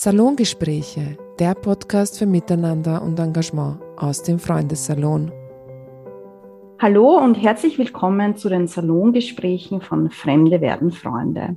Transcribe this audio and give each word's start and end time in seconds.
Salongespräche, 0.00 1.18
der 1.40 1.56
Podcast 1.56 2.20
für 2.20 2.26
Miteinander 2.26 3.02
und 3.02 3.18
Engagement 3.18 3.80
aus 3.96 4.22
dem 4.22 4.38
Freundessalon. 4.38 5.32
Hallo 6.78 7.18
und 7.18 7.34
herzlich 7.34 7.78
willkommen 7.78 8.36
zu 8.36 8.48
den 8.48 8.68
Salongesprächen 8.68 9.80
von 9.80 10.12
Fremde 10.12 10.60
werden 10.60 10.92
Freunde. 10.92 11.56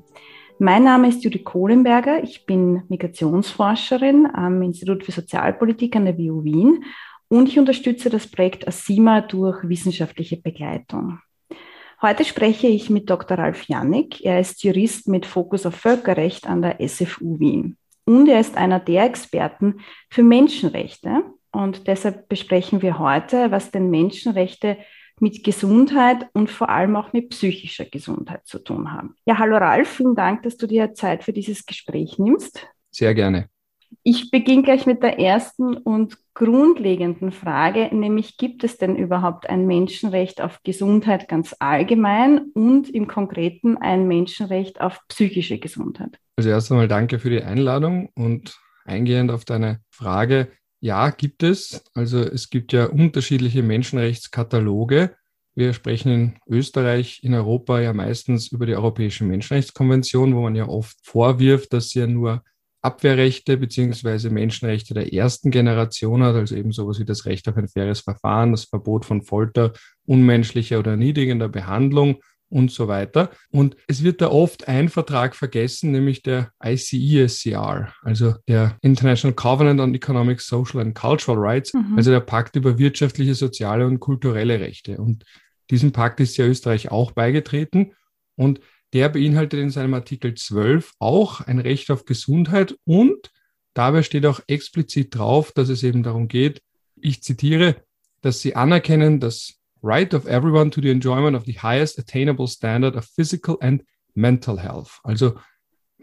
Mein 0.58 0.86
Name 0.86 1.10
ist 1.10 1.24
Judith 1.24 1.44
Kohlenberger, 1.44 2.24
ich 2.24 2.48
bin 2.48 2.82
Migrationsforscherin 2.90 4.28
am 4.34 4.60
Institut 4.64 5.04
für 5.04 5.12
Sozialpolitik 5.12 5.96
an 5.96 6.06
der 6.06 6.18
WU 6.18 6.44
Wien 6.44 6.84
und 7.28 7.48
ich 7.48 7.60
unterstütze 7.60 8.10
das 8.10 8.26
Projekt 8.26 8.68
ASIMA 8.68 9.22
durch 9.22 9.70
wissenschaftliche 9.70 10.38
Begleitung. 10.38 11.20
Heute 12.02 12.26
spreche 12.26 12.66
ich 12.66 12.90
mit 12.90 13.08
Dr. 13.08 13.38
Ralf 13.38 13.66
Jannik. 13.68 14.26
Er 14.26 14.40
ist 14.40 14.64
Jurist 14.64 15.08
mit 15.08 15.28
Fokus 15.28 15.68
auf 15.68 15.76
Völkerrecht 15.76 16.48
an 16.48 16.64
der 16.64 16.78
SFU 16.80 17.38
Wien 17.38 17.78
und 18.12 18.28
er 18.28 18.42
ist 18.42 18.58
einer 18.58 18.80
der 18.80 19.06
Experten 19.06 19.80
für 20.10 20.24
Menschenrechte. 20.24 21.24
Und 21.52 21.88
deshalb 21.88 22.28
besprechen 22.28 22.82
wir 22.82 23.00
heute, 23.00 23.52
was 23.52 23.72
denn 23.72 23.90
Menschenrechte 23.90 24.78
mit 25.22 25.44
Gesundheit 25.44 26.28
und 26.34 26.50
vor 26.50 26.70
allem 26.70 26.98
auch 26.98 27.14
mit 27.14 27.30
psychischer 27.30 27.86
Gesundheit 27.86 28.46
zu 28.46 28.60
tun 28.60 28.92
haben. 28.92 29.16
Ja, 29.26 29.38
hallo 29.38 29.56
Ralf, 29.58 29.88
vielen 29.88 30.16
Dank, 30.16 30.44
dass 30.44 30.58
du 30.58 30.68
dir 30.68 30.94
Zeit 30.94 31.24
für 31.24 31.32
dieses 31.32 31.66
Gespräch 31.66 32.20
nimmst. 32.20 32.68
Sehr 32.90 33.14
gerne. 33.14 33.48
Ich 34.04 34.32
beginne 34.32 34.64
gleich 34.64 34.86
mit 34.86 35.04
der 35.04 35.20
ersten 35.20 35.78
und 35.78 36.18
grundlegenden 36.34 37.32
Frage, 37.32 37.90
nämlich 37.96 38.38
gibt 38.38 38.64
es 38.64 38.78
denn 38.78 38.96
überhaupt 38.96 39.50
ein 39.50 39.68
Menschenrecht 39.68 40.42
auf 40.42 40.62
Gesundheit 40.64 41.28
ganz 41.28 41.56
allgemein 41.60 42.52
und 42.54 42.90
im 42.90 43.08
Konkreten 43.08 43.78
ein 43.78 44.08
Menschenrecht 44.08 44.82
auf 44.82 45.00
psychische 45.08 45.60
Gesundheit? 45.60 46.18
Also 46.36 46.50
erst 46.50 46.72
einmal 46.72 46.88
danke 46.88 47.20
für 47.20 47.30
die 47.30 47.44
Einladung 47.44 48.10
und 48.16 48.58
eingehend 48.86 49.32
auf 49.32 49.46
deine 49.46 49.80
Frage. 49.90 50.52
Ja, 50.80 51.10
gibt 51.10 51.44
es. 51.44 51.84
Also 51.94 52.20
es 52.20 52.50
gibt 52.50 52.74
ja 52.74 52.86
unterschiedliche 52.86 53.62
Menschenrechtskataloge. 53.62 55.16
Wir 55.54 55.74
sprechen 55.74 56.12
in 56.12 56.34
Österreich, 56.48 57.20
in 57.24 57.34
Europa 57.34 57.80
ja 57.82 57.94
meistens 57.94 58.52
über 58.52 58.66
die 58.66 58.76
Europäische 58.76 59.26
Menschenrechtskonvention, 59.26 60.34
wo 60.36 60.42
man 60.42 60.56
ja 60.56 60.68
oft 60.68 60.98
vorwirft, 61.04 61.74
dass 61.74 61.90
sie 61.90 62.00
ja 62.00 62.08
nur 62.08 62.42
Abwehrrechte 62.82 63.58
beziehungsweise 63.58 64.32
Menschenrechte 64.32 64.94
der 64.94 65.14
ersten 65.14 65.52
Generation 65.52 66.24
hat, 66.24 66.36
also 66.36 66.56
eben 66.56 66.72
sowas 66.72 67.00
wie 67.00 67.06
das 67.06 67.26
Recht 67.26 67.48
auf 67.48 67.58
ein 67.58 67.68
faires 67.68 68.00
Verfahren, 68.00 68.52
das 68.52 68.64
Verbot 68.64 69.06
von 69.06 69.22
Folter, 69.22 69.74
unmenschlicher 70.06 70.80
oder 70.80 70.92
erniedrigender 70.92 71.48
Behandlung 71.48 72.22
und 72.52 72.70
so 72.70 72.88
weiter. 72.88 73.32
Und 73.50 73.76
es 73.88 74.04
wird 74.04 74.22
da 74.22 74.30
oft 74.30 74.68
ein 74.68 74.90
Vertrag 74.90 75.36
vergessen, 75.36 75.92
nämlich 75.92 76.22
der 76.22 76.52
ICESCR, 76.64 77.94
also 78.04 78.36
der 78.48 78.78
International 78.82 79.34
Covenant 79.34 79.80
on 79.80 79.96
Economic, 79.96 80.42
Social 80.42 80.82
and 80.82 80.94
Cultural 80.94 81.40
Rights, 81.40 81.74
mhm. 81.74 81.96
also 81.98 82.12
der 82.12 82.20
Pakt 82.20 82.56
über 82.56 82.78
wirtschaftliche, 82.78 83.34
soziale 83.34 83.88
und 83.88 84.00
kulturelle 84.00 84.60
Rechte. 84.60 84.98
Und 84.98 85.24
diesem 85.70 85.92
Pakt 85.94 86.20
ist 86.20 86.38
ja 86.38 86.46
Österreich 86.46 86.92
auch 86.92 87.12
beigetreten. 87.12 87.94
Und 88.36 88.60
der 88.94 89.08
beinhaltet 89.08 89.60
in 89.60 89.70
seinem 89.70 89.94
Artikel 89.94 90.36
12 90.36 90.94
auch 91.00 91.42
ein 91.42 91.60
Recht 91.60 91.90
auf 91.92 92.04
Gesundheit 92.04 92.76
und 92.84 93.32
dabei 93.74 94.04
steht 94.04 94.26
auch 94.26 94.42
explizit 94.48 95.16
drauf, 95.16 95.54
dass 95.54 95.70
es 95.70 95.84
eben 95.84 96.04
darum 96.04 96.28
geht, 96.28 96.62
ich 97.00 97.24
zitiere, 97.24 97.78
dass 98.22 98.42
sie 98.42 98.56
anerkennen, 98.56 99.22
das 99.22 99.61
right 99.82 100.14
of 100.14 100.26
everyone 100.28 100.72
to 100.72 100.82
the 100.82 100.92
enjoyment 100.92 101.36
of 101.36 101.46
the 101.46 101.54
highest 101.54 102.00
attainable 102.00 102.48
standard 102.48 102.96
of 102.96 103.06
physical 103.06 103.58
and 103.62 103.84
mental 104.16 104.58
health. 104.58 105.00
Also 105.04 105.36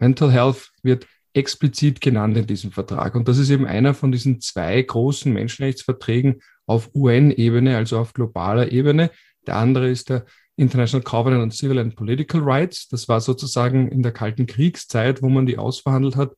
Mental 0.00 0.30
Health 0.30 0.70
wird 0.82 1.06
explizit 1.34 2.00
genannt 2.00 2.36
in 2.36 2.46
diesem 2.46 2.72
Vertrag. 2.72 3.14
Und 3.14 3.28
das 3.28 3.38
ist 3.38 3.50
eben 3.50 3.66
einer 3.66 3.94
von 3.94 4.12
diesen 4.12 4.40
zwei 4.40 4.80
großen 4.80 5.32
Menschenrechtsverträgen 5.32 6.40
auf 6.66 6.90
UN-Ebene, 6.94 7.76
also 7.76 7.98
auf 7.98 8.12
globaler 8.12 8.72
Ebene. 8.72 9.10
Der 9.46 9.56
andere 9.56 9.88
ist 9.88 10.10
der 10.10 10.24
International 10.56 11.04
Covenant 11.04 11.42
on 11.42 11.50
Civil 11.50 11.78
and 11.78 11.94
Political 11.94 12.40
Rights. 12.40 12.88
Das 12.88 13.08
war 13.08 13.20
sozusagen 13.20 13.88
in 13.88 14.02
der 14.02 14.12
Kalten 14.12 14.46
Kriegszeit, 14.46 15.22
wo 15.22 15.28
man 15.28 15.46
die 15.46 15.58
ausverhandelt 15.58 16.16
hat. 16.16 16.34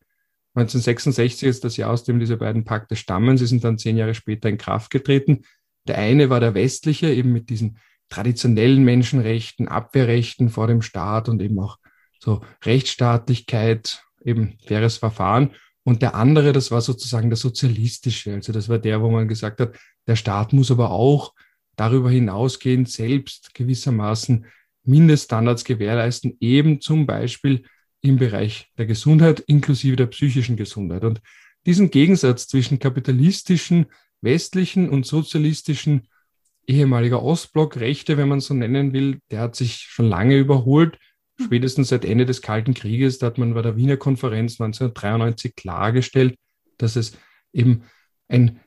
1966 0.55 1.49
ist 1.49 1.65
das 1.65 1.77
Jahr, 1.77 1.91
aus 1.91 2.05
dem 2.05 2.19
diese 2.19 2.37
beiden 2.37 2.65
Pakte 2.65 2.97
stammen. 2.97 3.39
Sie 3.39 3.47
sind 3.47 3.65
dann 3.65 3.79
zehn 3.79 3.97
Jahre 3.97 4.15
später 4.15 4.49
in 4.49 4.59
Kraft 4.59 4.91
getreten. 4.91 5.45
Der 5.87 5.99
eine 5.99 6.31
war 6.31 6.41
der 6.41 6.55
westliche, 6.55 7.13
eben 7.13 7.33
mit 7.33 7.51
diesen 7.51 7.79
traditionellen 8.09 8.85
Menschenrechten, 8.85 9.69
Abwehrrechten 9.69 10.51
vor 10.51 10.67
dem 10.67 10.83
Staat 10.83 11.29
und 11.29 11.41
eben 11.41 11.59
auch 11.59 11.79
so 12.19 12.43
Rechtsstaatlichkeit, 12.65 14.03
eben 14.25 14.59
faires 14.67 14.99
Verfahren. 14.99 15.51
Und 15.85 16.03
der 16.03 16.15
andere, 16.15 16.53
das 16.53 16.71
war 16.71 16.81
sozusagen 16.83 17.31
der 17.31 17.37
sozialistische. 17.37 18.35
Also 18.35 18.53
das 18.53 18.69
war 18.69 18.79
der, 18.79 19.01
wo 19.01 19.11
man 19.11 19.29
gesagt 19.29 19.61
hat, 19.61 19.77
der 20.07 20.17
Staat 20.17 20.53
muss 20.53 20.71
aber 20.71 20.91
auch 20.91 21.33
darüber 21.77 22.11
hinausgehend 22.11 22.91
selbst 22.91 23.55
gewissermaßen 23.55 24.45
Mindeststandards 24.85 25.65
gewährleisten, 25.65 26.37
eben 26.41 26.81
zum 26.81 27.07
Beispiel 27.07 27.65
im 28.03 28.17
Bereich 28.17 28.69
der 28.77 28.87
Gesundheit 28.87 29.41
inklusive 29.41 29.97
der 29.97 30.07
psychischen 30.07 30.57
Gesundheit. 30.57 31.05
Und 31.05 31.21
diesen 31.67 31.91
Gegensatz 31.91 32.49
zwischen 32.49 32.79
kapitalistischen, 32.79 33.87
westlichen 34.21 34.89
und 34.89 35.07
sozialistischen 35.07 36.09
ehemaliger 36.67 37.23
Ostblock 37.23 37.77
Rechte, 37.77 38.17
wenn 38.17 38.29
man 38.29 38.41
so 38.41 38.55
nennen 38.55 38.93
will, 38.93 39.21
der 39.31 39.41
hat 39.41 39.57
sich 39.57 39.79
schon 39.79 40.09
lange 40.09 40.37
überholt. 40.37 40.99
Spätestens 41.43 41.89
seit 41.89 42.05
Ende 42.05 42.27
des 42.27 42.43
Kalten 42.43 42.75
Krieges, 42.75 43.19
da 43.19 43.27
hat 43.27 43.39
man 43.39 43.55
bei 43.55 43.63
der 43.63 43.77
Wiener 43.77 43.97
Konferenz 43.97 44.61
1993 44.61 45.57
klargestellt, 45.57 46.37
dass 46.77 46.97
es 46.97 47.17
eben 47.53 47.85
ein 48.29 48.61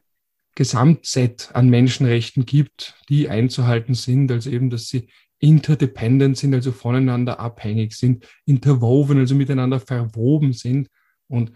Gesamtset 0.56 1.50
an 1.54 1.70
Menschenrechten 1.70 2.46
gibt, 2.46 2.96
die 3.10 3.30
einzuhalten 3.30 3.96
sind, 3.96 4.32
also 4.32 4.50
eben, 4.50 4.70
dass 4.70 4.88
sie 4.88 5.08
interdependent 5.40 6.38
sind, 6.38 6.54
also 6.54 6.72
voneinander 6.72 7.40
abhängig 7.40 7.96
sind, 7.96 8.28
interwoven, 8.46 9.18
also 9.20 9.36
miteinander 9.36 9.80
verwoben 9.80 10.54
sind 10.54 10.90
und 11.28 11.52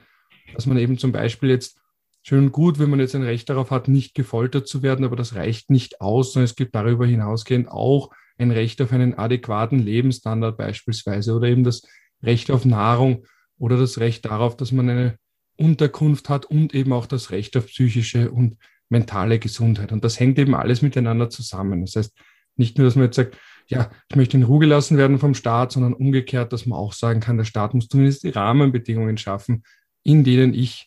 dass 0.53 0.65
man 0.65 0.77
eben 0.77 0.97
zum 0.97 1.11
Beispiel 1.11 1.49
jetzt 1.49 1.79
schön 2.27 2.45
und 2.45 2.51
gut, 2.51 2.77
wenn 2.77 2.89
man 2.89 2.99
jetzt 2.99 3.15
ein 3.15 3.23
Recht 3.23 3.49
darauf 3.49 3.71
hat, 3.71 3.87
nicht 3.87 4.13
gefoltert 4.13 4.67
zu 4.67 4.83
werden, 4.83 5.05
aber 5.05 5.15
das 5.15 5.35
reicht 5.35 5.69
nicht 5.69 6.01
aus, 6.01 6.33
sondern 6.33 6.45
es 6.45 6.55
gibt 6.55 6.75
darüber 6.75 7.05
hinausgehend 7.05 7.69
auch 7.69 8.11
ein 8.37 8.51
Recht 8.51 8.81
auf 8.81 8.91
einen 8.91 9.17
adäquaten 9.17 9.79
Lebensstandard 9.79 10.57
beispielsweise 10.57 11.33
oder 11.33 11.47
eben 11.47 11.63
das 11.63 11.83
Recht 12.21 12.51
auf 12.51 12.65
Nahrung 12.65 13.25
oder 13.57 13.77
das 13.77 13.99
Recht 13.99 14.25
darauf, 14.25 14.57
dass 14.57 14.73
man 14.73 14.89
eine 14.89 15.17
Unterkunft 15.55 16.27
hat 16.27 16.45
und 16.45 16.75
eben 16.75 16.91
auch 16.91 17.05
das 17.05 17.31
Recht 17.31 17.55
auf 17.55 17.67
psychische 17.67 18.29
und 18.29 18.57
mentale 18.89 19.39
Gesundheit. 19.39 19.93
Und 19.93 20.03
das 20.03 20.19
hängt 20.19 20.37
eben 20.37 20.53
alles 20.53 20.81
miteinander 20.81 21.29
zusammen. 21.29 21.85
Das 21.85 21.95
heißt, 21.95 22.13
nicht 22.57 22.77
nur, 22.77 22.85
dass 22.85 22.95
man 22.95 23.05
jetzt 23.05 23.15
sagt, 23.15 23.37
ja, 23.67 23.89
ich 24.09 24.17
möchte 24.17 24.35
in 24.35 24.43
Ruhe 24.43 24.59
gelassen 24.59 24.97
werden 24.97 25.17
vom 25.17 25.33
Staat, 25.33 25.71
sondern 25.71 25.93
umgekehrt, 25.93 26.51
dass 26.51 26.65
man 26.65 26.77
auch 26.77 26.91
sagen 26.91 27.21
kann, 27.21 27.37
der 27.37 27.45
Staat 27.45 27.73
muss 27.73 27.87
zumindest 27.87 28.23
die 28.23 28.29
Rahmenbedingungen 28.29 29.17
schaffen, 29.17 29.63
in 30.03 30.25
denen 30.25 30.53
ich, 30.53 30.86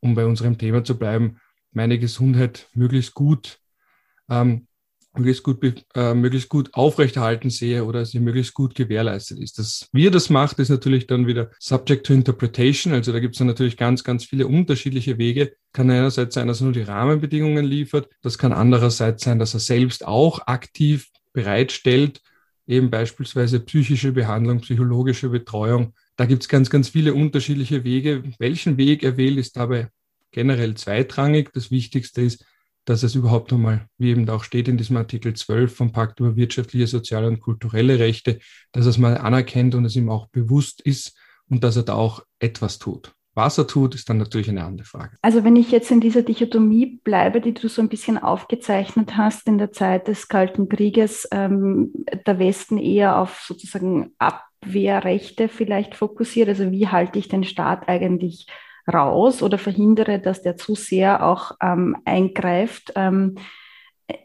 um 0.00 0.14
bei 0.14 0.26
unserem 0.26 0.58
Thema 0.58 0.84
zu 0.84 0.98
bleiben, 0.98 1.38
meine 1.72 1.98
Gesundheit 1.98 2.68
möglichst 2.74 3.14
gut 3.14 3.60
ähm, 4.28 4.68
möglichst 5.18 5.42
gut, 5.42 5.84
äh, 5.94 6.14
möglichst 6.14 6.48
gut 6.48 6.74
aufrechterhalten 6.74 7.50
sehe 7.50 7.84
oder 7.84 8.04
sie 8.04 8.20
möglichst 8.20 8.54
gut 8.54 8.74
gewährleistet 8.74 9.38
ist. 9.38 9.58
Das, 9.58 9.88
wie 9.92 10.06
er 10.06 10.10
das 10.10 10.30
macht, 10.30 10.58
ist 10.58 10.68
natürlich 10.68 11.06
dann 11.06 11.26
wieder 11.26 11.50
subject 11.58 12.06
to 12.06 12.12
interpretation. 12.12 12.92
Also 12.92 13.12
da 13.12 13.20
gibt 13.20 13.34
es 13.34 13.40
natürlich 13.40 13.76
ganz, 13.76 14.04
ganz 14.04 14.24
viele 14.24 14.46
unterschiedliche 14.46 15.18
Wege. 15.18 15.52
Kann 15.72 15.90
einerseits 15.90 16.34
sein, 16.34 16.48
dass 16.48 16.60
er 16.60 16.64
nur 16.64 16.72
die 16.72 16.82
Rahmenbedingungen 16.82 17.64
liefert. 17.64 18.08
Das 18.22 18.38
kann 18.38 18.52
andererseits 18.52 19.24
sein, 19.24 19.38
dass 19.38 19.54
er 19.54 19.60
selbst 19.60 20.06
auch 20.06 20.46
aktiv 20.46 21.08
bereitstellt, 21.32 22.20
eben 22.66 22.90
beispielsweise 22.90 23.60
psychische 23.60 24.12
Behandlung, 24.12 24.60
psychologische 24.60 25.28
Betreuung. 25.28 25.94
Da 26.18 26.26
gibt 26.26 26.42
es 26.42 26.48
ganz, 26.48 26.68
ganz 26.68 26.88
viele 26.88 27.14
unterschiedliche 27.14 27.84
Wege. 27.84 28.24
Welchen 28.40 28.76
Weg 28.76 29.04
er 29.04 29.16
wählt, 29.16 29.38
ist 29.38 29.56
dabei 29.56 29.88
generell 30.32 30.74
zweitrangig. 30.74 31.50
Das 31.54 31.70
Wichtigste 31.70 32.22
ist, 32.22 32.44
dass 32.84 33.04
es 33.04 33.14
überhaupt 33.14 33.52
einmal, 33.52 33.86
wie 33.98 34.10
eben 34.10 34.28
auch 34.28 34.42
steht 34.42 34.66
in 34.66 34.76
diesem 34.76 34.96
Artikel 34.96 35.34
12 35.34 35.72
vom 35.72 35.92
Pakt 35.92 36.18
über 36.18 36.34
wirtschaftliche, 36.34 36.88
soziale 36.88 37.28
und 37.28 37.38
kulturelle 37.38 38.00
Rechte, 38.00 38.40
dass 38.72 38.86
er 38.86 38.90
es 38.90 38.98
mal 38.98 39.16
anerkennt 39.16 39.76
und 39.76 39.84
es 39.84 39.94
ihm 39.94 40.10
auch 40.10 40.26
bewusst 40.30 40.80
ist 40.80 41.16
und 41.48 41.62
dass 41.62 41.76
er 41.76 41.84
da 41.84 41.94
auch 41.94 42.24
etwas 42.40 42.80
tut. 42.80 43.14
Was 43.34 43.56
er 43.56 43.68
tut, 43.68 43.94
ist 43.94 44.10
dann 44.10 44.18
natürlich 44.18 44.48
eine 44.48 44.64
andere 44.64 44.88
Frage. 44.88 45.16
Also 45.22 45.44
wenn 45.44 45.54
ich 45.54 45.70
jetzt 45.70 45.92
in 45.92 46.00
dieser 46.00 46.22
Dichotomie 46.22 46.98
bleibe, 47.04 47.40
die 47.40 47.54
du 47.54 47.68
so 47.68 47.80
ein 47.80 47.88
bisschen 47.88 48.18
aufgezeichnet 48.18 49.16
hast 49.16 49.46
in 49.46 49.58
der 49.58 49.70
Zeit 49.70 50.08
des 50.08 50.26
Kalten 50.26 50.68
Krieges, 50.68 51.28
ähm, 51.30 51.92
der 52.26 52.40
Westen 52.40 52.76
eher 52.76 53.20
auf 53.20 53.44
sozusagen 53.46 54.16
Abwehrrechte 54.62 55.48
vielleicht 55.48 55.94
fokussiert. 55.94 56.48
Also 56.48 56.70
wie 56.70 56.88
halte 56.88 57.18
ich 57.18 57.28
den 57.28 57.44
Staat 57.44 57.88
eigentlich 57.88 58.46
raus 58.92 59.42
oder 59.42 59.58
verhindere, 59.58 60.18
dass 60.18 60.42
der 60.42 60.56
zu 60.56 60.74
sehr 60.74 61.24
auch 61.26 61.52
ähm, 61.62 61.96
eingreift. 62.04 62.92
Ähm, 62.96 63.36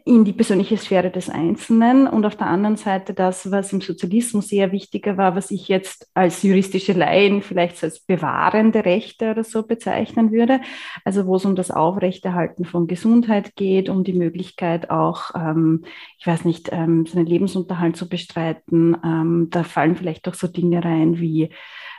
in 0.05 0.23
die 0.23 0.33
persönliche 0.33 0.77
Sphäre 0.77 1.11
des 1.11 1.29
Einzelnen 1.29 2.07
und 2.07 2.25
auf 2.25 2.37
der 2.37 2.47
anderen 2.47 2.77
Seite 2.77 3.13
das, 3.13 3.51
was 3.51 3.73
im 3.73 3.81
Sozialismus 3.81 4.47
sehr 4.47 4.71
wichtiger 4.71 5.17
war, 5.17 5.35
was 5.35 5.51
ich 5.51 5.67
jetzt 5.67 6.09
als 6.13 6.43
juristische 6.43 6.93
Laien 6.93 7.41
vielleicht 7.41 7.83
als 7.83 7.99
bewahrende 7.99 8.85
Rechte 8.85 9.31
oder 9.31 9.43
so 9.43 9.63
bezeichnen 9.63 10.31
würde. 10.31 10.61
Also 11.03 11.25
wo 11.25 11.35
es 11.35 11.45
um 11.45 11.55
das 11.55 11.69
Aufrechterhalten 11.71 12.63
von 12.63 12.87
Gesundheit 12.87 13.55
geht, 13.55 13.89
um 13.89 14.05
die 14.05 14.13
Möglichkeit 14.13 14.89
auch, 14.89 15.31
ähm, 15.35 15.83
ich 16.17 16.27
weiß 16.27 16.45
nicht, 16.45 16.69
ähm, 16.71 17.05
seinen 17.05 17.25
Lebensunterhalt 17.25 17.97
zu 17.97 18.07
bestreiten. 18.07 18.95
Ähm, 19.03 19.47
da 19.51 19.63
fallen 19.63 19.95
vielleicht 19.97 20.27
auch 20.29 20.33
so 20.33 20.47
Dinge 20.47 20.83
rein 20.83 21.19
wie 21.19 21.49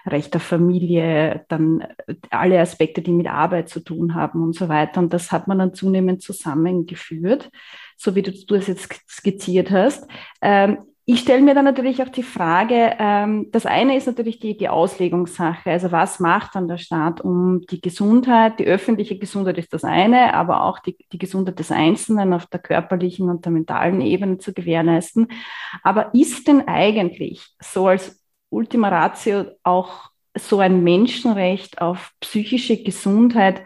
Recht 0.07 0.37
auf 0.37 0.43
Familie, 0.43 1.45
dann 1.49 1.87
alle 2.31 2.61
Aspekte, 2.61 3.03
die 3.03 3.13
mit 3.13 3.27
Arbeit 3.27 3.69
zu 3.69 3.81
tun 3.81 4.15
haben 4.15 4.43
und 4.43 4.55
so 4.55 4.69
weiter. 4.69 5.01
Und 5.01 5.13
das 5.13 5.33
hat 5.33 5.49
man 5.49 5.59
dann 5.59 5.75
zunehmend 5.75 6.23
zusammengeführt, 6.23 7.51
so 7.97 8.15
wie 8.15 8.23
du, 8.23 8.33
du 8.33 8.55
es 8.55 8.67
jetzt 8.67 8.93
skizziert 9.09 9.71
hast. 9.71 10.07
Ähm, 10.43 10.79
ich 11.07 11.21
stelle 11.21 11.43
mir 11.43 11.55
dann 11.55 11.67
natürlich 11.67 12.03
auch 12.03 12.09
die 12.09 12.23
Frage, 12.23 12.95
ähm, 12.99 13.51
das 13.53 13.67
eine 13.67 13.95
ist 13.95 14.07
natürlich 14.07 14.39
die, 14.39 14.57
die 14.57 14.71
Auslegungssache. 14.71 15.71
Also 15.71 15.93
was 15.93 16.19
macht 16.19 16.55
dann 16.55 16.67
der 16.67 16.79
Staat 16.79 17.21
um 17.21 17.61
die 17.71 17.83
Gesundheit? 17.83 18.59
Die 18.59 18.65
öffentliche 18.65 19.19
Gesundheit 19.19 19.59
ist 19.59 19.75
das 19.75 19.85
eine, 19.85 20.33
aber 20.33 20.65
auch 20.65 20.79
die, 20.79 20.97
die 21.13 21.19
Gesundheit 21.19 21.59
des 21.59 21.71
Einzelnen 21.71 22.33
auf 22.33 22.47
der 22.47 22.61
körperlichen 22.61 23.29
und 23.29 23.45
der 23.45 23.53
mentalen 23.53 24.01
Ebene 24.01 24.39
zu 24.39 24.55
gewährleisten. 24.55 25.29
Aber 25.83 26.15
ist 26.15 26.49
denn 26.49 26.67
eigentlich 26.69 27.55
so 27.61 27.89
als 27.89 28.24
Ultima 28.55 28.89
Ratio 28.89 29.47
auch 29.63 30.11
so 30.37 30.59
ein 30.59 30.83
Menschenrecht 30.83 31.81
auf 31.81 32.13
psychische 32.21 32.83
Gesundheit 32.83 33.63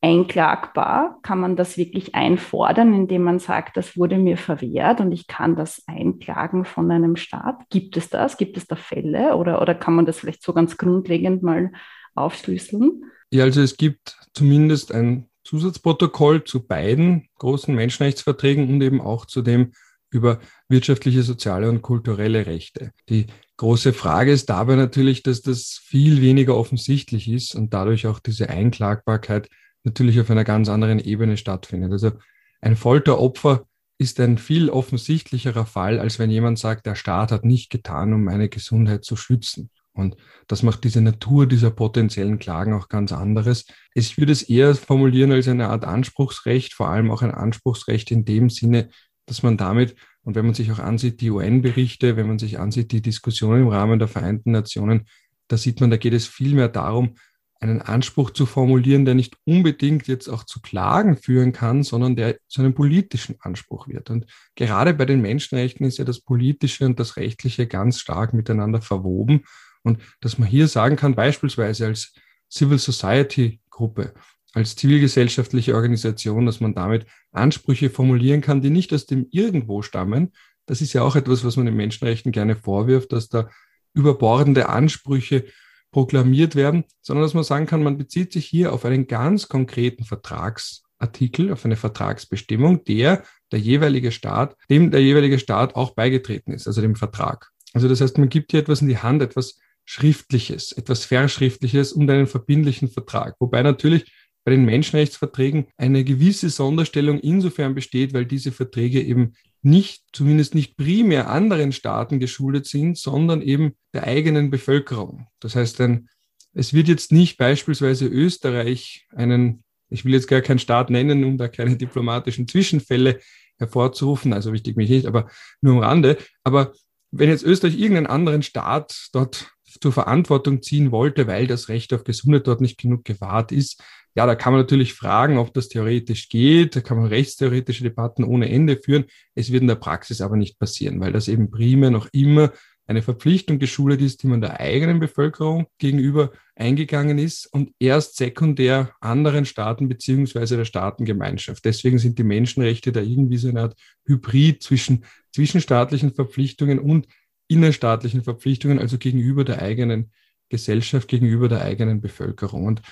einklagbar? 0.00 1.18
Kann 1.22 1.40
man 1.40 1.56
das 1.56 1.76
wirklich 1.76 2.14
einfordern, 2.14 2.94
indem 2.94 3.22
man 3.22 3.38
sagt, 3.38 3.76
das 3.76 3.96
wurde 3.96 4.18
mir 4.18 4.36
verwehrt 4.36 5.00
und 5.00 5.12
ich 5.12 5.26
kann 5.26 5.56
das 5.56 5.82
einklagen 5.86 6.64
von 6.64 6.90
einem 6.90 7.16
Staat? 7.16 7.68
Gibt 7.70 7.96
es 7.96 8.08
das? 8.08 8.36
Gibt 8.36 8.56
es 8.56 8.66
da 8.66 8.76
Fälle 8.76 9.36
oder, 9.36 9.60
oder 9.62 9.74
kann 9.74 9.94
man 9.94 10.06
das 10.06 10.20
vielleicht 10.20 10.42
so 10.42 10.52
ganz 10.52 10.76
grundlegend 10.76 11.42
mal 11.42 11.72
aufschlüsseln? 12.14 13.04
Ja, 13.30 13.44
also 13.44 13.60
es 13.60 13.76
gibt 13.76 14.16
zumindest 14.34 14.92
ein 14.92 15.28
Zusatzprotokoll 15.44 16.44
zu 16.44 16.66
beiden 16.66 17.28
großen 17.38 17.74
Menschenrechtsverträgen 17.74 18.68
und 18.68 18.82
eben 18.82 19.00
auch 19.00 19.26
zu 19.26 19.42
dem 19.42 19.72
über 20.10 20.40
wirtschaftliche, 20.68 21.22
soziale 21.22 21.68
und 21.68 21.82
kulturelle 21.82 22.46
Rechte. 22.46 22.92
Die 23.08 23.26
große 23.56 23.92
Frage 23.92 24.32
ist 24.32 24.50
dabei 24.50 24.76
natürlich, 24.76 25.22
dass 25.22 25.42
das 25.42 25.80
viel 25.82 26.20
weniger 26.20 26.56
offensichtlich 26.56 27.28
ist 27.28 27.54
und 27.54 27.72
dadurch 27.72 28.06
auch 28.06 28.18
diese 28.18 28.50
Einklagbarkeit 28.50 29.48
natürlich 29.84 30.20
auf 30.20 30.30
einer 30.30 30.44
ganz 30.44 30.68
anderen 30.68 30.98
Ebene 30.98 31.36
stattfindet. 31.36 31.92
Also 31.92 32.12
ein 32.60 32.76
Folteropfer 32.76 33.66
ist 33.98 34.20
ein 34.20 34.38
viel 34.38 34.68
offensichtlicherer 34.68 35.64
Fall, 35.64 35.98
als 35.98 36.18
wenn 36.18 36.30
jemand 36.30 36.58
sagt, 36.58 36.86
der 36.86 36.96
Staat 36.96 37.32
hat 37.32 37.44
nicht 37.44 37.70
getan, 37.70 38.12
um 38.12 38.24
meine 38.24 38.48
Gesundheit 38.48 39.04
zu 39.04 39.16
schützen. 39.16 39.70
Und 39.94 40.16
das 40.46 40.62
macht 40.62 40.84
diese 40.84 41.00
Natur 41.00 41.46
dieser 41.46 41.70
potenziellen 41.70 42.38
Klagen 42.38 42.74
auch 42.74 42.88
ganz 42.88 43.12
anderes. 43.12 43.64
Ich 43.94 44.18
würde 44.18 44.32
es 44.32 44.42
eher 44.42 44.74
formulieren 44.74 45.32
als 45.32 45.48
eine 45.48 45.68
Art 45.68 45.84
Anspruchsrecht, 45.84 46.74
vor 46.74 46.88
allem 46.88 47.10
auch 47.10 47.22
ein 47.22 47.30
Anspruchsrecht 47.30 48.10
in 48.10 48.26
dem 48.26 48.50
Sinne, 48.50 48.90
dass 49.24 49.42
man 49.42 49.56
damit, 49.56 49.96
und 50.26 50.34
wenn 50.34 50.44
man 50.44 50.54
sich 50.54 50.72
auch 50.72 50.80
ansieht, 50.80 51.20
die 51.20 51.30
UN-Berichte, 51.30 52.16
wenn 52.16 52.26
man 52.26 52.40
sich 52.40 52.58
ansieht, 52.58 52.90
die 52.90 53.00
Diskussionen 53.00 53.62
im 53.62 53.68
Rahmen 53.68 54.00
der 54.00 54.08
Vereinten 54.08 54.50
Nationen, 54.50 55.06
da 55.46 55.56
sieht 55.56 55.80
man, 55.80 55.88
da 55.88 55.98
geht 55.98 56.14
es 56.14 56.26
vielmehr 56.26 56.68
darum, 56.68 57.14
einen 57.60 57.80
Anspruch 57.80 58.30
zu 58.30 58.44
formulieren, 58.44 59.04
der 59.04 59.14
nicht 59.14 59.36
unbedingt 59.44 60.08
jetzt 60.08 60.26
auch 60.28 60.42
zu 60.42 60.60
Klagen 60.60 61.16
führen 61.16 61.52
kann, 61.52 61.84
sondern 61.84 62.16
der 62.16 62.38
zu 62.48 62.60
einem 62.60 62.74
politischen 62.74 63.36
Anspruch 63.38 63.86
wird. 63.86 64.10
Und 64.10 64.26
gerade 64.56 64.94
bei 64.94 65.04
den 65.04 65.22
Menschenrechten 65.22 65.86
ist 65.86 65.98
ja 65.98 66.04
das 66.04 66.20
Politische 66.20 66.86
und 66.86 66.98
das 66.98 67.16
Rechtliche 67.16 67.68
ganz 67.68 68.00
stark 68.00 68.34
miteinander 68.34 68.82
verwoben. 68.82 69.44
Und 69.84 70.02
dass 70.20 70.38
man 70.38 70.48
hier 70.48 70.66
sagen 70.66 70.96
kann, 70.96 71.14
beispielsweise 71.14 71.86
als 71.86 72.14
Civil 72.50 72.80
Society 72.80 73.60
Gruppe, 73.70 74.12
als 74.56 74.74
zivilgesellschaftliche 74.74 75.74
Organisation, 75.74 76.46
dass 76.46 76.60
man 76.60 76.74
damit 76.74 77.04
Ansprüche 77.30 77.90
formulieren 77.90 78.40
kann, 78.40 78.62
die 78.62 78.70
nicht 78.70 78.90
aus 78.94 79.04
dem 79.04 79.26
Irgendwo 79.30 79.82
stammen. 79.82 80.32
Das 80.64 80.80
ist 80.80 80.94
ja 80.94 81.02
auch 81.02 81.14
etwas, 81.14 81.44
was 81.44 81.58
man 81.58 81.66
den 81.66 81.76
Menschenrechten 81.76 82.32
gerne 82.32 82.56
vorwirft, 82.56 83.12
dass 83.12 83.28
da 83.28 83.50
überbordende 83.92 84.70
Ansprüche 84.70 85.44
proklamiert 85.90 86.56
werden, 86.56 86.84
sondern 87.02 87.24
dass 87.24 87.34
man 87.34 87.44
sagen 87.44 87.66
kann, 87.66 87.82
man 87.82 87.98
bezieht 87.98 88.32
sich 88.32 88.46
hier 88.46 88.72
auf 88.72 88.86
einen 88.86 89.06
ganz 89.06 89.48
konkreten 89.48 90.04
Vertragsartikel, 90.04 91.52
auf 91.52 91.66
eine 91.66 91.76
Vertragsbestimmung, 91.76 92.82
der 92.84 93.24
der 93.52 93.60
jeweilige 93.60 94.10
Staat, 94.10 94.56
dem 94.70 94.90
der 94.90 95.02
jeweilige 95.02 95.38
Staat 95.38 95.76
auch 95.76 95.90
beigetreten 95.90 96.52
ist, 96.52 96.66
also 96.66 96.80
dem 96.80 96.96
Vertrag. 96.96 97.50
Also 97.74 97.88
das 97.88 98.00
heißt, 98.00 98.16
man 98.16 98.30
gibt 98.30 98.52
hier 98.52 98.60
etwas 98.60 98.80
in 98.80 98.88
die 98.88 98.98
Hand, 98.98 99.20
etwas 99.20 99.58
Schriftliches, 99.84 100.72
etwas 100.72 101.04
Verschriftliches 101.04 101.92
und 101.92 102.08
einen 102.08 102.26
verbindlichen 102.26 102.88
Vertrag. 102.88 103.36
Wobei 103.38 103.62
natürlich 103.62 104.10
bei 104.46 104.52
den 104.52 104.64
Menschenrechtsverträgen 104.64 105.66
eine 105.76 106.04
gewisse 106.04 106.50
Sonderstellung 106.50 107.18
insofern 107.18 107.74
besteht, 107.74 108.14
weil 108.14 108.24
diese 108.24 108.52
Verträge 108.52 109.02
eben 109.02 109.32
nicht, 109.60 110.04
zumindest 110.12 110.54
nicht 110.54 110.76
primär 110.76 111.28
anderen 111.28 111.72
Staaten 111.72 112.20
geschuldet 112.20 112.66
sind, 112.66 112.96
sondern 112.96 113.42
eben 113.42 113.72
der 113.92 114.04
eigenen 114.04 114.50
Bevölkerung. 114.50 115.26
Das 115.40 115.56
heißt, 115.56 115.80
ein, 115.80 116.08
es 116.52 116.72
wird 116.72 116.86
jetzt 116.86 117.10
nicht 117.10 117.38
beispielsweise 117.38 118.06
Österreich 118.06 119.08
einen, 119.16 119.64
ich 119.90 120.04
will 120.04 120.14
jetzt 120.14 120.28
gar 120.28 120.42
keinen 120.42 120.60
Staat 120.60 120.90
nennen, 120.90 121.24
um 121.24 121.38
da 121.38 121.48
keine 121.48 121.76
diplomatischen 121.76 122.46
Zwischenfälle 122.46 123.18
hervorzurufen, 123.58 124.32
also 124.32 124.52
wichtig 124.52 124.76
mich 124.76 124.90
nicht, 124.90 125.06
aber 125.06 125.28
nur 125.60 125.74
am 125.74 125.80
Rande. 125.80 126.18
Aber 126.44 126.72
wenn 127.10 127.30
jetzt 127.30 127.42
Österreich 127.42 127.76
irgendeinen 127.76 128.06
anderen 128.06 128.44
Staat 128.44 129.08
dort 129.12 129.55
zur 129.80 129.92
Verantwortung 129.92 130.62
ziehen 130.62 130.90
wollte, 130.90 131.26
weil 131.26 131.46
das 131.46 131.68
Recht 131.68 131.92
auf 131.92 132.04
Gesundheit 132.04 132.46
dort 132.46 132.60
nicht 132.60 132.78
genug 132.78 133.04
gewahrt 133.04 133.52
ist, 133.52 133.82
ja, 134.16 134.24
da 134.24 134.34
kann 134.34 134.54
man 134.54 134.62
natürlich 134.62 134.94
fragen, 134.94 135.36
ob 135.36 135.52
das 135.52 135.68
theoretisch 135.68 136.30
geht. 136.30 136.74
Da 136.74 136.80
kann 136.80 136.96
man 136.96 137.06
rechtstheoretische 137.06 137.82
Debatten 137.82 138.24
ohne 138.24 138.48
Ende 138.48 138.78
führen. 138.78 139.04
Es 139.34 139.52
wird 139.52 139.60
in 139.60 139.68
der 139.68 139.74
Praxis 139.74 140.22
aber 140.22 140.36
nicht 140.36 140.58
passieren, 140.58 141.00
weil 141.00 141.12
das 141.12 141.28
eben 141.28 141.50
primär 141.50 141.90
noch 141.90 142.08
immer 142.12 142.50
eine 142.86 143.02
Verpflichtung 143.02 143.58
geschult 143.58 144.00
ist, 144.00 144.22
die 144.22 144.28
man 144.28 144.40
der 144.40 144.58
eigenen 144.58 145.00
Bevölkerung 145.00 145.66
gegenüber 145.76 146.32
eingegangen 146.54 147.18
ist 147.18 147.46
und 147.52 147.72
erst 147.78 148.16
sekundär 148.16 148.92
anderen 149.00 149.44
Staaten 149.44 149.88
beziehungsweise 149.88 150.56
der 150.56 150.64
Staatengemeinschaft. 150.64 151.64
Deswegen 151.64 151.98
sind 151.98 152.18
die 152.18 152.24
Menschenrechte 152.24 152.92
da 152.92 153.00
irgendwie 153.00 153.36
so 153.36 153.48
eine 153.48 153.62
Art 153.62 153.74
Hybrid 154.06 154.62
zwischen 154.62 155.04
zwischenstaatlichen 155.34 156.14
Verpflichtungen 156.14 156.78
und 156.78 157.06
innerstaatlichen 157.48 158.22
Verpflichtungen, 158.22 158.78
also 158.78 158.98
gegenüber 158.98 159.44
der 159.44 159.62
eigenen 159.62 160.12
Gesellschaft, 160.48 161.08
gegenüber 161.08 161.48
der 161.48 161.62
eigenen 161.62 162.00
Bevölkerung. 162.00 162.66
Und 162.66 162.82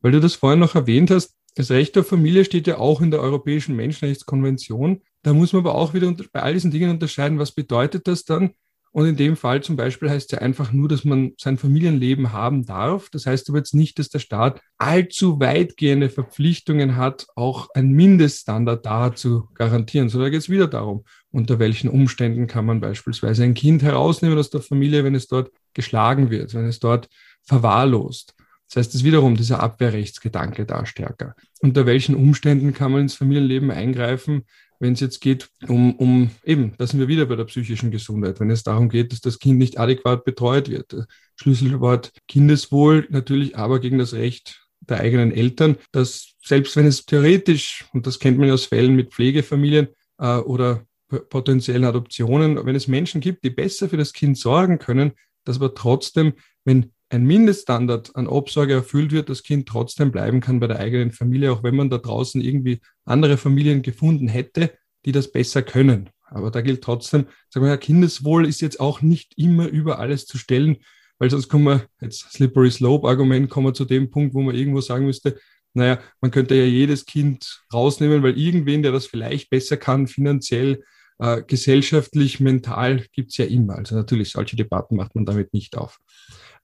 weil 0.00 0.12
du 0.12 0.20
das 0.20 0.34
vorhin 0.34 0.60
noch 0.60 0.74
erwähnt 0.74 1.10
hast, 1.10 1.36
das 1.54 1.70
Recht 1.70 1.96
auf 1.96 2.08
Familie 2.08 2.44
steht 2.44 2.66
ja 2.66 2.78
auch 2.78 3.00
in 3.00 3.10
der 3.10 3.20
Europäischen 3.20 3.76
Menschenrechtskonvention. 3.76 5.02
Da 5.22 5.32
muss 5.32 5.52
man 5.52 5.60
aber 5.60 5.76
auch 5.76 5.94
wieder 5.94 6.12
bei 6.32 6.42
all 6.42 6.52
diesen 6.52 6.72
Dingen 6.72 6.90
unterscheiden, 6.90 7.38
was 7.38 7.52
bedeutet 7.52 8.08
das 8.08 8.24
dann? 8.24 8.54
Und 8.94 9.06
in 9.06 9.16
dem 9.16 9.36
Fall 9.36 9.60
zum 9.60 9.74
Beispiel 9.74 10.08
heißt 10.08 10.32
es 10.32 10.38
ja 10.38 10.38
einfach 10.38 10.70
nur, 10.70 10.88
dass 10.88 11.04
man 11.04 11.32
sein 11.36 11.58
Familienleben 11.58 12.32
haben 12.32 12.64
darf. 12.64 13.10
Das 13.10 13.26
heißt 13.26 13.48
aber 13.48 13.58
jetzt 13.58 13.74
nicht, 13.74 13.98
dass 13.98 14.08
der 14.08 14.20
Staat 14.20 14.60
allzu 14.78 15.40
weitgehende 15.40 16.08
Verpflichtungen 16.08 16.94
hat, 16.94 17.26
auch 17.34 17.70
einen 17.74 17.90
Mindeststandard 17.90 18.86
da 18.86 19.12
zu 19.12 19.48
garantieren, 19.54 20.08
sondern 20.10 20.26
da 20.26 20.30
geht 20.30 20.42
es 20.42 20.48
wieder 20.48 20.68
darum, 20.68 21.02
unter 21.32 21.58
welchen 21.58 21.90
Umständen 21.90 22.46
kann 22.46 22.66
man 22.66 22.80
beispielsweise 22.80 23.42
ein 23.42 23.54
Kind 23.54 23.82
herausnehmen 23.82 24.38
aus 24.38 24.50
der 24.50 24.60
Familie, 24.60 25.02
wenn 25.02 25.16
es 25.16 25.26
dort 25.26 25.50
geschlagen 25.72 26.30
wird, 26.30 26.54
wenn 26.54 26.66
es 26.66 26.78
dort 26.78 27.08
verwahrlost. 27.42 28.36
Das 28.68 28.76
heißt, 28.76 28.90
es 28.90 29.00
ist 29.00 29.04
wiederum 29.04 29.36
dieser 29.36 29.60
Abwehrrechtsgedanke 29.60 30.66
da 30.66 30.86
stärker. 30.86 31.34
Unter 31.60 31.84
welchen 31.84 32.14
Umständen 32.14 32.72
kann 32.72 32.92
man 32.92 33.02
ins 33.02 33.14
Familienleben 33.14 33.72
eingreifen, 33.72 34.44
wenn 34.80 34.94
es 34.94 35.00
jetzt 35.00 35.20
geht 35.20 35.48
um, 35.68 35.94
um 35.96 36.30
eben, 36.44 36.74
da 36.78 36.86
sind 36.86 37.00
wir 37.00 37.08
wieder 37.08 37.26
bei 37.26 37.36
der 37.36 37.44
psychischen 37.44 37.90
Gesundheit, 37.90 38.40
wenn 38.40 38.50
es 38.50 38.62
darum 38.62 38.88
geht, 38.88 39.12
dass 39.12 39.20
das 39.20 39.38
Kind 39.38 39.58
nicht 39.58 39.78
adäquat 39.78 40.24
betreut 40.24 40.68
wird. 40.68 41.06
Schlüsselwort 41.36 42.12
Kindeswohl 42.28 43.06
natürlich 43.10 43.56
aber 43.56 43.80
gegen 43.80 43.98
das 43.98 44.14
Recht 44.14 44.64
der 44.80 45.00
eigenen 45.00 45.32
Eltern, 45.32 45.76
dass 45.92 46.34
selbst 46.44 46.76
wenn 46.76 46.86
es 46.86 47.06
theoretisch, 47.06 47.84
und 47.92 48.06
das 48.06 48.18
kennt 48.18 48.38
man 48.38 48.48
ja 48.48 48.54
aus 48.54 48.66
Fällen 48.66 48.94
mit 48.94 49.12
Pflegefamilien 49.12 49.88
äh, 50.18 50.36
oder 50.38 50.84
potenziellen 51.08 51.84
Adoptionen, 51.84 52.64
wenn 52.64 52.76
es 52.76 52.88
Menschen 52.88 53.20
gibt, 53.20 53.44
die 53.44 53.50
besser 53.50 53.88
für 53.88 53.96
das 53.96 54.12
Kind 54.12 54.38
sorgen 54.38 54.78
können, 54.78 55.12
dass 55.44 55.56
aber 55.56 55.74
trotzdem, 55.74 56.34
wenn 56.64 56.92
ein 57.14 57.24
Mindeststandard 57.24 58.16
an 58.16 58.26
Obsorge 58.26 58.74
erfüllt 58.74 59.12
wird, 59.12 59.28
das 59.28 59.42
Kind 59.42 59.68
trotzdem 59.68 60.10
bleiben 60.10 60.40
kann 60.40 60.60
bei 60.60 60.66
der 60.66 60.80
eigenen 60.80 61.12
Familie, 61.12 61.52
auch 61.52 61.62
wenn 61.62 61.76
man 61.76 61.88
da 61.88 61.98
draußen 61.98 62.40
irgendwie 62.40 62.80
andere 63.04 63.36
Familien 63.36 63.82
gefunden 63.82 64.28
hätte, 64.28 64.72
die 65.04 65.12
das 65.12 65.30
besser 65.30 65.62
können. 65.62 66.10
Aber 66.26 66.50
da 66.50 66.60
gilt 66.60 66.82
trotzdem, 66.82 67.26
sagen 67.50 67.64
wir 67.66 67.70
ja, 67.70 67.76
Kindeswohl 67.76 68.46
ist 68.46 68.60
jetzt 68.60 68.80
auch 68.80 69.00
nicht 69.00 69.34
immer 69.36 69.68
über 69.68 70.00
alles 70.00 70.26
zu 70.26 70.38
stellen, 70.38 70.78
weil 71.18 71.30
sonst 71.30 71.48
kommen 71.48 71.64
wir, 71.64 71.86
jetzt 72.00 72.32
Slippery 72.32 72.70
Slope 72.70 73.06
Argument, 73.06 73.48
kommen 73.48 73.68
wir 73.68 73.74
zu 73.74 73.84
dem 73.84 74.10
Punkt, 74.10 74.34
wo 74.34 74.42
man 74.42 74.56
irgendwo 74.56 74.80
sagen 74.80 75.06
müsste, 75.06 75.38
naja, 75.72 76.00
man 76.20 76.30
könnte 76.30 76.54
ja 76.56 76.64
jedes 76.64 77.06
Kind 77.06 77.62
rausnehmen, 77.72 78.22
weil 78.22 78.38
irgendwen, 78.38 78.82
der 78.82 78.92
das 78.92 79.06
vielleicht 79.06 79.50
besser 79.50 79.76
kann, 79.76 80.06
finanziell, 80.08 80.82
äh, 81.18 81.42
gesellschaftlich, 81.42 82.40
mental, 82.40 83.06
gibt's 83.12 83.36
ja 83.36 83.44
immer. 83.44 83.76
Also 83.76 83.94
natürlich, 83.94 84.30
solche 84.30 84.56
Debatten 84.56 84.96
macht 84.96 85.14
man 85.14 85.26
damit 85.26 85.52
nicht 85.52 85.76
auf. 85.76 86.00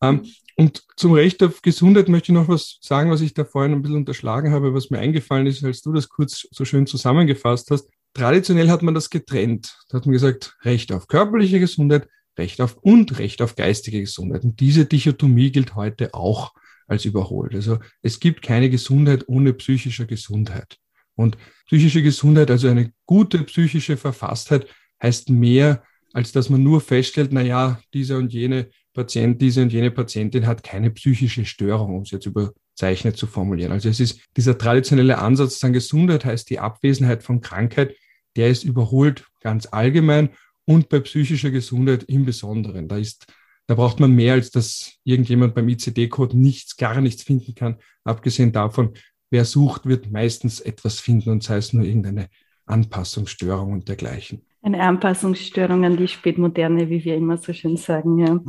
Ähm, 0.03 0.23
und 0.57 0.83
zum 0.97 1.13
Recht 1.13 1.43
auf 1.43 1.63
Gesundheit 1.63 2.09
möchte 2.09 2.33
ich 2.33 2.39
noch 2.39 2.49
was 2.49 2.79
sagen, 2.81 3.11
was 3.11 3.21
ich 3.21 3.33
da 3.33 3.45
vorhin 3.45 3.73
ein 3.73 3.83
bisschen 3.83 3.99
unterschlagen 3.99 4.53
habe, 4.53 4.75
was 4.75 4.91
mir 4.91 4.99
eingefallen 4.99 5.47
ist, 5.47 5.65
als 5.65 5.81
du 5.81 5.93
das 5.93 6.09
kurz 6.09 6.47
so 6.51 6.65
schön 6.65 6.87
zusammengefasst 6.87 7.71
hast. 7.71 7.89
Traditionell 8.13 8.69
hat 8.69 8.83
man 8.83 8.95
das 8.95 9.09
getrennt. 9.09 9.79
Da 9.89 9.99
hat 9.99 10.07
man 10.07 10.13
gesagt, 10.13 10.57
Recht 10.63 10.93
auf 10.93 11.07
körperliche 11.07 11.61
Gesundheit, 11.61 12.09
Recht 12.37 12.61
auf 12.61 12.77
und 12.83 13.19
Recht 13.19 13.41
auf 13.41 13.57
geistige 13.57 14.01
Gesundheit. 14.01 14.45
Und 14.45 14.61
diese 14.61 14.85
Dichotomie 14.85 15.51
gilt 15.53 15.77
heute 15.77 16.13
auch 16.13 16.53
als 16.87 17.05
überholt. 17.05 17.55
Also 17.55 17.79
es 18.03 18.21
gibt 18.21 18.43
keine 18.43 18.69
Gesundheit 18.69 19.29
ohne 19.29 19.55
psychische 19.55 20.07
Gesundheit. 20.07 20.77
Und 21.15 21.39
psychische 21.67 22.03
Gesundheit, 22.03 22.51
also 22.51 22.69
eine 22.69 22.93
gute 23.07 23.39
psychische 23.45 23.97
Verfasstheit, 23.97 24.67
heißt 25.03 25.31
mehr, 25.31 25.85
als 26.13 26.33
dass 26.33 26.51
man 26.51 26.63
nur 26.63 26.81
feststellt, 26.81 27.31
na 27.33 27.43
ja, 27.43 27.81
dieser 27.95 28.19
und 28.19 28.33
jene 28.33 28.71
Patient, 28.93 29.41
diese 29.41 29.63
und 29.63 29.73
jene 29.73 29.91
Patientin 29.91 30.47
hat 30.47 30.63
keine 30.63 30.91
psychische 30.91 31.45
Störung, 31.45 31.97
um 31.97 32.03
es 32.03 32.11
jetzt 32.11 32.27
überzeichnet 32.27 33.17
zu 33.17 33.27
formulieren. 33.27 33.73
Also 33.73 33.89
es 33.89 34.01
ist 34.01 34.21
dieser 34.37 34.59
traditionelle 34.59 35.19
Ansatz, 35.19 35.59
dann 35.61 35.73
Gesundheit 35.73 36.25
heißt 36.25 36.51
die 36.51 36.59
Abwesenheit 36.59 37.23
von 37.23 37.41
Krankheit, 37.41 37.95
der 38.37 38.49
ist 38.49 38.65
überholt 38.65 39.27
ganz 39.41 39.69
allgemein 39.71 40.31
und 40.65 40.89
bei 40.89 41.01
psychischer 41.01 41.51
Gesundheit 41.51 42.05
im 42.05 42.25
Besonderen. 42.25 42.89
Da 42.89 42.97
ist 42.97 43.27
da 43.71 43.77
braucht 43.77 44.01
man 44.01 44.11
mehr, 44.11 44.33
als 44.33 44.51
dass 44.51 44.95
irgendjemand 45.05 45.55
beim 45.55 45.69
ICD-Code 45.69 46.37
nichts, 46.37 46.77
gar 46.77 47.01
nichts 47.01 47.23
finden 47.23 47.55
kann. 47.55 47.77
Abgesehen 48.03 48.51
davon, 48.51 48.95
wer 49.31 49.45
sucht, 49.45 49.87
wird 49.87 50.11
meistens 50.11 50.59
etwas 50.59 50.99
finden 50.99 51.31
und 51.31 51.45
sei 51.45 51.59
es 51.59 51.73
nur 51.73 51.85
irgendeine 51.85 52.31
Anpassungsstörung 52.67 53.73
und 53.73 53.89
dergleichen. 53.89 54.45
Eine 54.63 54.83
Anpassungsstörung 54.83 55.85
an 55.87 55.97
die 55.97 56.09
Spätmoderne, 56.09 56.91
wie 56.91 57.03
wir 57.05 57.17
immer 57.17 57.39
so 57.39 57.53
schön 57.55 57.79
sagen. 57.79 58.19
Ja. 58.19 58.41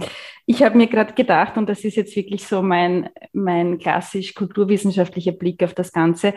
Ich 0.46 0.62
habe 0.62 0.78
mir 0.78 0.88
gerade 0.88 1.14
gedacht, 1.14 1.58
und 1.58 1.70
das 1.70 1.86
ist 1.86 1.96
jetzt 1.96 2.16
wirklich 2.16 2.46
so 2.46 2.62
mein, 2.62 3.10
mein 3.32 3.78
klassisch 3.78 4.34
kulturwissenschaftlicher 4.34 5.32
Blick 5.32 5.64
auf 5.64 5.74
das 5.74 5.94
Ganze, 5.94 6.34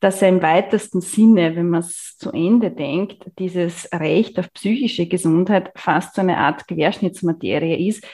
dass 0.00 0.20
er 0.20 0.28
im 0.28 0.42
weitesten 0.42 1.00
Sinne, 1.00 1.56
wenn 1.56 1.70
man 1.70 1.80
es 1.80 2.18
zu 2.18 2.30
Ende 2.32 2.70
denkt, 2.70 3.24
dieses 3.38 3.88
Recht 3.92 4.38
auf 4.38 4.52
psychische 4.52 5.06
Gesundheit 5.06 5.72
fast 5.76 6.14
so 6.14 6.20
eine 6.20 6.36
Art 6.36 6.68
Querschnittsmaterie 6.68 7.88
ist, 7.88 8.06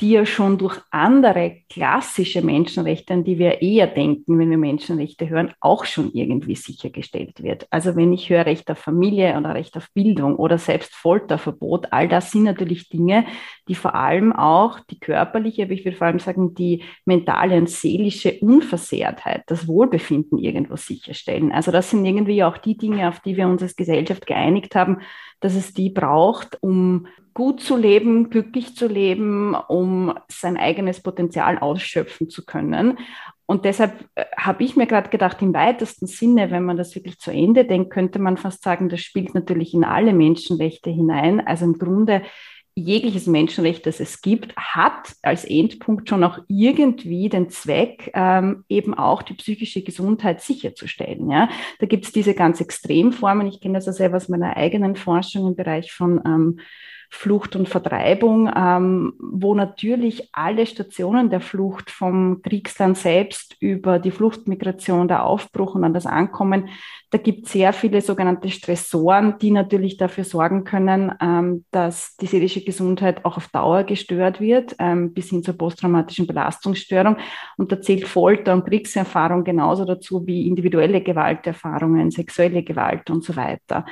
die 0.00 0.12
ja 0.12 0.24
schon 0.24 0.56
durch 0.56 0.80
andere 0.90 1.58
klassische 1.68 2.40
Menschenrechte, 2.42 3.12
an 3.12 3.24
die 3.24 3.38
wir 3.38 3.60
eher 3.60 3.86
denken, 3.86 4.38
wenn 4.38 4.50
wir 4.50 4.56
Menschenrechte 4.56 5.28
hören, 5.28 5.52
auch 5.60 5.84
schon 5.84 6.10
irgendwie 6.12 6.56
sichergestellt 6.56 7.42
wird. 7.42 7.66
Also 7.70 7.96
wenn 7.96 8.12
ich 8.12 8.30
höre 8.30 8.46
Recht 8.46 8.70
auf 8.70 8.78
Familie 8.78 9.36
oder 9.36 9.54
Recht 9.54 9.76
auf 9.76 9.88
Bildung 9.92 10.36
oder 10.36 10.56
selbst 10.56 10.94
Folterverbot, 10.94 11.92
all 11.92 12.08
das 12.08 12.30
sind 12.30 12.44
natürlich 12.44 12.88
Dinge, 12.88 13.26
die 13.68 13.74
vor 13.74 13.94
allem 13.94 14.32
auch 14.32 14.80
die 14.80 14.98
körperliche, 14.98 15.64
aber 15.64 15.72
ich 15.72 15.84
würde 15.84 15.98
vor 15.98 16.06
allem 16.06 16.18
sagen, 16.18 16.54
die 16.54 16.82
mentale 17.04 17.58
und 17.58 17.68
seelische 17.68 18.38
Unversehrtheit, 18.40 19.42
das 19.48 19.68
Wohlbefinden 19.68 20.38
irgendwo 20.38 20.76
sicherstellen. 20.76 21.52
Also 21.52 21.72
das 21.72 21.90
sind 21.90 22.06
irgendwie 22.06 22.42
auch 22.42 22.56
die 22.56 22.76
Dinge, 22.76 23.06
auf 23.08 23.20
die 23.20 23.36
wir 23.36 23.46
uns 23.46 23.62
als 23.62 23.76
Gesellschaft 23.76 24.26
geeinigt 24.26 24.74
haben, 24.74 25.02
dass 25.40 25.54
es 25.54 25.74
die 25.74 25.90
braucht, 25.90 26.62
um 26.62 27.06
gut 27.34 27.60
zu 27.60 27.76
leben, 27.76 28.30
glücklich 28.30 28.76
zu 28.76 28.86
leben, 28.86 29.54
um 29.54 30.14
sein 30.28 30.56
eigenes 30.56 31.02
Potenzial 31.02 31.58
ausschöpfen 31.58 32.28
zu 32.28 32.44
können. 32.44 32.98
Und 33.46 33.64
deshalb 33.64 34.08
äh, 34.14 34.26
habe 34.36 34.62
ich 34.62 34.76
mir 34.76 34.86
gerade 34.86 35.10
gedacht, 35.10 35.42
im 35.42 35.52
weitesten 35.52 36.06
Sinne, 36.06 36.52
wenn 36.52 36.64
man 36.64 36.76
das 36.76 36.94
wirklich 36.94 37.18
zu 37.18 37.32
Ende 37.32 37.64
denkt, 37.64 37.90
könnte 37.90 38.20
man 38.20 38.36
fast 38.36 38.62
sagen, 38.62 38.88
das 38.88 39.00
spielt 39.00 39.34
natürlich 39.34 39.74
in 39.74 39.82
alle 39.82 40.12
Menschenrechte 40.12 40.90
hinein. 40.90 41.44
Also 41.44 41.64
im 41.64 41.78
Grunde 41.78 42.22
jegliches 42.80 43.26
Menschenrecht, 43.26 43.86
das 43.86 44.00
es 44.00 44.20
gibt, 44.22 44.54
hat 44.56 45.14
als 45.22 45.44
Endpunkt 45.44 46.08
schon 46.08 46.24
auch 46.24 46.38
irgendwie 46.48 47.28
den 47.28 47.48
Zweck, 47.48 48.10
ähm, 48.14 48.64
eben 48.68 48.94
auch 48.94 49.22
die 49.22 49.34
psychische 49.34 49.82
Gesundheit 49.82 50.40
sicherzustellen. 50.40 51.30
Ja? 51.30 51.48
Da 51.78 51.86
gibt 51.86 52.04
es 52.04 52.12
diese 52.12 52.34
ganz 52.34 52.60
Extremformen. 52.60 53.46
Ich 53.46 53.60
kenne 53.60 53.74
das 53.74 53.86
ja 53.86 53.92
selber 53.92 54.16
aus 54.16 54.28
meiner 54.28 54.56
eigenen 54.56 54.96
Forschung 54.96 55.46
im 55.48 55.56
Bereich 55.56 55.92
von 55.92 56.20
ähm, 56.24 56.60
Flucht 57.12 57.56
und 57.56 57.68
Vertreibung, 57.68 58.48
ähm, 58.56 59.14
wo 59.18 59.54
natürlich 59.54 60.28
alle 60.32 60.64
Stationen 60.64 61.28
der 61.28 61.40
Flucht 61.40 61.90
vom 61.90 62.40
Kriegsland 62.40 62.96
selbst 62.96 63.56
über 63.60 63.98
die 63.98 64.12
Fluchtmigration, 64.12 65.08
der 65.08 65.24
Aufbruch 65.24 65.74
und 65.74 65.82
dann 65.82 65.92
das 65.92 66.06
Ankommen, 66.06 66.68
da 67.10 67.18
gibt 67.18 67.46
es 67.46 67.52
sehr 67.52 67.72
viele 67.72 68.00
sogenannte 68.00 68.48
Stressoren, 68.48 69.36
die 69.38 69.50
natürlich 69.50 69.96
dafür 69.96 70.22
sorgen 70.22 70.62
können, 70.62 71.12
ähm, 71.20 71.64
dass 71.72 72.16
die 72.16 72.26
seelische 72.26 72.62
Gesundheit 72.62 73.24
auch 73.24 73.36
auf 73.36 73.48
Dauer 73.48 73.82
gestört 73.82 74.40
wird, 74.40 74.76
ähm, 74.78 75.12
bis 75.12 75.30
hin 75.30 75.42
zur 75.42 75.58
posttraumatischen 75.58 76.28
Belastungsstörung. 76.28 77.16
Und 77.56 77.72
da 77.72 77.80
zählt 77.80 78.06
Folter 78.06 78.54
und 78.54 78.64
Kriegserfahrung 78.64 79.42
genauso 79.42 79.84
dazu 79.84 80.24
wie 80.24 80.46
individuelle 80.46 81.00
Gewalterfahrungen, 81.00 82.12
sexuelle 82.12 82.62
Gewalt 82.62 83.10
und 83.10 83.24
so 83.24 83.34
weiter. 83.34 83.84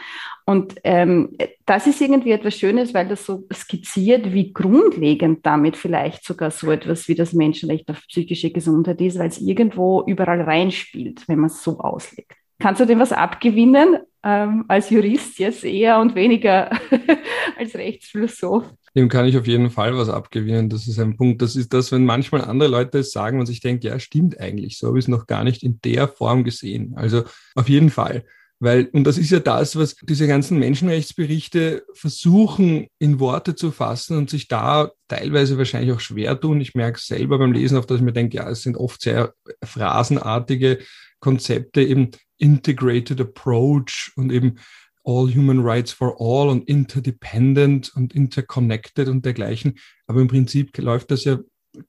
Und 0.49 0.77
ähm, 0.83 1.37
das 1.67 1.87
ist 1.87 2.01
irgendwie 2.01 2.31
etwas 2.31 2.55
Schönes, 2.55 2.95
weil 2.95 3.07
das 3.07 3.27
so 3.27 3.47
skizziert, 3.53 4.33
wie 4.33 4.55
grundlegend 4.55 5.45
damit 5.45 5.77
vielleicht 5.77 6.25
sogar 6.25 6.51
so 6.51 6.71
etwas 6.71 7.07
wie 7.07 7.15
das 7.15 7.35
Menschenrecht 7.35 7.91
auf 7.91 8.01
psychische 8.09 8.51
Gesundheit 8.51 8.99
ist, 9.03 9.19
weil 9.19 9.29
es 9.29 9.43
irgendwo 9.43 10.05
überall 10.07 10.41
reinspielt, 10.41 11.29
wenn 11.29 11.41
man 11.41 11.51
es 11.51 11.63
so 11.63 11.79
auslegt. 11.81 12.33
Kannst 12.59 12.81
du 12.81 12.87
dem 12.87 12.99
was 12.99 13.13
abgewinnen, 13.13 13.99
ähm, 14.25 14.65
als 14.69 14.89
Jurist 14.89 15.39
jetzt 15.39 15.65
eher 15.65 16.01
und 16.01 16.15
weniger 16.15 16.71
als 17.59 17.75
Rechtsphilosoph? 17.75 18.73
Dem 18.97 19.11
kann 19.11 19.27
ich 19.27 19.37
auf 19.37 19.47
jeden 19.47 19.69
Fall 19.69 19.95
was 19.99 20.09
abgewinnen. 20.09 20.71
Das 20.71 20.89
ist 20.89 20.99
ein 20.99 21.19
Punkt. 21.19 21.43
Das 21.43 21.57
ist 21.57 21.75
das, 21.75 21.93
wenn 21.93 22.07
manchmal 22.07 22.41
andere 22.41 22.71
Leute 22.71 23.01
es 23.01 23.11
sagen 23.11 23.39
und 23.39 23.45
sich 23.45 23.61
denken, 23.61 23.85
ja, 23.85 23.99
stimmt 23.99 24.41
eigentlich. 24.41 24.79
So 24.79 24.87
habe 24.87 24.99
ich 24.99 25.05
es 25.05 25.09
noch 25.09 25.27
gar 25.27 25.45
nicht 25.45 25.63
in 25.63 25.79
der 25.85 26.09
Form 26.09 26.43
gesehen. 26.43 26.95
Also 26.97 27.25
auf 27.55 27.69
jeden 27.69 27.91
Fall. 27.91 28.25
Weil, 28.61 28.87
und 28.87 29.05
das 29.05 29.19
ist 29.19 29.31
ja 29.31 29.39
das, 29.39 29.77
was 29.77 29.95
diese 30.03 30.27
ganzen 30.27 30.59
Menschenrechtsberichte 30.59 31.85
versuchen 31.95 32.89
in 32.99 33.21
Worte 33.21 33.55
zu 33.55 33.71
fassen 33.71 34.17
und 34.17 34.31
sich 34.31 34.49
da 34.49 34.91
teilweise 35.07 35.59
wahrscheinlich 35.59 35.93
auch 35.93 36.01
schwer 36.01 36.41
tun. 36.41 36.61
Ich 36.61 36.75
merke 36.75 36.99
es 36.99 37.07
selber 37.07 37.39
beim 37.39 37.53
Lesen, 37.53 37.79
auf 37.79 37.87
dass 37.87 37.99
ich 37.99 38.03
mir 38.03 38.13
denke, 38.13 38.39
ja, 38.39 38.51
es 38.51 38.63
sind 38.63 38.77
oft 38.77 39.01
sehr 39.01 39.33
phrasenartige 39.63 40.81
Konzepte, 41.21 41.83
eben 41.83 42.11
Integrated 42.37 43.21
Approach 43.21 44.13
und 44.17 44.33
eben 44.33 44.57
All 45.05 45.33
Human 45.33 45.61
Rights 45.61 45.93
for 45.93 46.17
All 46.19 46.49
und 46.49 46.69
Interdependent 46.69 47.93
und 47.95 48.13
Interconnected 48.13 49.09
und 49.09 49.25
dergleichen. 49.25 49.79
Aber 50.07 50.21
im 50.21 50.29
Prinzip 50.29 50.77
läuft 50.79 51.13
das 51.13 51.25
ja 51.25 51.39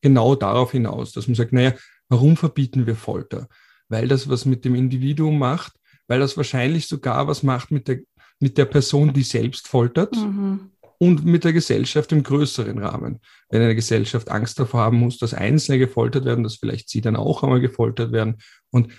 genau 0.01 0.35
darauf 0.35 0.71
hinaus, 0.71 1.13
dass 1.13 1.27
man 1.27 1.35
sagt, 1.35 1.51
naja, 1.51 1.73
warum 2.09 2.37
verbieten 2.37 2.85
wir 2.85 2.95
Folter? 2.95 3.47
Weil 3.87 4.07
das 4.07 4.29
was 4.29 4.45
mit 4.45 4.65
dem 4.65 4.75
Individuum 4.75 5.39
macht, 5.39 5.73
weil 6.09 6.19
das 6.19 6.35
wahrscheinlich 6.35 6.87
sogar 6.87 7.27
was 7.27 7.43
macht 7.43 7.71
mit 7.71 7.87
der, 7.87 7.99
mit 8.39 8.57
der 8.57 8.65
Person, 8.65 9.13
die 9.13 9.21
selbst 9.21 9.67
foltert 9.67 10.15
mhm. 10.15 10.71
und 10.97 11.23
mit 11.23 11.43
der 11.43 11.53
Gesellschaft 11.53 12.11
im 12.11 12.23
größeren 12.23 12.79
Rahmen. 12.79 13.19
Wenn 13.49 13.61
eine 13.61 13.75
Gesellschaft 13.75 14.29
Angst 14.29 14.59
davor 14.59 14.81
haben 14.81 14.97
muss, 14.97 15.19
dass 15.19 15.35
Einzelne 15.35 15.77
gefoltert 15.77 16.25
werden, 16.25 16.43
dass 16.43 16.55
vielleicht 16.55 16.89
sie 16.89 17.01
dann 17.01 17.15
auch 17.15 17.43
einmal 17.43 17.61
gefoltert 17.61 18.11
werden. 18.11 18.37
Und 18.71 18.91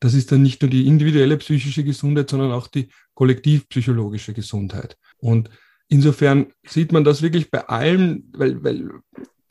das 0.00 0.12
ist 0.12 0.32
dann 0.32 0.42
nicht 0.42 0.60
nur 0.60 0.70
die 0.70 0.88
individuelle 0.88 1.36
psychische 1.38 1.84
Gesundheit, 1.84 2.28
sondern 2.28 2.52
auch 2.52 2.66
die 2.66 2.88
kollektivpsychologische 3.14 4.34
Gesundheit. 4.34 4.96
Und 5.18 5.48
insofern 5.88 6.48
sieht 6.66 6.90
man 6.90 7.04
das 7.04 7.22
wirklich 7.22 7.50
bei 7.50 7.66
allem, 7.68 8.24
weil, 8.32 8.62
weil 8.62 8.90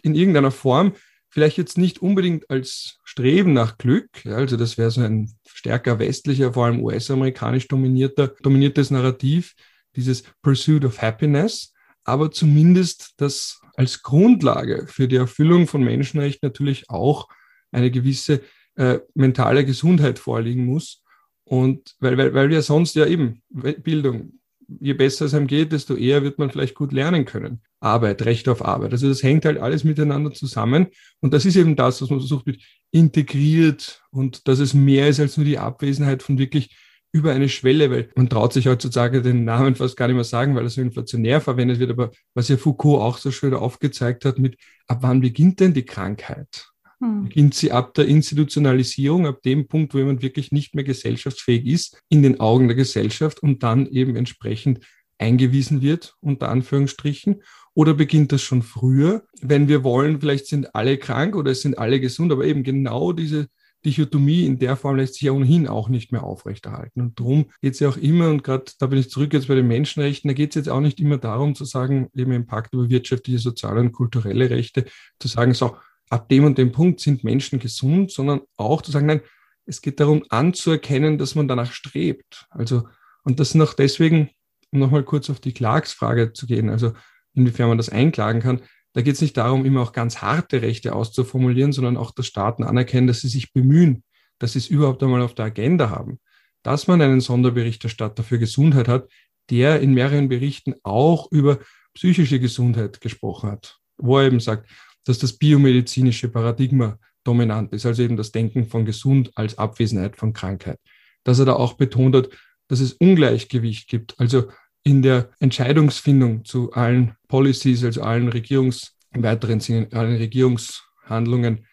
in 0.03 0.15
irgendeiner 0.15 0.51
Form 0.51 0.93
vielleicht 1.35 1.57
jetzt 1.57 1.77
nicht 1.77 2.01
unbedingt 2.01 2.49
als 2.49 2.97
Streben 3.03 3.51
nach 3.51 3.77
Glück, 3.77 4.25
also 4.25 4.55
das 4.55 4.77
wäre 4.77 4.89
so 4.89 5.01
ein 5.01 5.29
stärker 5.45 5.99
westlicher, 5.99 6.53
vor 6.53 6.65
allem 6.65 6.81
US-amerikanisch 6.81 7.67
dominierter, 7.67 8.29
dominiertes 8.41 8.89
Narrativ, 8.89 9.53
dieses 9.97 10.23
Pursuit 10.41 10.85
of 10.85 11.01
Happiness, 11.01 11.73
aber 12.05 12.31
zumindest 12.31 13.15
das 13.17 13.59
als 13.75 14.01
Grundlage 14.01 14.87
für 14.87 15.09
die 15.09 15.17
Erfüllung 15.17 15.67
von 15.67 15.83
Menschenrechten 15.83 16.47
natürlich 16.47 16.89
auch 16.89 17.27
eine 17.69 17.91
gewisse 17.91 18.41
äh, 18.75 18.99
mentale 19.13 19.65
Gesundheit 19.65 20.19
vorliegen 20.19 20.65
muss. 20.65 21.03
Und 21.43 21.95
weil, 21.99 22.17
weil, 22.17 22.33
weil 22.33 22.49
wir 22.49 22.61
sonst 22.61 22.95
ja 22.95 23.07
eben 23.07 23.43
Bildung, 23.49 24.39
je 24.67 24.93
besser 24.93 25.25
es 25.25 25.33
einem 25.33 25.47
geht, 25.47 25.71
desto 25.71 25.95
eher 25.95 26.23
wird 26.23 26.39
man 26.39 26.49
vielleicht 26.49 26.75
gut 26.75 26.91
lernen 26.91 27.25
können. 27.25 27.61
Arbeit, 27.79 28.23
Recht 28.25 28.49
auf 28.49 28.65
Arbeit. 28.65 28.91
Also 28.91 29.07
das 29.07 29.23
hängt 29.23 29.45
halt 29.45 29.59
alles 29.59 29.83
miteinander 29.83 30.31
zusammen. 30.31 30.87
Und 31.21 31.33
das 31.33 31.45
ist 31.45 31.55
eben 31.55 31.75
das, 31.75 32.01
was 32.01 32.09
man 32.09 32.19
versucht 32.19 32.45
wird, 32.45 32.61
integriert 32.91 34.03
und 34.11 34.47
dass 34.47 34.59
es 34.59 34.73
mehr 34.73 35.09
ist 35.09 35.19
als 35.19 35.37
nur 35.37 35.45
die 35.45 35.59
Abwesenheit 35.59 36.23
von 36.23 36.37
wirklich 36.37 36.75
über 37.11 37.31
eine 37.31 37.47
Schwelle, 37.47 37.89
weil 37.91 38.09
man 38.15 38.29
traut 38.29 38.51
sich 38.51 38.67
heutzutage 38.67 39.21
den 39.21 39.45
Namen 39.45 39.75
fast 39.75 39.95
gar 39.95 40.07
nicht 40.07 40.15
mehr 40.15 40.25
sagen, 40.25 40.53
weil 40.53 40.63
er 40.63 40.69
so 40.69 40.81
inflationär 40.81 41.39
verwendet 41.39 41.79
wird. 41.79 41.91
Aber 41.91 42.11
was 42.33 42.49
ja 42.49 42.57
Foucault 42.57 43.01
auch 43.01 43.17
so 43.17 43.31
schön 43.31 43.53
aufgezeigt 43.53 44.25
hat 44.25 44.37
mit, 44.37 44.57
ab 44.87 44.97
wann 45.01 45.21
beginnt 45.21 45.61
denn 45.61 45.73
die 45.73 45.85
Krankheit? 45.85 46.74
Hm. 46.99 47.25
Beginnt 47.25 47.53
sie 47.53 47.71
ab 47.71 47.93
der 47.93 48.07
Institutionalisierung, 48.07 49.27
ab 49.27 49.41
dem 49.43 49.67
Punkt, 49.67 49.93
wo 49.93 49.97
jemand 49.97 50.21
wirklich 50.21 50.51
nicht 50.51 50.75
mehr 50.75 50.83
gesellschaftsfähig 50.83 51.65
ist, 51.65 52.01
in 52.09 52.23
den 52.23 52.39
Augen 52.39 52.67
der 52.67 52.75
Gesellschaft 52.75 53.41
und 53.41 53.63
dann 53.63 53.87
eben 53.87 54.15
entsprechend 54.15 54.85
eingewiesen 55.17 55.81
wird, 55.81 56.15
unter 56.21 56.49
Anführungsstrichen? 56.49 57.41
Oder 57.73 57.93
beginnt 57.93 58.31
das 58.31 58.41
schon 58.41 58.61
früher, 58.61 59.23
wenn 59.41 59.67
wir 59.67 59.83
wollen, 59.83 60.19
vielleicht 60.21 60.47
sind 60.47 60.75
alle 60.75 60.97
krank 60.97 61.35
oder 61.35 61.51
es 61.51 61.61
sind 61.61 61.77
alle 61.77 61.99
gesund, 61.99 62.31
aber 62.31 62.45
eben 62.45 62.63
genau 62.63 63.11
diese 63.11 63.47
Dichotomie 63.85 64.45
in 64.45 64.57
der 64.57 64.75
Form 64.75 64.95
lässt 64.95 65.15
sich 65.15 65.23
ja 65.23 65.31
ohnehin 65.31 65.67
auch 65.67 65.89
nicht 65.89 66.11
mehr 66.11 66.23
aufrechterhalten. 66.23 67.01
Und 67.01 67.19
darum 67.19 67.45
geht 67.61 67.75
es 67.75 67.79
ja 67.79 67.89
auch 67.89 67.97
immer, 67.97 68.29
und 68.29 68.43
gerade 68.43 68.65
da 68.79 68.87
bin 68.87 68.99
ich 68.99 69.09
zurück 69.09 69.33
jetzt 69.33 69.47
bei 69.47 69.55
den 69.55 69.67
Menschenrechten, 69.67 70.27
da 70.27 70.33
geht 70.33 70.49
es 70.49 70.55
jetzt 70.55 70.69
auch 70.69 70.79
nicht 70.79 70.99
immer 70.99 71.17
darum 71.17 71.53
zu 71.53 71.65
sagen, 71.65 72.09
eben 72.15 72.31
im 72.31 72.47
Pakt 72.47 72.73
über 72.73 72.89
wirtschaftliche, 72.89 73.39
soziale 73.39 73.81
und 73.81 73.91
kulturelle 73.91 74.49
Rechte, 74.49 74.85
zu 75.19 75.27
sagen, 75.27 75.53
so, 75.53 75.77
ab 76.09 76.29
dem 76.29 76.45
und 76.45 76.57
dem 76.57 76.71
Punkt 76.71 76.99
sind 76.99 77.23
Menschen 77.23 77.59
gesund, 77.59 78.11
sondern 78.11 78.41
auch 78.57 78.81
zu 78.81 78.91
sagen, 78.91 79.07
nein, 79.07 79.21
es 79.65 79.81
geht 79.81 79.99
darum 79.99 80.23
anzuerkennen, 80.29 81.17
dass 81.17 81.35
man 81.35 81.47
danach 81.47 81.71
strebt. 81.71 82.45
Also, 82.49 82.87
und 83.23 83.39
das 83.39 83.55
noch 83.55 83.73
deswegen, 83.73 84.29
um 84.71 84.79
nochmal 84.79 85.03
kurz 85.03 85.29
auf 85.29 85.39
die 85.39 85.53
Klagsfrage 85.53 86.33
zu 86.33 86.45
gehen, 86.45 86.69
also 86.69 86.93
inwiefern 87.33 87.69
man 87.69 87.77
das 87.77 87.89
einklagen 87.89 88.41
kann, 88.41 88.61
da 88.93 89.01
geht 89.01 89.15
es 89.15 89.21
nicht 89.21 89.35
darum, 89.35 89.65
immer 89.65 89.81
auch 89.81 89.91
ganz 89.91 90.21
harte 90.21 90.61
Rechte 90.61 90.95
auszuformulieren, 90.95 91.73
sondern 91.73 91.97
auch, 91.97 92.11
dass 92.11 92.27
Staaten 92.27 92.63
anerkennen, 92.63 93.07
dass 93.07 93.21
sie 93.21 93.27
sich 93.27 93.51
bemühen, 93.51 94.03
dass 94.39 94.53
sie 94.53 94.59
es 94.59 94.67
überhaupt 94.67 95.03
einmal 95.03 95.21
auf 95.21 95.33
der 95.35 95.45
Agenda 95.45 95.89
haben. 95.89 96.19
Dass 96.63 96.87
man 96.87 97.01
einen 97.01 97.19
Sonderberichterstatter 97.19 98.23
für 98.23 98.39
Gesundheit 98.39 98.87
hat, 98.87 99.09
der 99.49 99.81
in 99.81 99.93
mehreren 99.93 100.29
Berichten 100.29 100.75
auch 100.83 101.29
über 101.31 101.59
psychische 101.93 102.39
Gesundheit 102.39 103.01
gesprochen 103.01 103.51
hat, 103.51 103.79
wo 103.97 104.17
er 104.17 104.27
eben 104.27 104.39
sagt, 104.39 104.69
dass 105.05 105.19
das 105.19 105.33
biomedizinische 105.33 106.29
Paradigma 106.29 106.99
dominant 107.23 107.73
ist, 107.73 107.85
also 107.85 108.03
eben 108.03 108.17
das 108.17 108.31
Denken 108.31 108.65
von 108.65 108.85
gesund 108.85 109.31
als 109.35 109.57
Abwesenheit 109.57 110.15
von 110.15 110.33
Krankheit. 110.33 110.79
Dass 111.23 111.39
er 111.39 111.45
da 111.45 111.53
auch 111.53 111.73
betont 111.73 112.15
hat, 112.15 112.29
dass 112.67 112.79
es 112.79 112.93
Ungleichgewicht 112.93 113.87
gibt, 113.87 114.19
also 114.19 114.49
in 114.83 115.01
der 115.01 115.31
Entscheidungsfindung 115.39 116.45
zu 116.45 116.71
allen 116.73 117.15
Policies, 117.27 117.83
also 117.83 118.01
allen 118.03 118.29
Regierungs, 118.29 118.95
im 119.11 119.23
weiteren 119.23 119.59
Sinne, 119.59 119.87
allen 119.91 120.17
Regierungshandlungen, 120.17 121.65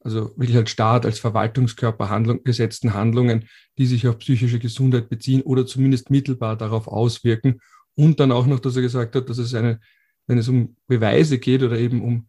also 0.00 0.32
wirklich 0.36 0.56
als 0.56 0.70
Staat, 0.70 1.06
als 1.06 1.18
Verwaltungskörper 1.18 2.08
Handlung, 2.08 2.42
gesetzten 2.44 2.94
Handlungen, 2.94 3.48
die 3.78 3.86
sich 3.86 4.06
auf 4.06 4.18
psychische 4.18 4.58
Gesundheit 4.58 5.08
beziehen 5.08 5.42
oder 5.42 5.66
zumindest 5.66 6.10
mittelbar 6.10 6.56
darauf 6.56 6.88
auswirken. 6.88 7.60
Und 7.94 8.20
dann 8.20 8.32
auch 8.32 8.46
noch, 8.46 8.60
dass 8.60 8.76
er 8.76 8.82
gesagt 8.82 9.16
hat, 9.16 9.28
dass 9.28 9.38
es 9.38 9.54
eine, 9.54 9.80
wenn 10.26 10.38
es 10.38 10.48
um 10.48 10.76
Beweise 10.86 11.38
geht 11.38 11.62
oder 11.62 11.78
eben 11.78 12.02
um 12.02 12.28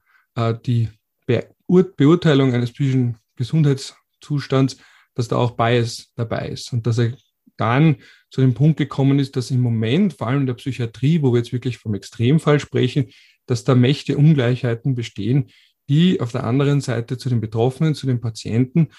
die 0.54 0.90
Be 1.26 1.48
Beurteilung 1.68 2.54
eines 2.54 2.72
psychischen 2.72 3.18
Gesundheitszustands, 3.36 4.78
dass 5.14 5.28
da 5.28 5.36
auch 5.36 5.52
Bias 5.52 6.12
dabei 6.16 6.50
ist 6.50 6.74
und 6.74 6.88
dass 6.88 6.98
er 6.98 7.14
dann 7.58 7.98
zu 8.32 8.42
dem 8.42 8.54
Punkt 8.54 8.78
gekommen 8.78 9.20
ist, 9.20 9.36
dass 9.36 9.52
im 9.52 9.62
Moment, 9.62 10.14
vor 10.14 10.28
allem 10.28 10.42
in 10.42 10.48
der 10.48 10.54
Psychiatrie, 10.56 11.22
wo 11.22 11.32
wir 11.32 11.40
jetzt 11.40 11.54
wirklich 11.54 11.78
vom 11.78 11.94
Extremfall 11.94 12.60
sprechen, 12.60 13.12
dass 13.46 13.64
da 13.64 13.76
mächte 13.76 14.18
Ungleichheiten 14.18 14.96
bestehen, 14.96 15.50
die 15.90 16.22
auf 16.22 16.32
der 16.32 16.44
anderen 16.44 16.82
Seite 16.82 17.18
zu 17.18 17.30
den 17.30 17.42
Betroffenen, 17.42 17.96
zu 17.96 18.08
den 18.08 18.22
Patienten, 18.22 18.90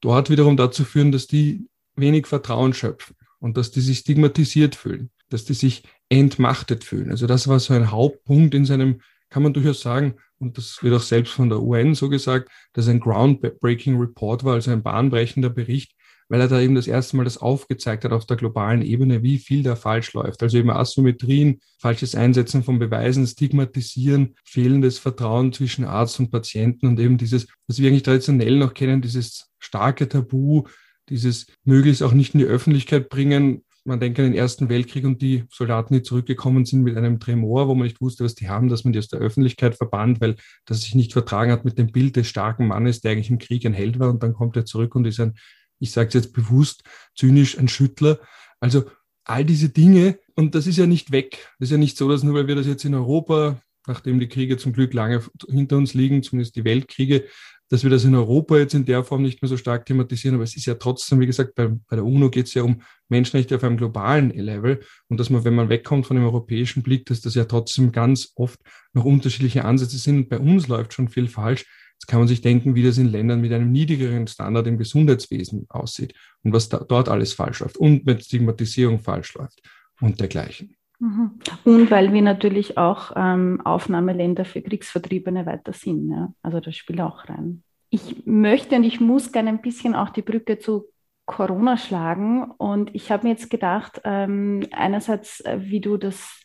dort 0.00 0.30
wiederum 0.30 0.56
dazu 0.56 0.84
führen, 0.84 1.12
dass 1.12 1.26
die 1.26 1.66
wenig 1.96 2.26
Vertrauen 2.26 2.72
schöpfen 2.74 3.16
und 3.38 3.56
dass 3.56 3.70
die 3.70 3.80
sich 3.80 3.98
stigmatisiert 3.98 4.76
fühlen, 4.76 5.10
dass 5.28 5.44
die 5.44 5.54
sich 5.54 5.82
entmachtet 6.08 6.84
fühlen. 6.84 7.10
Also 7.10 7.26
das 7.26 7.48
war 7.48 7.58
so 7.60 7.74
ein 7.74 7.90
Hauptpunkt 7.90 8.54
in 8.54 8.64
seinem, 8.64 9.00
kann 9.30 9.42
man 9.42 9.52
durchaus 9.52 9.80
sagen, 9.80 10.14
und 10.38 10.58
das 10.58 10.82
wird 10.82 10.94
auch 10.94 11.02
selbst 11.02 11.32
von 11.32 11.48
der 11.48 11.60
UN 11.60 11.94
so 11.94 12.08
gesagt, 12.08 12.50
dass 12.72 12.88
ein 12.88 13.00
groundbreaking 13.00 13.98
Report 13.98 14.44
war, 14.44 14.54
also 14.54 14.70
ein 14.70 14.82
bahnbrechender 14.82 15.50
Bericht, 15.50 15.92
weil 16.28 16.40
er 16.40 16.48
da 16.48 16.60
eben 16.60 16.74
das 16.74 16.86
erste 16.86 17.16
Mal 17.16 17.24
das 17.24 17.38
aufgezeigt 17.38 18.04
hat 18.04 18.12
auf 18.12 18.26
der 18.26 18.36
globalen 18.36 18.82
Ebene, 18.82 19.22
wie 19.22 19.38
viel 19.38 19.62
da 19.62 19.76
falsch 19.76 20.12
läuft. 20.12 20.42
Also 20.42 20.58
eben 20.58 20.70
Asymmetrien, 20.70 21.60
falsches 21.78 22.14
Einsetzen 22.14 22.62
von 22.62 22.78
Beweisen, 22.78 23.26
Stigmatisieren, 23.26 24.34
fehlendes 24.44 24.98
Vertrauen 24.98 25.52
zwischen 25.52 25.84
Arzt 25.84 26.20
und 26.20 26.30
Patienten 26.30 26.86
und 26.86 27.00
eben 27.00 27.16
dieses, 27.16 27.46
was 27.66 27.78
wir 27.78 27.88
eigentlich 27.88 28.02
traditionell 28.02 28.56
noch 28.56 28.74
kennen, 28.74 29.00
dieses 29.00 29.50
starke 29.58 30.08
Tabu, 30.08 30.64
dieses 31.08 31.46
möglichst 31.64 32.02
auch 32.02 32.12
nicht 32.12 32.34
in 32.34 32.40
die 32.40 32.46
Öffentlichkeit 32.46 33.08
bringen. 33.08 33.64
Man 33.88 34.00
denkt 34.00 34.18
an 34.18 34.26
den 34.26 34.34
Ersten 34.34 34.68
Weltkrieg 34.68 35.04
und 35.04 35.22
die 35.22 35.44
Soldaten, 35.50 35.94
die 35.94 36.02
zurückgekommen 36.02 36.64
sind 36.64 36.82
mit 36.82 36.96
einem 36.96 37.20
Tremor, 37.20 37.68
wo 37.68 37.74
man 37.74 37.86
nicht 37.86 38.00
wusste, 38.00 38.22
was 38.22 38.34
die 38.34 38.48
haben, 38.48 38.68
dass 38.68 38.84
man 38.84 38.92
die 38.92 38.98
aus 38.98 39.08
der 39.08 39.20
Öffentlichkeit 39.20 39.76
verbannt, 39.76 40.20
weil 40.20 40.36
das 40.66 40.82
sich 40.82 40.94
nicht 40.94 41.12
vertragen 41.12 41.50
hat 41.50 41.64
mit 41.64 41.78
dem 41.78 41.90
Bild 41.90 42.16
des 42.16 42.26
starken 42.26 42.66
Mannes, 42.66 43.00
der 43.00 43.12
eigentlich 43.12 43.30
im 43.30 43.38
Krieg 43.38 43.64
ein 43.64 43.72
Held 43.72 43.98
war 43.98 44.10
und 44.10 44.22
dann 44.22 44.34
kommt 44.34 44.56
er 44.56 44.66
zurück 44.66 44.94
und 44.94 45.06
ist 45.06 45.20
ein 45.20 45.34
ich 45.80 45.92
sage 45.92 46.08
es 46.08 46.14
jetzt 46.14 46.32
bewusst, 46.32 46.82
zynisch 47.14 47.58
ein 47.58 47.68
Schüttler. 47.68 48.18
Also 48.60 48.84
all 49.24 49.44
diese 49.44 49.68
Dinge, 49.68 50.18
und 50.34 50.54
das 50.54 50.66
ist 50.66 50.78
ja 50.78 50.86
nicht 50.86 51.12
weg. 51.12 51.48
Das 51.58 51.68
ist 51.68 51.72
ja 51.72 51.78
nicht 51.78 51.96
so, 51.96 52.08
dass 52.08 52.22
nur 52.22 52.34
weil 52.34 52.48
wir 52.48 52.56
das 52.56 52.66
jetzt 52.66 52.84
in 52.84 52.94
Europa, 52.94 53.60
nachdem 53.86 54.20
die 54.20 54.28
Kriege 54.28 54.56
zum 54.56 54.72
Glück 54.72 54.92
lange 54.94 55.22
hinter 55.48 55.76
uns 55.76 55.94
liegen, 55.94 56.22
zumindest 56.22 56.56
die 56.56 56.64
Weltkriege, 56.64 57.24
dass 57.68 57.82
wir 57.82 57.90
das 57.90 58.04
in 58.04 58.14
Europa 58.14 58.56
jetzt 58.56 58.74
in 58.74 58.84
der 58.84 59.04
Form 59.04 59.22
nicht 59.22 59.42
mehr 59.42 59.48
so 59.48 59.56
stark 59.56 59.84
thematisieren. 59.86 60.34
Aber 60.34 60.44
es 60.44 60.56
ist 60.56 60.66
ja 60.66 60.74
trotzdem, 60.74 61.20
wie 61.20 61.26
gesagt, 61.26 61.54
bei, 61.54 61.68
bei 61.68 61.96
der 61.96 62.04
UNO 62.04 62.30
geht 62.30 62.46
es 62.46 62.54
ja 62.54 62.62
um 62.62 62.82
Menschenrechte 63.08 63.56
auf 63.56 63.64
einem 63.64 63.76
globalen 63.76 64.30
Level. 64.30 64.80
Und 65.08 65.20
dass 65.20 65.30
man, 65.30 65.44
wenn 65.44 65.54
man 65.54 65.68
wegkommt 65.68 66.06
von 66.06 66.16
dem 66.16 66.24
europäischen 66.24 66.82
Blick, 66.82 67.06
dass 67.06 67.20
das 67.20 67.34
ja 67.34 67.44
trotzdem 67.44 67.92
ganz 67.92 68.32
oft 68.36 68.60
noch 68.94 69.04
unterschiedliche 69.04 69.64
Ansätze 69.64 69.98
sind. 69.98 70.28
Bei 70.28 70.38
uns 70.38 70.68
läuft 70.68 70.94
schon 70.94 71.08
viel 71.08 71.28
falsch. 71.28 71.66
Jetzt 71.94 72.06
kann 72.06 72.20
man 72.20 72.28
sich 72.28 72.40
denken, 72.40 72.74
wie 72.74 72.84
das 72.84 72.96
in 72.96 73.08
Ländern 73.08 73.40
mit 73.40 73.52
einem 73.52 73.72
niedrigeren 73.72 74.26
Standard 74.28 74.66
im 74.66 74.78
Gesundheitswesen 74.78 75.66
aussieht 75.68 76.14
und 76.44 76.52
was 76.52 76.68
da, 76.68 76.78
dort 76.78 77.08
alles 77.08 77.32
falsch 77.32 77.60
läuft 77.60 77.76
und 77.76 78.06
mit 78.06 78.24
Stigmatisierung 78.24 79.00
falsch 79.00 79.34
läuft 79.34 79.60
und 80.00 80.20
dergleichen. 80.20 80.77
Mhm. 81.00 81.38
Und 81.64 81.90
weil 81.90 82.12
wir 82.12 82.22
natürlich 82.22 82.76
auch 82.76 83.12
ähm, 83.14 83.60
Aufnahmeländer 83.64 84.44
für 84.44 84.62
Kriegsvertriebene 84.62 85.46
weiter 85.46 85.72
sind. 85.72 86.10
Ja? 86.10 86.32
Also 86.42 86.60
das 86.60 86.76
spielt 86.76 87.00
auch 87.00 87.28
rein. 87.28 87.62
Ich 87.90 88.26
möchte 88.26 88.76
und 88.76 88.84
ich 88.84 89.00
muss 89.00 89.32
gerne 89.32 89.50
ein 89.50 89.62
bisschen 89.62 89.94
auch 89.94 90.10
die 90.10 90.22
Brücke 90.22 90.58
zu 90.58 90.86
Corona 91.24 91.76
schlagen. 91.76 92.50
Und 92.58 92.94
ich 92.94 93.12
habe 93.12 93.26
mir 93.26 93.34
jetzt 93.34 93.50
gedacht, 93.50 94.00
ähm, 94.04 94.66
einerseits, 94.72 95.40
äh, 95.40 95.58
wie 95.60 95.80
du 95.80 95.96
das 95.96 96.42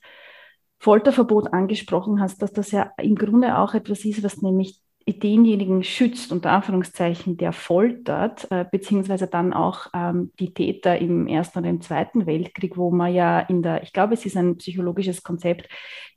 Folterverbot 0.79 1.53
angesprochen 1.53 2.19
hast, 2.19 2.41
dass 2.41 2.51
das 2.51 2.71
ja 2.71 2.91
im 2.97 3.15
Grunde 3.15 3.57
auch 3.57 3.73
etwas 3.73 4.05
ist, 4.05 4.23
was 4.23 4.41
nämlich 4.41 4.81
denjenigen 5.05 5.83
schützt, 5.83 6.31
unter 6.31 6.51
Anführungszeichen, 6.51 7.37
der 7.37 7.51
foltert, 7.51 8.49
äh, 8.51 8.65
beziehungsweise 8.69 9.27
dann 9.27 9.53
auch 9.53 9.87
ähm, 9.93 10.31
die 10.39 10.53
Täter 10.53 10.97
im 10.97 11.27
Ersten 11.27 11.59
und 11.59 11.65
im 11.65 11.81
Zweiten 11.81 12.25
Weltkrieg, 12.25 12.77
wo 12.77 12.91
man 12.91 13.13
ja 13.13 13.39
in 13.39 13.61
der, 13.61 13.83
ich 13.83 13.93
glaube, 13.93 14.13
es 14.13 14.25
ist 14.25 14.37
ein 14.37 14.57
psychologisches 14.57 15.23
Konzept, 15.23 15.67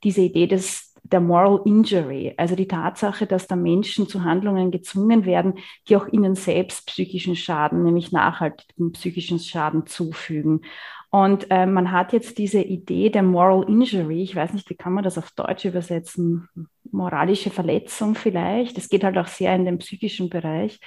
diese 0.03 0.21
Idee 0.21 0.47
des 0.47 0.87
der 1.11 1.21
Moral 1.21 1.61
Injury, 1.65 2.33
also 2.37 2.55
die 2.55 2.67
Tatsache, 2.67 3.27
dass 3.27 3.47
da 3.47 3.55
Menschen 3.55 4.07
zu 4.07 4.23
Handlungen 4.23 4.71
gezwungen 4.71 5.25
werden, 5.25 5.53
die 5.87 5.95
auch 5.95 6.07
ihnen 6.07 6.35
selbst 6.35 6.87
psychischen 6.87 7.35
Schaden, 7.35 7.83
nämlich 7.83 8.11
nachhaltigen 8.11 8.91
psychischen 8.91 9.39
Schaden 9.39 9.85
zufügen. 9.85 10.61
Und 11.09 11.47
äh, 11.49 11.65
man 11.65 11.91
hat 11.91 12.11
jetzt 12.11 12.37
diese 12.37 12.61
Idee 12.61 13.09
der 13.09 13.23
Moral 13.23 13.63
Injury, 13.69 14.21
ich 14.21 14.35
weiß 14.35 14.53
nicht, 14.53 14.69
wie 14.69 14.75
kann 14.75 14.93
man 14.93 15.05
das 15.05 15.17
auf 15.17 15.31
Deutsch 15.31 15.63
übersetzen, 15.63 16.49
moralische 16.91 17.49
Verletzung 17.49 18.15
vielleicht. 18.15 18.77
Es 18.77 18.89
geht 18.89 19.03
halt 19.03 19.17
auch 19.17 19.27
sehr 19.27 19.55
in 19.55 19.65
den 19.65 19.77
psychischen 19.77 20.29
Bereich. 20.29 20.79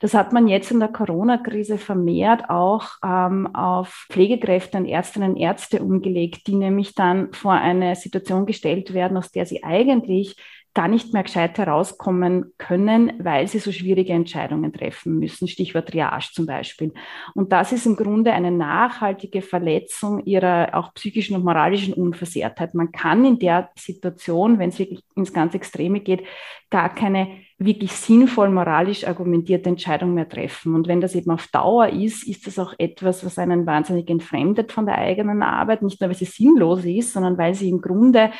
Das 0.00 0.14
hat 0.14 0.32
man 0.32 0.48
jetzt 0.48 0.70
in 0.70 0.80
der 0.80 0.88
Corona-Krise 0.88 1.78
vermehrt 1.78 2.50
auch 2.50 2.88
ähm, 3.04 3.54
auf 3.54 4.06
Pflegekräfte 4.10 4.78
und 4.78 4.86
Ärztinnen 4.86 5.32
und 5.32 5.36
Ärzte 5.36 5.82
umgelegt, 5.82 6.46
die 6.46 6.56
nämlich 6.56 6.94
dann 6.94 7.32
vor 7.32 7.52
eine 7.52 7.96
Situation 7.96 8.46
gestellt 8.46 8.94
werden, 8.94 9.16
aus 9.16 9.30
der 9.30 9.46
sie 9.46 9.64
eigentlich 9.64 10.36
gar 10.74 10.88
nicht 10.88 11.12
mehr 11.12 11.22
gescheit 11.22 11.56
herauskommen 11.56 12.52
können, 12.58 13.12
weil 13.18 13.46
sie 13.46 13.60
so 13.60 13.70
schwierige 13.70 14.12
Entscheidungen 14.12 14.72
treffen 14.72 15.20
müssen. 15.20 15.46
Stichwort 15.46 15.88
Triage 15.88 16.30
zum 16.32 16.46
Beispiel. 16.46 16.92
Und 17.34 17.52
das 17.52 17.70
ist 17.70 17.86
im 17.86 17.94
Grunde 17.94 18.32
eine 18.32 18.50
nachhaltige 18.50 19.40
Verletzung 19.40 20.24
ihrer 20.24 20.70
auch 20.72 20.92
psychischen 20.94 21.36
und 21.36 21.44
moralischen 21.44 21.94
Unversehrtheit. 21.94 22.74
Man 22.74 22.90
kann 22.90 23.24
in 23.24 23.38
der 23.38 23.70
Situation, 23.76 24.58
wenn 24.58 24.70
es 24.70 24.80
wirklich 24.80 25.00
ins 25.14 25.32
ganz 25.32 25.54
Extreme 25.54 26.00
geht, 26.00 26.24
gar 26.70 26.92
keine 26.92 27.28
wirklich 27.58 27.92
sinnvoll 27.92 28.50
moralisch 28.50 29.06
argumentierte 29.06 29.68
Entscheidung 29.68 30.12
mehr 30.12 30.28
treffen. 30.28 30.74
Und 30.74 30.88
wenn 30.88 31.00
das 31.00 31.14
eben 31.14 31.30
auf 31.30 31.46
Dauer 31.46 31.88
ist, 31.88 32.26
ist 32.26 32.48
das 32.48 32.58
auch 32.58 32.74
etwas, 32.78 33.24
was 33.24 33.38
einen 33.38 33.64
wahnsinnig 33.64 34.10
entfremdet 34.10 34.72
von 34.72 34.86
der 34.86 34.98
eigenen 34.98 35.42
Arbeit, 35.42 35.82
nicht 35.82 36.00
nur 36.00 36.10
weil 36.10 36.16
sie 36.16 36.24
sinnlos 36.24 36.84
ist, 36.84 37.12
sondern 37.12 37.38
weil 37.38 37.54
sie 37.54 37.68
im 37.68 37.80
Grunde 37.80 38.32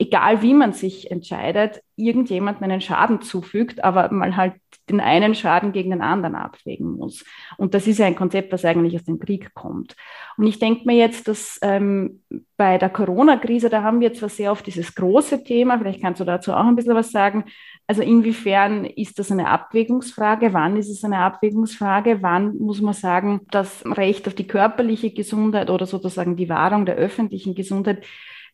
egal 0.00 0.40
wie 0.40 0.54
man 0.54 0.72
sich 0.72 1.10
entscheidet, 1.10 1.82
irgendjemandem 1.94 2.64
einen 2.64 2.80
Schaden 2.80 3.20
zufügt, 3.20 3.84
aber 3.84 4.10
mal 4.10 4.34
halt 4.34 4.54
den 4.88 4.98
einen 4.98 5.34
Schaden 5.34 5.72
gegen 5.72 5.90
den 5.90 6.00
anderen 6.00 6.36
abwägen 6.36 6.92
muss. 6.92 7.22
Und 7.58 7.74
das 7.74 7.86
ist 7.86 7.98
ja 7.98 8.06
ein 8.06 8.16
Konzept, 8.16 8.50
das 8.54 8.64
eigentlich 8.64 8.94
aus 8.94 9.04
dem 9.04 9.18
Krieg 9.18 9.52
kommt. 9.52 9.94
Und 10.38 10.46
ich 10.46 10.58
denke 10.58 10.86
mir 10.86 10.96
jetzt, 10.96 11.28
dass 11.28 11.58
ähm, 11.60 12.22
bei 12.56 12.78
der 12.78 12.88
Corona-Krise, 12.88 13.68
da 13.68 13.82
haben 13.82 14.00
wir 14.00 14.14
zwar 14.14 14.30
sehr 14.30 14.52
oft 14.52 14.66
dieses 14.66 14.94
große 14.94 15.44
Thema, 15.44 15.78
vielleicht 15.78 16.00
kannst 16.00 16.20
du 16.20 16.24
dazu 16.24 16.54
auch 16.54 16.64
ein 16.64 16.76
bisschen 16.76 16.94
was 16.94 17.12
sagen. 17.12 17.44
Also 17.86 18.00
inwiefern 18.00 18.86
ist 18.86 19.18
das 19.18 19.30
eine 19.30 19.48
Abwägungsfrage? 19.48 20.54
Wann 20.54 20.78
ist 20.78 20.88
es 20.88 21.04
eine 21.04 21.18
Abwägungsfrage? 21.18 22.22
Wann 22.22 22.56
muss 22.56 22.80
man 22.80 22.94
sagen, 22.94 23.42
das 23.50 23.84
Recht 23.84 24.26
auf 24.26 24.34
die 24.34 24.46
körperliche 24.46 25.10
Gesundheit 25.12 25.68
oder 25.68 25.84
sozusagen 25.84 26.36
die 26.36 26.48
Wahrung 26.48 26.86
der 26.86 26.94
öffentlichen 26.94 27.54
Gesundheit 27.54 28.02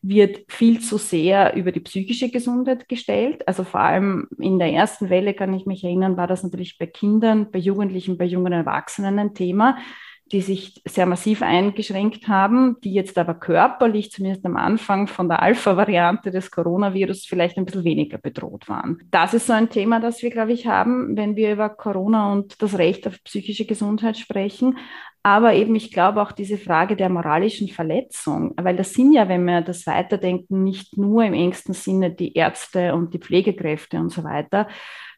wird 0.07 0.51
viel 0.51 0.79
zu 0.79 0.97
sehr 0.97 1.55
über 1.55 1.71
die 1.71 1.79
psychische 1.79 2.29
Gesundheit 2.29 2.87
gestellt. 2.87 3.47
Also 3.47 3.63
vor 3.63 3.81
allem 3.81 4.27
in 4.39 4.59
der 4.59 4.71
ersten 4.71 5.09
Welle 5.09 5.33
kann 5.33 5.53
ich 5.53 5.65
mich 5.65 5.83
erinnern, 5.83 6.17
war 6.17 6.27
das 6.27 6.43
natürlich 6.43 6.77
bei 6.77 6.85
Kindern, 6.85 7.51
bei 7.51 7.59
Jugendlichen, 7.59 8.17
bei 8.17 8.25
jungen 8.25 8.53
Erwachsenen 8.53 9.19
ein 9.19 9.33
Thema 9.33 9.77
die 10.31 10.41
sich 10.41 10.81
sehr 10.85 11.05
massiv 11.05 11.41
eingeschränkt 11.41 12.27
haben, 12.27 12.77
die 12.83 12.93
jetzt 12.93 13.17
aber 13.17 13.33
körperlich, 13.33 14.11
zumindest 14.11 14.45
am 14.45 14.57
Anfang 14.57 15.07
von 15.07 15.29
der 15.29 15.41
Alpha-Variante 15.41 16.31
des 16.31 16.51
Coronavirus, 16.51 17.25
vielleicht 17.25 17.57
ein 17.57 17.65
bisschen 17.65 17.83
weniger 17.83 18.17
bedroht 18.17 18.67
waren. 18.67 18.99
Das 19.09 19.33
ist 19.33 19.47
so 19.47 19.53
ein 19.53 19.69
Thema, 19.69 19.99
das 19.99 20.21
wir, 20.21 20.29
glaube 20.29 20.51
ich, 20.51 20.67
haben, 20.67 21.15
wenn 21.15 21.35
wir 21.35 21.53
über 21.53 21.69
Corona 21.69 22.31
und 22.31 22.61
das 22.61 22.77
Recht 22.77 23.07
auf 23.07 23.23
psychische 23.23 23.65
Gesundheit 23.65 24.17
sprechen. 24.17 24.77
Aber 25.27 25.53
eben, 25.55 25.75
ich 25.75 25.91
glaube 25.91 26.21
auch 26.21 26.31
diese 26.31 26.57
Frage 26.57 26.95
der 26.95 27.09
moralischen 27.09 27.67
Verletzung, 27.67 28.53
weil 28.55 28.77
das 28.77 28.93
sind 28.93 29.11
ja, 29.11 29.27
wenn 29.27 29.43
wir 29.43 29.59
das 29.59 29.85
weiterdenken, 29.85 30.63
nicht 30.63 30.97
nur 30.97 31.25
im 31.25 31.33
engsten 31.33 31.73
Sinne 31.73 32.11
die 32.11 32.33
Ärzte 32.33 32.95
und 32.95 33.13
die 33.13 33.19
Pflegekräfte 33.19 33.97
und 33.97 34.09
so 34.09 34.23
weiter, 34.23 34.69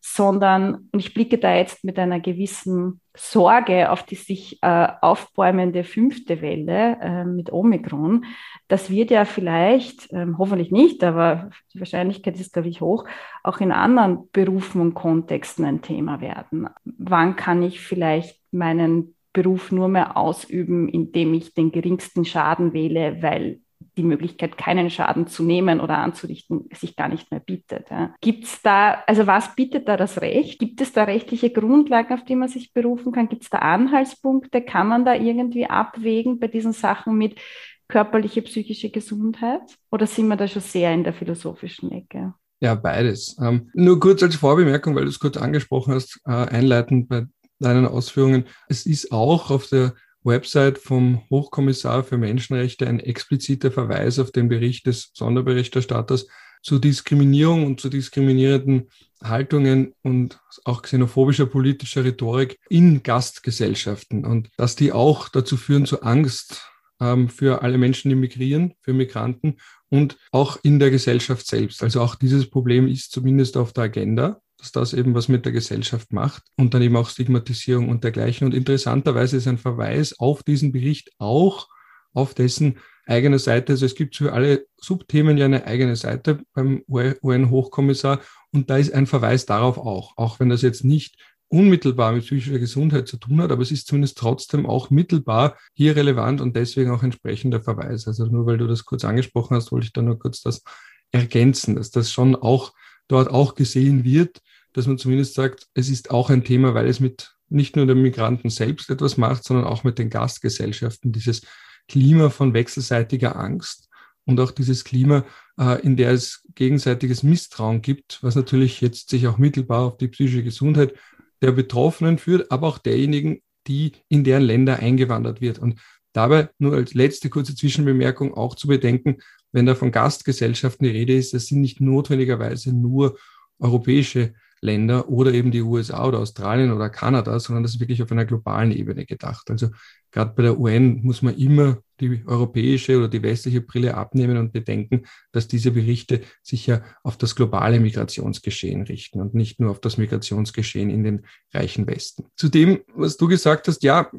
sondern, 0.02 0.90
und 0.92 1.00
ich 1.00 1.14
blicke 1.14 1.38
da 1.38 1.54
jetzt 1.54 1.84
mit 1.84 2.00
einer 2.00 2.20
gewissen 2.20 3.02
Sorge 3.16 3.92
auf 3.92 4.02
die 4.02 4.16
sich 4.16 4.58
äh, 4.64 4.88
aufbäumende 5.00 5.84
fünfte 5.84 6.42
Welle 6.42 6.98
äh, 7.02 7.26
mit 7.26 7.54
Omikron, 7.54 8.26
das 8.68 8.90
wird 8.90 9.12
ja 9.12 9.26
vielleicht, 9.26 10.12
äh, 10.12 10.26
hoffentlich 10.40 10.72
nicht, 10.72 11.04
aber 11.04 11.52
die 11.72 11.82
Wahrscheinlichkeit 11.82 12.40
ist, 12.40 12.54
glaube 12.54 12.70
ich, 12.70 12.82
hoch, 12.82 13.06
auch 13.44 13.60
in 13.60 13.72
anderen 13.72 14.28
Berufen 14.32 14.82
und 14.82 14.96
Kontexten 14.96 15.66
ein 15.66 15.84
Thema 15.84 16.20
werden. 16.20 16.68
Wann 16.84 17.36
kann 17.36 17.62
ich 17.62 17.80
vielleicht 17.80 18.42
meinen 18.52 19.14
Beruf 19.42 19.72
nur 19.72 19.88
mehr 19.88 20.18
ausüben, 20.18 20.90
indem 20.90 21.34
ich 21.34 21.54
den 21.54 21.72
geringsten 21.72 22.26
Schaden 22.26 22.74
wähle, 22.74 23.22
weil 23.22 23.60
die 23.98 24.04
Möglichkeit, 24.04 24.58
keinen 24.58 24.90
Schaden 24.90 25.28
zu 25.28 25.44
nehmen 25.44 25.80
oder 25.80 25.98
anzurichten, 25.98 26.68
sich 26.74 26.96
gar 26.98 27.08
nicht 27.08 27.32
mehr 27.32 27.40
bietet. 27.40 27.90
Ja. 27.90 28.14
Gibt 28.20 28.44
es 28.46 28.62
da, 28.62 29.04
also 29.08 29.28
was 29.28 29.56
bietet 29.56 29.88
da 29.88 29.96
das 29.96 30.22
Recht? 30.22 30.60
Gibt 30.60 30.82
es 30.82 30.92
da 30.92 31.04
rechtliche 31.04 31.50
Grundlagen, 31.50 32.14
auf 32.14 32.26
die 32.26 32.36
man 32.36 32.50
sich 32.50 32.74
berufen 32.74 33.12
kann? 33.14 33.30
Gibt 33.30 33.44
es 33.44 33.50
da 33.50 33.60
Anhaltspunkte? 33.60 34.62
Kann 34.62 34.88
man 34.88 35.06
da 35.06 35.16
irgendwie 35.16 35.66
abwägen 35.66 36.40
bei 36.40 36.48
diesen 36.48 36.74
Sachen 36.74 37.18
mit 37.18 37.40
körperliche, 37.88 38.42
psychische 38.42 38.90
Gesundheit? 38.90 39.62
Oder 39.92 40.08
sind 40.08 40.28
wir 40.28 40.36
da 40.36 40.48
schon 40.48 40.62
sehr 40.62 40.94
in 40.94 41.04
der 41.04 41.14
philosophischen 41.14 41.92
Ecke? 41.92 42.34
Ja, 42.62 42.76
beides. 42.76 43.38
Ähm, 43.42 43.70
nur 43.74 44.00
kurz 44.00 44.22
als 44.22 44.36
Vorbemerkung, 44.36 44.94
weil 44.96 45.04
du 45.04 45.10
es 45.10 45.20
kurz 45.20 45.38
angesprochen 45.38 45.94
hast, 45.94 46.20
äh, 46.26 46.32
einleitend 46.32 47.08
bei 47.08 47.26
deinen 47.60 47.86
Ausführungen. 47.86 48.46
Es 48.68 48.86
ist 48.86 49.12
auch 49.12 49.52
auf 49.52 49.68
der 49.68 49.94
Website 50.24 50.78
vom 50.78 51.22
Hochkommissar 51.30 52.04
für 52.04 52.18
Menschenrechte 52.18 52.88
ein 52.88 53.00
expliziter 53.00 53.72
Verweis 53.72 54.20
auf 54.20 54.32
den 54.32 54.50
Bericht 54.50 54.86
des 54.86 55.12
Sonderberichterstatters 55.14 56.28
zu 56.62 56.78
Diskriminierung 56.78 57.66
und 57.66 57.80
zu 57.80 57.90
diskriminierenden 57.90 58.90
Haltungen 59.24 59.94
und 60.02 60.40
auch 60.66 60.82
xenophobischer 60.82 61.46
politischer 61.46 62.04
Rhetorik 62.04 62.58
in 62.70 63.04
Gastgesellschaften 63.04 64.26
und 64.26 64.50
dass 64.58 64.76
die 64.76 64.92
auch 64.92 65.30
dazu 65.30 65.56
führen 65.58 65.86
zu 65.86 66.02
Angst 66.04 66.62
ähm, 67.00 67.30
für 67.30 67.62
alle 67.62 67.78
Menschen, 67.78 68.10
die 68.10 68.16
migrieren, 68.16 68.74
für 68.82 68.94
Migranten 68.94 69.58
und 69.90 70.18
auch 70.32 70.58
in 70.64 70.80
der 70.80 70.92
Gesellschaft 70.92 71.48
selbst. 71.48 71.82
Also 71.82 72.02
auch 72.02 72.16
dieses 72.16 72.50
Problem 72.50 72.88
ist 72.88 73.12
zumindest 73.12 73.56
auf 73.58 73.74
der 73.74 73.86
Agenda 73.86 74.42
dass 74.60 74.72
das 74.72 74.94
eben 74.94 75.16
was 75.16 75.28
mit 75.28 75.46
der 75.46 75.52
Gesellschaft 75.54 76.12
macht 76.14 76.44
und 76.58 76.74
dann 76.74 76.82
eben 76.82 76.96
auch 76.98 77.10
Stigmatisierung 77.10 77.90
und 77.90 78.04
dergleichen. 78.04 78.46
Und 78.46 78.54
interessanterweise 78.54 79.38
ist 79.38 79.48
ein 79.48 79.58
Verweis 79.58 80.20
auf 80.20 80.44
diesen 80.44 80.72
Bericht 80.72 81.12
auch 81.18 81.68
auf 82.14 82.34
dessen 82.34 82.78
eigene 83.06 83.40
Seite. 83.40 83.74
Also 83.74 83.86
es 83.86 83.96
gibt 83.96 84.16
für 84.16 84.34
alle 84.34 84.66
Subthemen 84.78 85.38
ja 85.38 85.46
eine 85.46 85.66
eigene 85.66 85.96
Seite 85.96 86.42
beim 86.54 86.84
UN-Hochkommissar 86.88 88.20
und 88.52 88.70
da 88.70 88.78
ist 88.78 88.94
ein 88.94 89.08
Verweis 89.08 89.46
darauf 89.46 89.78
auch, 89.78 90.18
auch 90.18 90.40
wenn 90.40 90.50
das 90.50 90.62
jetzt 90.62 90.84
nicht 90.84 91.16
unmittelbar 91.50 92.12
mit 92.12 92.26
psychischer 92.26 92.60
Gesundheit 92.60 93.08
zu 93.08 93.18
tun 93.18 93.42
hat, 93.42 93.52
aber 93.52 93.64
es 93.64 93.72
ist 93.72 93.88
zumindest 93.88 94.18
trotzdem 94.18 94.68
auch 94.68 94.92
mittelbar 94.92 95.58
hier 95.74 95.96
relevant 95.96 96.42
und 96.42 96.56
deswegen 96.56 96.92
auch 96.92 97.02
entsprechender 97.02 97.62
Verweis. 97.62 98.08
Also 98.08 98.26
nur 98.28 98.46
weil 98.46 98.58
du 98.58 98.68
das 98.68 98.86
kurz 98.86 99.04
angesprochen 99.04 99.56
hast, 99.56 99.72
wollte 99.72 99.88
ich 99.88 99.94
da 99.94 100.04
nur 100.04 100.20
kurz 100.20 100.42
das 100.42 100.64
ergänzen, 101.12 101.76
dass 101.76 101.90
das 101.90 102.12
schon 102.12 102.36
auch 102.36 102.74
dort 103.08 103.30
auch 103.32 103.56
gesehen 103.56 104.04
wird, 104.04 104.40
dass 104.74 104.88
man 104.88 104.98
zumindest 104.98 105.34
sagt, 105.34 105.68
es 105.74 105.90
ist 105.90 106.12
auch 106.12 106.30
ein 106.30 106.44
Thema, 106.44 106.74
weil 106.74 106.88
es 106.88 107.00
mit 107.00 107.34
nicht 107.50 107.76
nur 107.76 107.88
den 107.88 108.02
Migranten 108.02 108.50
selbst 108.50 108.90
etwas 108.90 109.18
macht, 109.18 109.44
sondern 109.44 109.66
auch 109.66 109.84
mit 109.84 109.98
den 109.98 110.10
Gastgesellschaften, 110.10 111.12
dieses 111.12 111.42
Klima 111.88 112.30
von 112.30 112.54
wechselseitiger 112.54 113.36
Angst 113.36 113.90
und 114.26 114.40
auch 114.40 114.52
dieses 114.52 114.84
Klima, 114.84 115.26
äh, 115.60 115.82
in 115.82 115.98
der 115.98 116.12
es 116.12 116.44
gegenseitiges 116.54 117.24
Misstrauen 117.24 117.82
gibt, 117.82 118.20
was 118.22 118.36
natürlich 118.36 118.80
jetzt 118.82 119.10
sich 119.10 119.28
auch 119.28 119.38
mittelbar 119.40 119.88
auf 119.88 119.98
die 119.98 120.08
psychische 120.08 120.44
Gesundheit 120.44 120.94
der 121.42 121.52
Betroffenen 121.52 122.18
führt, 122.18 122.52
aber 122.52 122.68
auch 122.68 122.78
derjenigen, 122.78 123.42
die 123.68 123.94
in 124.08 124.24
deren 124.24 124.44
Länder 124.44 124.80
eingewandert 124.80 125.42
wird. 125.42 125.60
Und 125.60 125.80
dabei 126.14 126.50
nur 126.60 126.76
als 126.76 126.94
letzte 126.94 127.30
kurze 127.30 127.56
Zwischenbemerkung 127.56 128.34
auch 128.34 128.56
zu 128.56 128.68
bedenken, 128.68 129.18
wenn 129.52 129.66
da 129.66 129.74
von 129.74 129.92
Gastgesellschaften 129.92 130.86
die 130.86 130.92
Rede 130.92 131.16
ist, 131.16 131.34
das 131.34 131.48
sind 131.48 131.62
nicht 131.62 131.82
notwendigerweise 131.82 132.72
nur 132.72 133.18
europäische 133.58 134.34
Länder 134.62 135.10
oder 135.10 135.34
eben 135.34 135.52
die 135.52 135.62
USA 135.62 136.06
oder 136.06 136.20
Australien 136.20 136.72
oder 136.72 136.90
Kanada, 136.90 137.40
sondern 137.40 137.64
das 137.64 137.76
ist 137.76 137.80
wirklich 137.80 138.04
auf 138.04 138.12
einer 138.12 138.26
globalen 138.26 138.72
Ebene 138.72 139.06
gedacht. 139.06 139.50
Also 139.50 139.70
gerade 140.12 140.34
bei 140.36 140.44
der 140.44 140.60
UN 140.60 141.02
muss 141.04 141.22
man 141.22 141.36
immer 141.38 141.80
die 142.00 142.24
europäische 142.26 142.98
oder 142.98 143.08
die 143.08 143.22
westliche 143.22 143.62
Brille 143.62 143.96
abnehmen 143.96 144.38
und 144.38 144.54
bedenken, 144.54 145.04
dass 145.32 145.48
diese 145.48 145.72
Berichte 145.72 146.22
sich 146.42 146.68
ja 146.68 146.82
auf 147.04 147.18
das 147.18 147.36
globale 147.36 147.80
Migrationsgeschehen 147.80 148.84
richten 148.84 149.22
und 149.22 149.34
nicht 149.34 149.60
nur 149.60 149.72
auf 149.72 149.82
das 149.82 149.98
Migrationsgeschehen 149.98 150.90
in 150.90 151.04
den 151.04 151.26
reichen 151.54 151.88
Westen. 151.88 152.26
Zu 152.36 152.50
dem, 152.50 152.80
was 152.94 153.18
du 153.18 153.28
gesagt 153.28 153.68
hast, 153.68 153.84
ja, 153.84 154.10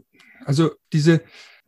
also 0.44 0.70
diese 0.92 1.22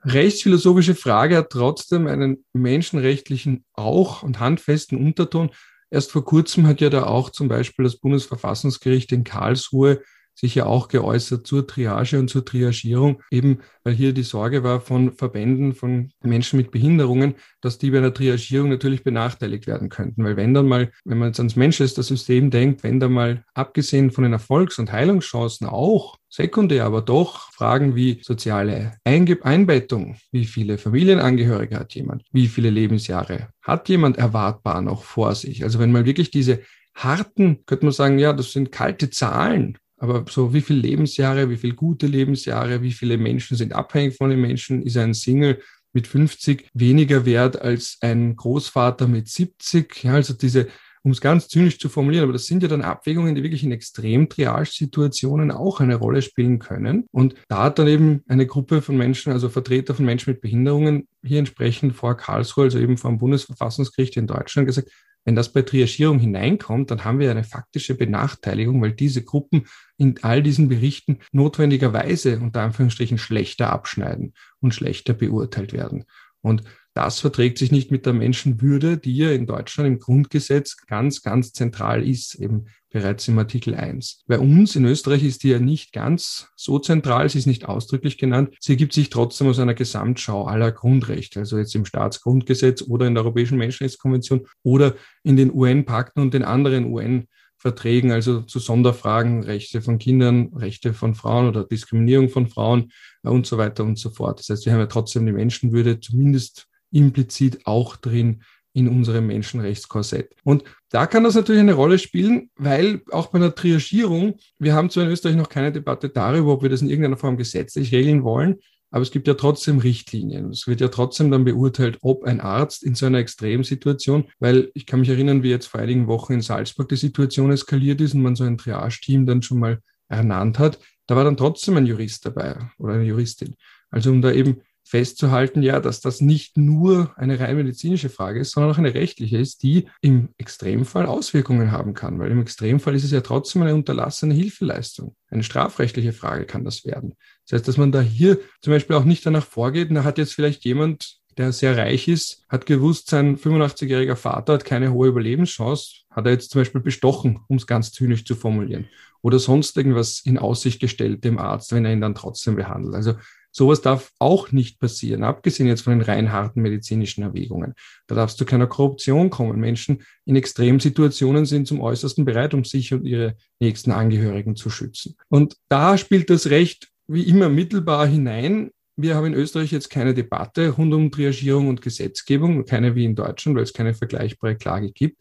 rechtsphilosophische 0.04 0.94
Frage 0.94 1.36
hat 1.36 1.50
trotzdem 1.50 2.06
einen 2.06 2.44
menschenrechtlichen 2.52 3.64
auch 3.72 4.22
und 4.22 4.40
handfesten 4.40 4.98
Unterton. 4.98 5.50
Erst 5.92 6.10
vor 6.10 6.24
kurzem 6.24 6.66
hat 6.66 6.80
ja 6.80 6.88
da 6.88 7.04
auch 7.04 7.28
zum 7.28 7.48
Beispiel 7.48 7.84
das 7.84 7.98
Bundesverfassungsgericht 7.98 9.12
in 9.12 9.24
Karlsruhe 9.24 10.00
sich 10.34 10.54
ja 10.54 10.66
auch 10.66 10.88
geäußert 10.88 11.46
zur 11.46 11.66
Triage 11.66 12.18
und 12.18 12.28
zur 12.28 12.44
Triagierung, 12.44 13.22
eben 13.30 13.58
weil 13.84 13.94
hier 13.94 14.12
die 14.12 14.22
Sorge 14.22 14.62
war 14.62 14.80
von 14.80 15.12
Verbänden 15.12 15.74
von 15.74 16.10
Menschen 16.22 16.56
mit 16.56 16.70
Behinderungen, 16.70 17.34
dass 17.60 17.78
die 17.78 17.90
bei 17.90 17.98
einer 17.98 18.14
Triagierung 18.14 18.68
natürlich 18.68 19.04
benachteiligt 19.04 19.66
werden 19.66 19.88
könnten. 19.88 20.24
Weil 20.24 20.36
wenn 20.36 20.54
dann 20.54 20.68
mal, 20.68 20.90
wenn 21.04 21.18
man 21.18 21.28
jetzt 21.28 21.40
ans 21.40 21.56
Manchester-System 21.56 22.50
denkt, 22.50 22.82
wenn 22.82 23.00
da 23.00 23.08
mal 23.08 23.44
abgesehen 23.54 24.10
von 24.10 24.24
den 24.24 24.32
Erfolgs- 24.32 24.78
und 24.78 24.92
Heilungschancen 24.92 25.66
auch 25.66 26.18
sekundär, 26.28 26.86
aber 26.86 27.02
doch 27.02 27.52
Fragen 27.52 27.94
wie 27.94 28.20
soziale 28.22 28.94
Einge 29.04 29.38
Einbettung, 29.42 30.16
wie 30.30 30.46
viele 30.46 30.78
Familienangehörige 30.78 31.78
hat 31.78 31.94
jemand, 31.94 32.24
wie 32.32 32.48
viele 32.48 32.70
Lebensjahre 32.70 33.48
hat 33.60 33.88
jemand 33.88 34.16
erwartbar 34.16 34.80
noch 34.80 35.04
vor 35.04 35.34
sich. 35.34 35.62
Also 35.62 35.78
wenn 35.78 35.92
mal 35.92 36.06
wirklich 36.06 36.30
diese 36.30 36.60
harten, 36.94 37.64
könnte 37.66 37.86
man 37.86 37.92
sagen, 37.92 38.18
ja, 38.18 38.32
das 38.32 38.52
sind 38.52 38.72
kalte 38.72 39.10
Zahlen, 39.10 39.78
aber 40.02 40.24
so 40.28 40.52
wie 40.52 40.60
viele 40.60 40.80
Lebensjahre, 40.80 41.48
wie 41.48 41.56
viele 41.56 41.74
gute 41.74 42.08
Lebensjahre, 42.08 42.82
wie 42.82 42.90
viele 42.90 43.16
Menschen 43.16 43.56
sind 43.56 43.72
abhängig 43.72 44.16
von 44.16 44.30
den 44.30 44.40
Menschen, 44.40 44.82
ist 44.82 44.96
ein 44.96 45.14
Single 45.14 45.60
mit 45.92 46.08
50 46.08 46.70
weniger 46.74 47.24
wert 47.24 47.62
als 47.62 47.98
ein 48.00 48.34
Großvater 48.34 49.06
mit 49.06 49.28
70. 49.28 50.02
Ja, 50.02 50.14
also 50.14 50.34
diese, 50.34 50.66
um 51.04 51.12
es 51.12 51.20
ganz 51.20 51.46
zynisch 51.46 51.78
zu 51.78 51.88
formulieren, 51.88 52.24
aber 52.24 52.32
das 52.32 52.46
sind 52.46 52.64
ja 52.64 52.68
dann 52.68 52.82
Abwägungen, 52.82 53.36
die 53.36 53.44
wirklich 53.44 53.62
in 53.62 53.70
Extrem-Triage-Situationen 53.70 55.52
auch 55.52 55.78
eine 55.78 55.94
Rolle 55.94 56.22
spielen 56.22 56.58
können. 56.58 57.06
Und 57.12 57.36
da 57.46 57.62
hat 57.62 57.78
dann 57.78 57.86
eben 57.86 58.24
eine 58.26 58.48
Gruppe 58.48 58.82
von 58.82 58.96
Menschen, 58.96 59.32
also 59.32 59.50
Vertreter 59.50 59.94
von 59.94 60.04
Menschen 60.04 60.32
mit 60.32 60.40
Behinderungen, 60.40 61.06
hier 61.22 61.38
entsprechend 61.38 61.94
vor 61.94 62.16
Karlsruhe, 62.16 62.64
also 62.64 62.80
eben 62.80 62.96
vor 62.96 63.12
dem 63.12 63.18
Bundesverfassungsgericht 63.18 64.16
in 64.16 64.26
Deutschland 64.26 64.66
gesagt, 64.66 64.90
wenn 65.24 65.36
das 65.36 65.52
bei 65.52 65.62
Triagierung 65.62 66.18
hineinkommt, 66.18 66.90
dann 66.90 67.04
haben 67.04 67.18
wir 67.18 67.30
eine 67.30 67.44
faktische 67.44 67.94
Benachteiligung, 67.94 68.82
weil 68.82 68.92
diese 68.92 69.22
Gruppen 69.22 69.66
in 69.96 70.18
all 70.22 70.42
diesen 70.42 70.68
Berichten 70.68 71.18
notwendigerweise 71.30 72.40
unter 72.40 72.62
Anführungsstrichen 72.62 73.18
schlechter 73.18 73.72
abschneiden 73.72 74.34
und 74.60 74.74
schlechter 74.74 75.14
beurteilt 75.14 75.72
werden. 75.72 76.04
Und 76.40 76.64
das 76.94 77.20
verträgt 77.20 77.58
sich 77.58 77.72
nicht 77.72 77.90
mit 77.90 78.04
der 78.04 78.12
Menschenwürde, 78.12 78.98
die 78.98 79.16
ja 79.16 79.30
in 79.30 79.46
Deutschland 79.46 79.86
im 79.86 79.98
Grundgesetz 79.98 80.76
ganz, 80.86 81.22
ganz 81.22 81.52
zentral 81.52 82.06
ist, 82.06 82.34
eben 82.34 82.66
bereits 82.90 83.26
im 83.28 83.38
Artikel 83.38 83.74
1. 83.74 84.24
Bei 84.26 84.38
uns 84.38 84.76
in 84.76 84.84
Österreich 84.84 85.24
ist 85.24 85.42
die 85.42 85.48
ja 85.48 85.58
nicht 85.58 85.92
ganz 85.92 86.48
so 86.54 86.78
zentral, 86.78 87.28
sie 87.28 87.38
ist 87.38 87.46
nicht 87.46 87.64
ausdrücklich 87.64 88.18
genannt. 88.18 88.54
Sie 88.60 88.72
ergibt 88.72 88.92
sich 88.92 89.08
trotzdem 89.08 89.48
aus 89.48 89.58
einer 89.58 89.74
Gesamtschau 89.74 90.44
aller 90.44 90.70
Grundrechte, 90.70 91.40
also 91.40 91.56
jetzt 91.56 91.74
im 91.74 91.86
Staatsgrundgesetz 91.86 92.82
oder 92.82 93.06
in 93.06 93.14
der 93.14 93.24
Europäischen 93.24 93.58
Menschenrechtskonvention 93.58 94.46
oder 94.62 94.94
in 95.22 95.36
den 95.36 95.52
UN-Pakten 95.52 96.22
und 96.22 96.34
den 96.34 96.44
anderen 96.44 96.92
UN 96.92 97.26
Verträgen, 97.56 98.10
also 98.10 98.40
zu 98.42 98.58
Sonderfragen, 98.58 99.44
Rechte 99.44 99.82
von 99.82 99.98
Kindern, 99.98 100.52
Rechte 100.52 100.92
von 100.94 101.14
Frauen 101.14 101.46
oder 101.46 101.62
Diskriminierung 101.62 102.28
von 102.28 102.48
Frauen 102.48 102.90
und 103.22 103.46
so 103.46 103.56
weiter 103.56 103.84
und 103.84 103.98
so 104.00 104.10
fort. 104.10 104.40
Das 104.40 104.48
heißt, 104.48 104.66
wir 104.66 104.72
haben 104.72 104.80
ja 104.80 104.86
trotzdem 104.86 105.24
die 105.26 105.32
Menschenwürde 105.32 106.00
zumindest 106.00 106.66
implizit 106.92 107.66
auch 107.66 107.96
drin 107.96 108.42
in 108.74 108.88
unserem 108.88 109.26
Menschenrechtskorsett. 109.26 110.34
Und 110.44 110.64
da 110.90 111.06
kann 111.06 111.24
das 111.24 111.34
natürlich 111.34 111.60
eine 111.60 111.74
Rolle 111.74 111.98
spielen, 111.98 112.50
weil 112.56 113.02
auch 113.10 113.26
bei 113.26 113.36
einer 113.38 113.54
Triagierung, 113.54 114.36
wir 114.58 114.74
haben 114.74 114.88
zwar 114.88 115.04
in 115.04 115.10
Österreich 115.10 115.36
noch 115.36 115.48
keine 115.48 115.72
Debatte 115.72 116.08
darüber, 116.08 116.52
ob 116.52 116.62
wir 116.62 116.70
das 116.70 116.82
in 116.82 116.88
irgendeiner 116.88 117.18
Form 117.18 117.36
gesetzlich 117.36 117.92
regeln 117.92 118.24
wollen, 118.24 118.58
aber 118.90 119.02
es 119.02 119.10
gibt 119.10 119.26
ja 119.26 119.34
trotzdem 119.34 119.78
Richtlinien. 119.78 120.50
Es 120.50 120.66
wird 120.66 120.82
ja 120.82 120.88
trotzdem 120.88 121.30
dann 121.30 121.44
beurteilt, 121.44 121.98
ob 122.02 122.24
ein 122.24 122.40
Arzt 122.40 122.82
in 122.82 122.94
so 122.94 123.06
einer 123.06 123.18
Extremsituation, 123.18 124.24
weil 124.38 124.70
ich 124.74 124.84
kann 124.84 125.00
mich 125.00 125.08
erinnern, 125.08 125.42
wie 125.42 125.50
jetzt 125.50 125.66
vor 125.66 125.80
einigen 125.80 126.06
Wochen 126.06 126.34
in 126.34 126.42
Salzburg 126.42 126.90
die 126.90 126.96
Situation 126.96 127.50
eskaliert 127.50 128.02
ist 128.02 128.14
und 128.14 128.22
man 128.22 128.36
so 128.36 128.44
ein 128.44 128.58
Triage-Team 128.58 129.24
dann 129.24 129.42
schon 129.42 129.60
mal 129.60 129.80
ernannt 130.08 130.58
hat, 130.58 130.78
da 131.06 131.16
war 131.16 131.24
dann 131.24 131.38
trotzdem 131.38 131.78
ein 131.78 131.86
Jurist 131.86 132.26
dabei 132.26 132.56
oder 132.78 132.94
eine 132.94 133.04
Juristin. 133.04 133.54
Also 133.90 134.10
um 134.10 134.20
da 134.20 134.30
eben 134.30 134.60
festzuhalten, 134.84 135.62
ja, 135.62 135.80
dass 135.80 136.00
das 136.00 136.20
nicht 136.20 136.56
nur 136.56 137.12
eine 137.16 137.38
rein 137.40 137.56
medizinische 137.56 138.08
Frage 138.08 138.40
ist, 138.40 138.52
sondern 138.52 138.72
auch 138.72 138.78
eine 138.78 138.94
rechtliche 138.94 139.38
ist, 139.38 139.62
die 139.62 139.88
im 140.00 140.28
Extremfall 140.38 141.06
Auswirkungen 141.06 141.72
haben 141.72 141.94
kann. 141.94 142.18
Weil 142.18 142.30
im 142.30 142.40
Extremfall 142.40 142.94
ist 142.94 143.04
es 143.04 143.10
ja 143.10 143.20
trotzdem 143.20 143.62
eine 143.62 143.74
unterlassene 143.74 144.34
Hilfeleistung. 144.34 145.16
Eine 145.30 145.44
strafrechtliche 145.44 146.12
Frage 146.12 146.44
kann 146.44 146.64
das 146.64 146.84
werden. 146.84 147.14
Das 147.46 147.58
heißt, 147.58 147.68
dass 147.68 147.76
man 147.76 147.92
da 147.92 148.00
hier 148.00 148.38
zum 148.60 148.72
Beispiel 148.72 148.96
auch 148.96 149.04
nicht 149.04 149.24
danach 149.24 149.46
vorgeht, 149.46 149.88
da 149.90 150.04
hat 150.04 150.18
jetzt 150.18 150.34
vielleicht 150.34 150.64
jemand 150.64 151.22
der 151.38 151.52
sehr 151.52 151.76
reich 151.76 152.08
ist, 152.08 152.44
hat 152.48 152.66
gewusst, 152.66 153.08
sein 153.08 153.38
85-jähriger 153.38 154.16
Vater 154.16 154.54
hat 154.54 154.64
keine 154.64 154.92
hohe 154.92 155.08
Überlebenschance, 155.08 156.02
hat 156.10 156.26
er 156.26 156.32
jetzt 156.32 156.50
zum 156.50 156.60
Beispiel 156.60 156.80
bestochen, 156.80 157.40
um 157.48 157.56
es 157.56 157.66
ganz 157.66 157.92
zynisch 157.92 158.24
zu 158.24 158.34
formulieren, 158.34 158.88
oder 159.22 159.38
sonst 159.38 159.76
irgendwas 159.76 160.20
in 160.24 160.38
Aussicht 160.38 160.80
gestellt 160.80 161.24
dem 161.24 161.38
Arzt, 161.38 161.72
wenn 161.72 161.84
er 161.84 161.92
ihn 161.92 162.00
dann 162.00 162.14
trotzdem 162.14 162.56
behandelt. 162.56 162.94
Also 162.94 163.14
Sowas 163.52 163.82
darf 163.82 164.12
auch 164.18 164.50
nicht 164.50 164.80
passieren, 164.80 165.22
abgesehen 165.22 165.68
jetzt 165.68 165.82
von 165.82 165.92
den 165.92 166.02
rein 166.02 166.32
harten 166.32 166.62
medizinischen 166.62 167.22
Erwägungen. 167.22 167.74
Da 168.06 168.14
darfst 168.14 168.40
du 168.40 168.46
keiner 168.46 168.66
Korruption 168.66 169.28
kommen. 169.28 169.60
Menschen 169.60 170.02
in 170.24 170.36
Extremsituationen 170.36 171.44
sind 171.44 171.68
zum 171.68 171.80
Äußersten 171.80 172.24
bereit, 172.24 172.54
um 172.54 172.64
sich 172.64 172.94
und 172.94 173.04
ihre 173.04 173.36
nächsten 173.60 173.90
Angehörigen 173.90 174.56
zu 174.56 174.70
schützen. 174.70 175.16
Und 175.28 175.56
da 175.68 175.98
spielt 175.98 176.30
das 176.30 176.48
Recht 176.48 176.88
wie 177.06 177.24
immer 177.24 177.50
mittelbar 177.50 178.06
hinein. 178.06 178.70
Wir 178.96 179.16
haben 179.16 179.26
in 179.26 179.34
Österreich 179.34 179.70
jetzt 179.70 179.90
keine 179.90 180.14
Debatte 180.14 180.70
rund 180.70 180.94
um 180.94 181.10
Triagierung 181.10 181.68
und 181.68 181.82
Gesetzgebung, 181.82 182.64
keine 182.64 182.94
wie 182.94 183.04
in 183.04 183.14
Deutschland, 183.14 183.56
weil 183.56 183.64
es 183.64 183.72
keine 183.74 183.94
vergleichbare 183.94 184.56
Klage 184.56 184.92
gibt. 184.92 185.18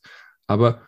Aber 0.48 0.82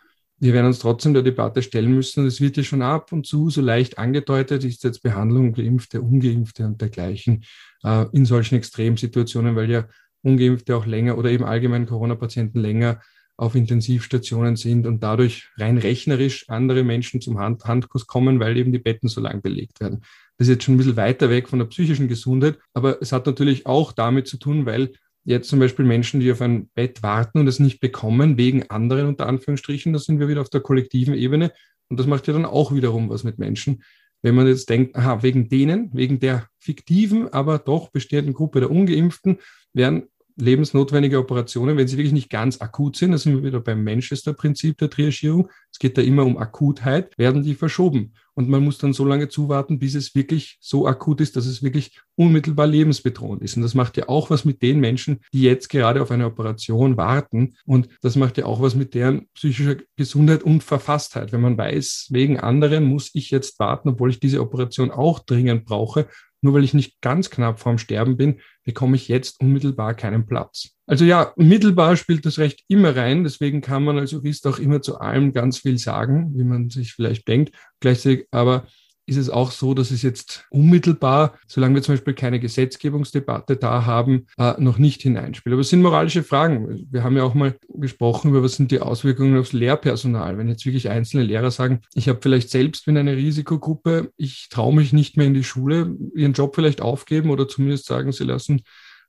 wir 0.44 0.52
werden 0.52 0.66
uns 0.66 0.78
trotzdem 0.78 1.14
der 1.14 1.22
Debatte 1.22 1.62
stellen 1.62 1.94
müssen. 1.94 2.20
Und 2.20 2.26
es 2.26 2.38
wird 2.38 2.58
ja 2.58 2.62
schon 2.62 2.82
ab 2.82 3.12
und 3.12 3.26
zu 3.26 3.48
so 3.48 3.62
leicht 3.62 3.96
angedeutet, 3.96 4.62
ist 4.62 4.84
jetzt 4.84 5.02
Behandlung 5.02 5.54
Geimpfte, 5.54 6.02
Ungeimpfte 6.02 6.66
und 6.66 6.82
dergleichen 6.82 7.44
äh, 7.82 8.04
in 8.12 8.26
solchen 8.26 8.56
Extremsituationen, 8.56 9.56
weil 9.56 9.70
ja 9.70 9.86
Ungeimpfte 10.20 10.76
auch 10.76 10.84
länger 10.84 11.16
oder 11.16 11.30
eben 11.30 11.44
allgemein 11.44 11.86
Corona-Patienten 11.86 12.60
länger 12.60 13.00
auf 13.38 13.54
Intensivstationen 13.54 14.56
sind 14.56 14.86
und 14.86 15.02
dadurch 15.02 15.48
rein 15.56 15.78
rechnerisch 15.78 16.46
andere 16.50 16.84
Menschen 16.84 17.22
zum 17.22 17.38
Hand 17.38 17.64
Handkuss 17.64 18.06
kommen, 18.06 18.38
weil 18.38 18.58
eben 18.58 18.70
die 18.70 18.78
Betten 18.78 19.08
so 19.08 19.22
lang 19.22 19.40
belegt 19.40 19.80
werden. 19.80 20.02
Das 20.36 20.46
ist 20.46 20.52
jetzt 20.52 20.64
schon 20.64 20.74
ein 20.74 20.78
bisschen 20.78 20.96
weiter 20.96 21.30
weg 21.30 21.48
von 21.48 21.58
der 21.58 21.66
psychischen 21.66 22.06
Gesundheit, 22.06 22.58
aber 22.74 23.00
es 23.00 23.12
hat 23.12 23.24
natürlich 23.24 23.64
auch 23.64 23.92
damit 23.92 24.28
zu 24.28 24.36
tun, 24.36 24.66
weil 24.66 24.92
jetzt 25.24 25.48
zum 25.48 25.58
Beispiel 25.58 25.84
Menschen, 25.84 26.20
die 26.20 26.30
auf 26.30 26.40
ein 26.40 26.68
Bett 26.74 27.02
warten 27.02 27.40
und 27.40 27.46
es 27.46 27.58
nicht 27.58 27.80
bekommen, 27.80 28.36
wegen 28.36 28.70
anderen 28.70 29.08
unter 29.08 29.26
Anführungsstrichen, 29.26 29.92
da 29.92 29.98
sind 29.98 30.20
wir 30.20 30.28
wieder 30.28 30.40
auf 30.40 30.50
der 30.50 30.60
kollektiven 30.60 31.14
Ebene. 31.14 31.52
Und 31.88 31.98
das 31.98 32.06
macht 32.06 32.26
ja 32.26 32.32
dann 32.32 32.44
auch 32.44 32.74
wiederum 32.74 33.08
was 33.08 33.24
mit 33.24 33.38
Menschen. 33.38 33.82
Wenn 34.22 34.34
man 34.34 34.46
jetzt 34.46 34.70
denkt, 34.70 34.96
aha, 34.96 35.22
wegen 35.22 35.48
denen, 35.48 35.90
wegen 35.92 36.18
der 36.18 36.48
fiktiven, 36.58 37.32
aber 37.32 37.58
doch 37.58 37.90
bestehenden 37.90 38.34
Gruppe 38.34 38.60
der 38.60 38.70
Ungeimpften, 38.70 39.38
werden 39.74 40.04
lebensnotwendige 40.36 41.18
Operationen, 41.18 41.76
wenn 41.76 41.88
sie 41.88 41.96
wirklich 41.96 42.12
nicht 42.12 42.30
ganz 42.30 42.60
akut 42.60 42.96
sind, 42.96 43.12
da 43.12 43.18
sind 43.18 43.36
wir 43.36 43.44
wieder 43.44 43.60
beim 43.60 43.84
Manchester-Prinzip 43.84 44.78
der 44.78 44.90
Triagierung, 44.90 45.48
es 45.70 45.78
geht 45.78 45.96
da 45.96 46.02
immer 46.02 46.24
um 46.24 46.36
Akutheit, 46.38 47.16
werden 47.16 47.42
die 47.42 47.54
verschoben. 47.54 48.14
Und 48.34 48.48
man 48.48 48.64
muss 48.64 48.78
dann 48.78 48.92
so 48.92 49.04
lange 49.04 49.28
zuwarten, 49.28 49.78
bis 49.78 49.94
es 49.94 50.14
wirklich 50.14 50.58
so 50.60 50.88
akut 50.88 51.20
ist, 51.20 51.36
dass 51.36 51.46
es 51.46 51.62
wirklich 51.62 52.00
unmittelbar 52.16 52.66
lebensbedrohend 52.66 53.42
ist. 53.42 53.56
Und 53.56 53.62
das 53.62 53.74
macht 53.74 53.96
ja 53.96 54.08
auch 54.08 54.28
was 54.28 54.44
mit 54.44 54.60
den 54.60 54.80
Menschen, 54.80 55.20
die 55.32 55.42
jetzt 55.42 55.68
gerade 55.68 56.02
auf 56.02 56.10
eine 56.10 56.26
Operation 56.26 56.96
warten. 56.96 57.54
Und 57.64 57.88
das 58.02 58.16
macht 58.16 58.36
ja 58.36 58.46
auch 58.46 58.60
was 58.60 58.74
mit 58.74 58.94
deren 58.94 59.28
psychischer 59.34 59.76
Gesundheit 59.96 60.42
und 60.42 60.64
Verfasstheit. 60.64 61.32
Wenn 61.32 61.42
man 61.42 61.56
weiß, 61.56 62.08
wegen 62.10 62.40
anderen 62.40 62.84
muss 62.84 63.10
ich 63.14 63.30
jetzt 63.30 63.58
warten, 63.60 63.90
obwohl 63.90 64.10
ich 64.10 64.18
diese 64.18 64.40
Operation 64.40 64.90
auch 64.90 65.20
dringend 65.20 65.64
brauche 65.64 66.08
nur 66.44 66.52
weil 66.52 66.62
ich 66.62 66.74
nicht 66.74 67.00
ganz 67.00 67.30
knapp 67.30 67.58
vorm 67.58 67.78
Sterben 67.78 68.18
bin, 68.18 68.40
bekomme 68.64 68.96
ich 68.96 69.08
jetzt 69.08 69.40
unmittelbar 69.40 69.94
keinen 69.94 70.26
Platz. 70.26 70.76
Also 70.86 71.06
ja, 71.06 71.32
mittelbar 71.36 71.96
spielt 71.96 72.26
das 72.26 72.38
Recht 72.38 72.62
immer 72.68 72.94
rein. 72.94 73.24
Deswegen 73.24 73.62
kann 73.62 73.82
man 73.82 73.98
als 73.98 74.10
Jurist 74.10 74.46
auch 74.46 74.58
immer 74.58 74.82
zu 74.82 74.98
allem 74.98 75.32
ganz 75.32 75.58
viel 75.58 75.78
sagen, 75.78 76.34
wie 76.36 76.44
man 76.44 76.68
sich 76.68 76.92
vielleicht 76.92 77.26
denkt. 77.28 77.56
Gleichzeitig 77.80 78.26
aber 78.30 78.66
ist 79.06 79.16
es 79.16 79.28
auch 79.28 79.50
so, 79.50 79.74
dass 79.74 79.90
es 79.90 80.02
jetzt 80.02 80.46
unmittelbar, 80.50 81.34
solange 81.46 81.74
wir 81.74 81.82
zum 81.82 81.94
Beispiel 81.94 82.14
keine 82.14 82.40
Gesetzgebungsdebatte 82.40 83.56
da 83.56 83.84
haben, 83.84 84.26
äh, 84.38 84.54
noch 84.58 84.78
nicht 84.78 85.02
hineinspielt. 85.02 85.52
Aber 85.52 85.60
es 85.60 85.68
sind 85.68 85.82
moralische 85.82 86.22
Fragen. 86.22 86.86
Wir 86.90 87.04
haben 87.04 87.16
ja 87.16 87.22
auch 87.22 87.34
mal 87.34 87.54
gesprochen 87.68 88.30
über, 88.30 88.42
was 88.42 88.56
sind 88.56 88.70
die 88.70 88.80
Auswirkungen 88.80 89.38
aufs 89.38 89.52
Lehrpersonal. 89.52 90.38
Wenn 90.38 90.48
jetzt 90.48 90.64
wirklich 90.64 90.88
einzelne 90.88 91.24
Lehrer 91.24 91.50
sagen, 91.50 91.80
ich 91.94 92.08
habe 92.08 92.20
vielleicht 92.22 92.50
selbst 92.50 92.86
bin 92.86 92.96
eine 92.96 93.16
Risikogruppe, 93.16 94.10
ich 94.16 94.48
traue 94.50 94.74
mich 94.74 94.92
nicht 94.92 95.16
mehr 95.16 95.26
in 95.26 95.34
die 95.34 95.44
Schule, 95.44 95.96
ihren 96.14 96.32
Job 96.32 96.54
vielleicht 96.54 96.80
aufgeben 96.80 97.30
oder 97.30 97.46
zumindest 97.46 97.86
sagen, 97.86 98.12
sie 98.12 98.24
lassen, 98.24 98.62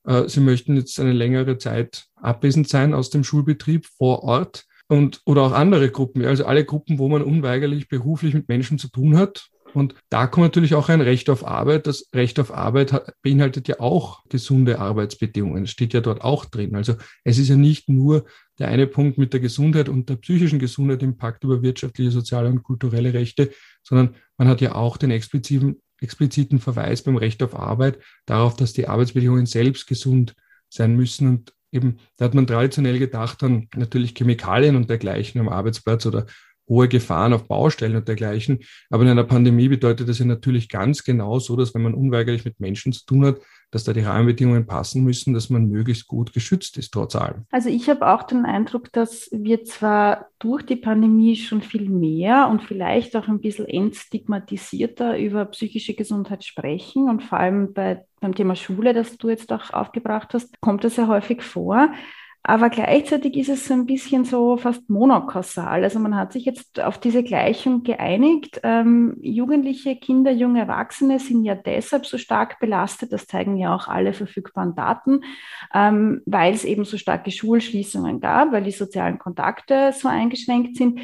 äh, 0.05 0.27
sie 0.27 0.41
möchten 0.41 0.75
jetzt 0.75 0.99
eine 0.99 1.13
längere 1.13 1.57
Zeit 1.57 2.05
abwesend 2.15 2.67
sein 2.67 2.93
aus 2.93 3.09
dem 3.09 3.23
Schulbetrieb 3.23 3.85
vor 3.85 4.23
Ort 4.23 4.65
und 4.87 5.21
oder 5.25 5.41
auch 5.43 5.51
andere 5.51 5.89
Gruppen, 5.89 6.23
also 6.25 6.45
alle 6.45 6.65
Gruppen, 6.65 6.99
wo 6.99 7.07
man 7.07 7.23
unweigerlich 7.23 7.87
beruflich 7.87 8.33
mit 8.33 8.47
Menschen 8.47 8.77
zu 8.77 8.89
tun 8.89 9.17
hat, 9.17 9.49
und 9.75 9.95
da 10.09 10.27
kommt 10.27 10.45
natürlich 10.45 10.75
auch 10.75 10.89
ein 10.89 11.01
Recht 11.01 11.29
auf 11.29 11.45
Arbeit. 11.45 11.87
Das 11.87 12.09
Recht 12.13 12.39
auf 12.39 12.53
Arbeit 12.53 13.13
beinhaltet 13.21 13.67
ja 13.67 13.79
auch 13.79 14.23
gesunde 14.29 14.79
Arbeitsbedingungen. 14.79 15.63
Das 15.63 15.71
steht 15.71 15.93
ja 15.93 16.01
dort 16.01 16.21
auch 16.21 16.45
drin. 16.45 16.75
Also 16.75 16.95
es 17.23 17.37
ist 17.37 17.49
ja 17.49 17.55
nicht 17.55 17.89
nur 17.89 18.25
der 18.57 18.69
eine 18.69 18.87
Punkt 18.87 19.17
mit 19.17 19.33
der 19.33 19.39
Gesundheit 19.39 19.89
und 19.89 20.09
der 20.09 20.15
psychischen 20.15 20.59
Gesundheit 20.59 21.03
im 21.03 21.17
Pakt 21.17 21.43
über 21.43 21.61
wirtschaftliche, 21.61 22.11
soziale 22.11 22.49
und 22.49 22.63
kulturelle 22.63 23.13
Rechte, 23.13 23.51
sondern 23.83 24.15
man 24.37 24.47
hat 24.47 24.61
ja 24.61 24.75
auch 24.75 24.97
den 24.97 25.11
expliziten, 25.11 25.81
expliziten 25.99 26.59
Verweis 26.59 27.01
beim 27.01 27.17
Recht 27.17 27.43
auf 27.43 27.55
Arbeit 27.55 27.99
darauf, 28.25 28.55
dass 28.55 28.73
die 28.73 28.87
Arbeitsbedingungen 28.87 29.45
selbst 29.45 29.87
gesund 29.87 30.35
sein 30.69 30.95
müssen. 30.95 31.27
Und 31.27 31.53
eben, 31.71 31.97
da 32.17 32.25
hat 32.25 32.33
man 32.33 32.47
traditionell 32.47 32.99
gedacht 32.99 33.43
an 33.43 33.67
natürlich 33.75 34.13
Chemikalien 34.15 34.75
und 34.75 34.89
dergleichen 34.89 35.41
am 35.41 35.49
Arbeitsplatz 35.49 36.05
oder 36.05 36.25
hohe 36.67 36.87
Gefahren 36.87 37.33
auf 37.33 37.47
Baustellen 37.47 37.95
und 37.95 38.07
dergleichen. 38.07 38.59
Aber 38.89 39.03
in 39.03 39.09
einer 39.09 39.23
Pandemie 39.23 39.67
bedeutet 39.67 40.09
das 40.09 40.19
ja 40.19 40.25
natürlich 40.25 40.69
ganz 40.69 41.03
genau 41.03 41.39
so, 41.39 41.55
dass 41.55 41.73
wenn 41.75 41.83
man 41.83 41.93
unweigerlich 41.93 42.45
mit 42.45 42.59
Menschen 42.59 42.93
zu 42.93 43.05
tun 43.05 43.25
hat, 43.25 43.37
dass 43.71 43.83
da 43.83 43.93
die 43.93 44.01
Rahmenbedingungen 44.01 44.65
passen 44.65 45.03
müssen, 45.03 45.33
dass 45.33 45.49
man 45.49 45.67
möglichst 45.67 46.07
gut 46.07 46.33
geschützt 46.33 46.77
ist, 46.77 46.93
trotz 46.93 47.15
allem. 47.15 47.45
Also 47.51 47.69
ich 47.69 47.89
habe 47.89 48.07
auch 48.07 48.23
den 48.23 48.45
Eindruck, 48.45 48.91
dass 48.93 49.29
wir 49.31 49.63
zwar 49.65 50.27
durch 50.39 50.65
die 50.65 50.75
Pandemie 50.75 51.35
schon 51.35 51.61
viel 51.61 51.89
mehr 51.89 52.47
und 52.49 52.61
vielleicht 52.61 53.15
auch 53.15 53.27
ein 53.27 53.41
bisschen 53.41 53.67
entstigmatisierter 53.67 55.17
über 55.17 55.45
psychische 55.45 55.93
Gesundheit 55.93 56.43
sprechen 56.43 57.09
und 57.09 57.23
vor 57.23 57.39
allem 57.39 57.73
bei, 57.73 58.05
beim 58.21 58.33
Thema 58.33 58.55
Schule, 58.55 58.93
das 58.93 59.17
du 59.17 59.29
jetzt 59.29 59.51
auch 59.51 59.71
aufgebracht 59.71 60.33
hast, 60.33 60.59
kommt 60.61 60.83
das 60.83 60.95
ja 60.95 61.07
häufig 61.07 61.41
vor. 61.41 61.89
Aber 62.47 62.69
gleichzeitig 62.69 63.37
ist 63.37 63.49
es 63.49 63.65
so 63.65 63.73
ein 63.73 63.87
bisschen 63.87 64.23
so 64.23 64.55
fast 64.55 64.87
monokausal. 64.87 65.83
Also 65.83 65.97
man 65.97 66.15
hat 66.15 66.31
sich 66.31 66.45
jetzt 66.45 66.79
auf 66.79 66.99
diese 66.99 67.23
Gleichung 67.23 67.81
geeinigt. 67.81 68.59
Ähm, 68.61 69.17
Jugendliche, 69.19 69.95
Kinder, 69.95 70.29
junge 70.29 70.59
Erwachsene 70.59 71.17
sind 71.17 71.43
ja 71.43 71.55
deshalb 71.55 72.05
so 72.05 72.19
stark 72.19 72.59
belastet, 72.59 73.11
das 73.11 73.25
zeigen 73.25 73.57
ja 73.57 73.73
auch 73.73 73.87
alle 73.87 74.13
verfügbaren 74.13 74.75
Daten, 74.75 75.21
ähm, 75.73 76.21
weil 76.27 76.53
es 76.53 76.65
eben 76.65 76.85
so 76.85 76.99
starke 76.99 77.31
Schulschließungen 77.31 78.19
gab, 78.19 78.51
weil 78.51 78.63
die 78.63 78.69
sozialen 78.69 79.17
Kontakte 79.17 79.91
so 79.91 80.07
eingeschränkt 80.07 80.77
sind. 80.77 80.99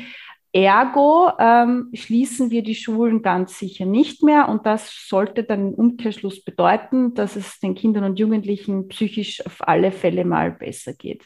Ergo 0.53 1.31
ähm, 1.39 1.89
schließen 1.93 2.51
wir 2.51 2.61
die 2.61 2.75
Schulen 2.75 3.21
ganz 3.21 3.57
sicher 3.57 3.85
nicht 3.85 4.21
mehr 4.21 4.49
und 4.49 4.65
das 4.65 5.07
sollte 5.07 5.43
dann 5.43 5.69
im 5.69 5.73
Umkehrschluss 5.73 6.43
bedeuten, 6.43 7.13
dass 7.13 7.37
es 7.37 7.59
den 7.59 7.73
Kindern 7.73 8.03
und 8.03 8.19
Jugendlichen 8.19 8.89
psychisch 8.89 9.45
auf 9.45 9.65
alle 9.67 9.91
Fälle 9.91 10.25
mal 10.25 10.51
besser 10.51 10.93
geht. 10.93 11.25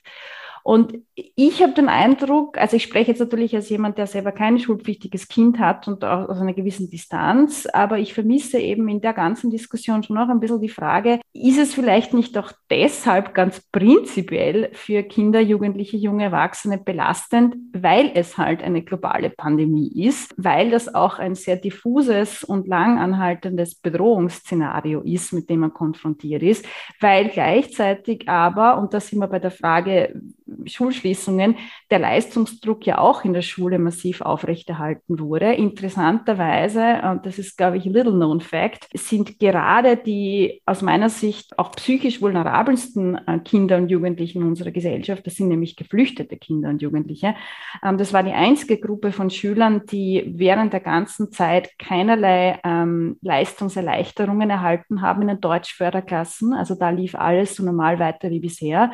Und 0.68 0.98
ich 1.14 1.62
habe 1.62 1.74
den 1.74 1.90
Eindruck, 1.90 2.58
also 2.58 2.76
ich 2.76 2.82
spreche 2.82 3.12
jetzt 3.12 3.20
natürlich 3.20 3.56
als 3.56 3.70
jemand, 3.70 4.00
der 4.00 4.08
selber 4.08 4.32
kein 4.32 4.58
schulpflichtiges 4.58 5.28
Kind 5.28 5.60
hat 5.60 5.88
und 5.88 6.04
auch 6.04 6.28
aus 6.28 6.40
einer 6.40 6.56
gewissen 6.56 6.90
Distanz, 6.90 7.68
aber 7.72 8.00
ich 8.00 8.16
vermisse 8.16 8.58
eben 8.58 8.90
in 8.90 9.00
der 9.00 9.14
ganzen 9.14 9.52
Diskussion 9.52 10.02
schon 10.02 10.16
noch 10.16 10.28
ein 10.28 10.40
bisschen 10.40 10.62
die 10.62 10.70
Frage, 10.70 11.20
ist 11.34 11.60
es 11.60 11.76
vielleicht 11.76 12.16
nicht 12.16 12.36
auch 12.40 12.52
deshalb 12.72 13.36
ganz 13.36 13.62
prinzipiell 13.72 14.72
für 14.74 15.04
Kinder, 15.04 15.40
Jugendliche, 15.40 15.98
junge 15.98 16.24
Erwachsene 16.24 16.80
belastend, 16.80 17.58
weil 17.72 18.10
es 18.16 18.40
halt 18.40 18.64
eine 18.64 18.82
globale 18.82 19.30
Pandemie 19.30 19.92
ist, 20.04 20.34
weil 20.36 20.72
das 20.72 20.96
auch 20.96 21.20
ein 21.20 21.36
sehr 21.36 21.58
diffuses 21.58 22.44
und 22.44 22.68
langanhaltendes 22.68 23.76
Bedrohungsszenario 23.76 25.02
ist, 25.02 25.32
mit 25.32 25.48
dem 25.48 25.60
man 25.60 25.76
konfrontiert 25.76 26.42
ist, 26.42 26.66
weil 27.00 27.30
gleichzeitig 27.30 28.28
aber, 28.28 28.80
und 28.80 28.96
da 28.96 29.00
sind 29.00 29.20
wir 29.20 29.28
bei 29.28 29.38
der 29.38 29.52
Frage, 29.52 30.20
Schulschließungen 30.66 31.56
der 31.92 32.00
Leistungsdruck 32.00 32.86
ja 32.86 32.98
auch 32.98 33.26
in 33.26 33.34
der 33.34 33.42
Schule 33.42 33.80
massiv 33.80 34.22
aufrechterhalten 34.22 35.20
wurde. 35.20 35.54
Interessanterweise, 35.54 37.02
und 37.04 37.26
das 37.26 37.40
ist, 37.40 37.58
glaube 37.58 37.78
ich, 37.78 37.86
little 37.86 38.14
known 38.14 38.42
fact, 38.42 38.88
sind 38.94 39.40
gerade 39.40 39.98
die 39.98 40.62
aus 40.66 40.82
meiner 40.82 41.10
Sicht 41.10 41.58
auch 41.58 41.72
psychisch 41.72 42.22
vulnerabelsten 42.22 43.20
äh, 43.28 43.40
Kinder 43.40 43.78
und 43.78 43.90
Jugendlichen 43.90 44.44
unserer 44.44 44.72
Gesellschaft, 44.72 45.26
das 45.26 45.36
sind 45.36 45.48
nämlich 45.48 45.76
geflüchtete 45.76 46.38
Kinder 46.38 46.70
und 46.70 46.82
Jugendliche. 46.82 47.36
Ähm, 47.84 47.98
das 47.98 48.14
war 48.14 48.24
die 48.24 48.32
einzige 48.32 48.80
Gruppe 48.80 49.12
von 49.12 49.30
Schülern, 49.30 49.84
die 49.92 50.24
während 50.36 50.74
der 50.74 50.80
ganzen 50.80 51.32
Zeit 51.32 51.78
keinerlei 51.80 52.60
ähm, 52.64 53.18
Leistungserleichterungen 53.22 54.50
erhalten 54.50 55.02
haben 55.02 55.24
in 55.24 55.30
den 55.30 55.42
Deutschförderklassen. 55.42 56.54
Also 56.54 56.76
da 56.76 56.90
lief 56.90 57.16
alles 57.16 57.56
so 57.56 57.64
normal 57.64 58.00
weiter 58.00 58.30
wie 58.30 58.40
bisher. 58.40 58.92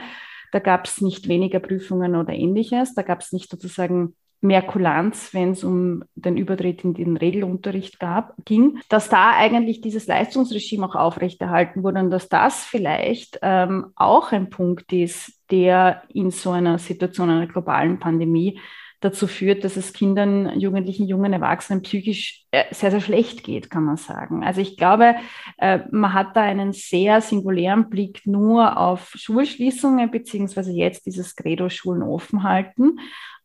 Da 0.51 0.59
gab 0.59 0.85
es 0.85 1.01
nicht 1.01 1.27
weniger 1.27 1.59
Prüfungen 1.59 2.15
oder 2.15 2.33
ähnliches. 2.33 2.93
Da 2.93 3.01
gab 3.01 3.21
es 3.21 3.31
nicht 3.31 3.49
sozusagen 3.49 4.15
mehr 4.41 4.63
Kulanz, 4.63 5.33
wenn 5.33 5.51
es 5.51 5.63
um 5.63 6.03
den 6.15 6.35
Übertritt 6.35 6.83
in 6.83 6.95
den 6.95 7.15
Regelunterricht 7.15 7.99
gab, 7.99 8.33
ging, 8.43 8.79
dass 8.89 9.07
da 9.07 9.31
eigentlich 9.35 9.81
dieses 9.81 10.07
Leistungsregime 10.07 10.87
auch 10.87 10.95
aufrechterhalten 10.95 11.83
wurde 11.83 11.99
und 11.99 12.09
dass 12.09 12.27
das 12.27 12.63
vielleicht 12.63 13.37
ähm, 13.43 13.91
auch 13.95 14.31
ein 14.31 14.49
Punkt 14.49 14.91
ist, 14.91 15.39
der 15.51 16.01
in 16.09 16.31
so 16.31 16.51
einer 16.51 16.79
Situation 16.79 17.29
einer 17.29 17.47
globalen 17.47 17.99
Pandemie 17.99 18.59
dazu 19.01 19.27
führt, 19.27 19.63
dass 19.63 19.75
es 19.77 19.93
Kindern, 19.93 20.57
Jugendlichen, 20.59 21.07
jungen 21.07 21.33
Erwachsenen 21.33 21.81
psychisch 21.81 22.45
äh, 22.51 22.63
sehr, 22.71 22.91
sehr 22.91 23.01
schlecht 23.01 23.43
geht, 23.43 23.69
kann 23.69 23.83
man 23.83 23.97
sagen. 23.97 24.43
Also 24.43 24.61
ich 24.61 24.77
glaube, 24.77 25.15
äh, 25.57 25.79
man 25.91 26.13
hat 26.13 26.35
da 26.35 26.41
einen 26.41 26.71
sehr 26.71 27.19
singulären 27.19 27.89
Blick 27.89 28.21
nur 28.25 28.77
auf 28.77 29.11
Schulschließungen, 29.15 30.11
beziehungsweise 30.11 30.71
jetzt 30.71 31.05
dieses 31.05 31.35
Credo 31.35 31.67
Schulen 31.69 32.03
offen 32.03 32.43
halten. 32.43 32.99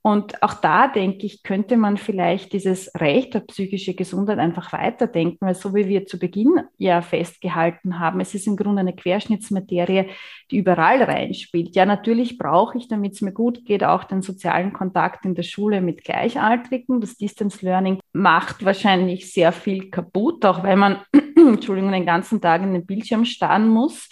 Und 0.07 0.41
auch 0.41 0.55
da 0.55 0.87
denke 0.87 1.27
ich, 1.27 1.43
könnte 1.43 1.77
man 1.77 1.97
vielleicht 1.97 2.53
dieses 2.53 2.95
Recht 2.95 3.35
auf 3.35 3.49
psychische 3.49 3.93
Gesundheit 3.93 4.39
einfach 4.39 4.73
weiterdenken, 4.73 5.45
weil 5.45 5.57
so 5.57 5.75
wie 5.75 5.89
wir 5.89 6.07
zu 6.07 6.21
Beginn 6.21 6.61
ja 6.79 7.03
festgehalten 7.03 7.99
haben, 7.99 8.21
es 8.21 8.33
ist 8.33 8.47
im 8.47 8.55
Grunde 8.55 8.83
eine 8.83 8.95
Querschnittsmaterie, 8.95 10.05
die 10.53 10.59
überall 10.59 11.03
reinspielt. 11.03 11.75
Ja, 11.75 11.87
natürlich 11.87 12.39
brauche 12.39 12.79
ich, 12.79 12.87
damit 12.87 13.15
es 13.15 13.21
mir 13.21 13.33
gut 13.33 13.65
geht, 13.65 13.83
auch 13.83 14.05
den 14.05 14.23
sozialen 14.23 14.73
Kontakt 14.73 15.25
in 15.25 15.35
der 15.35 15.43
Schule 15.43 15.81
mit 15.81 16.05
Gleichaltrigen. 16.05 17.01
Das 17.01 17.17
Distance 17.17 17.67
Learning 17.67 17.99
macht 18.13 18.65
wahrscheinlich 18.65 19.33
sehr 19.33 19.51
viel 19.51 19.91
kaputt, 19.91 20.45
auch 20.45 20.63
weil 20.63 20.77
man, 20.77 20.99
Entschuldigung, 21.37 21.91
den 21.91 22.07
ganzen 22.07 22.41
Tag 22.41 22.63
in 22.63 22.75
den 22.75 22.87
Bildschirm 22.87 23.25
starren 23.25 23.69
muss. 23.69 24.09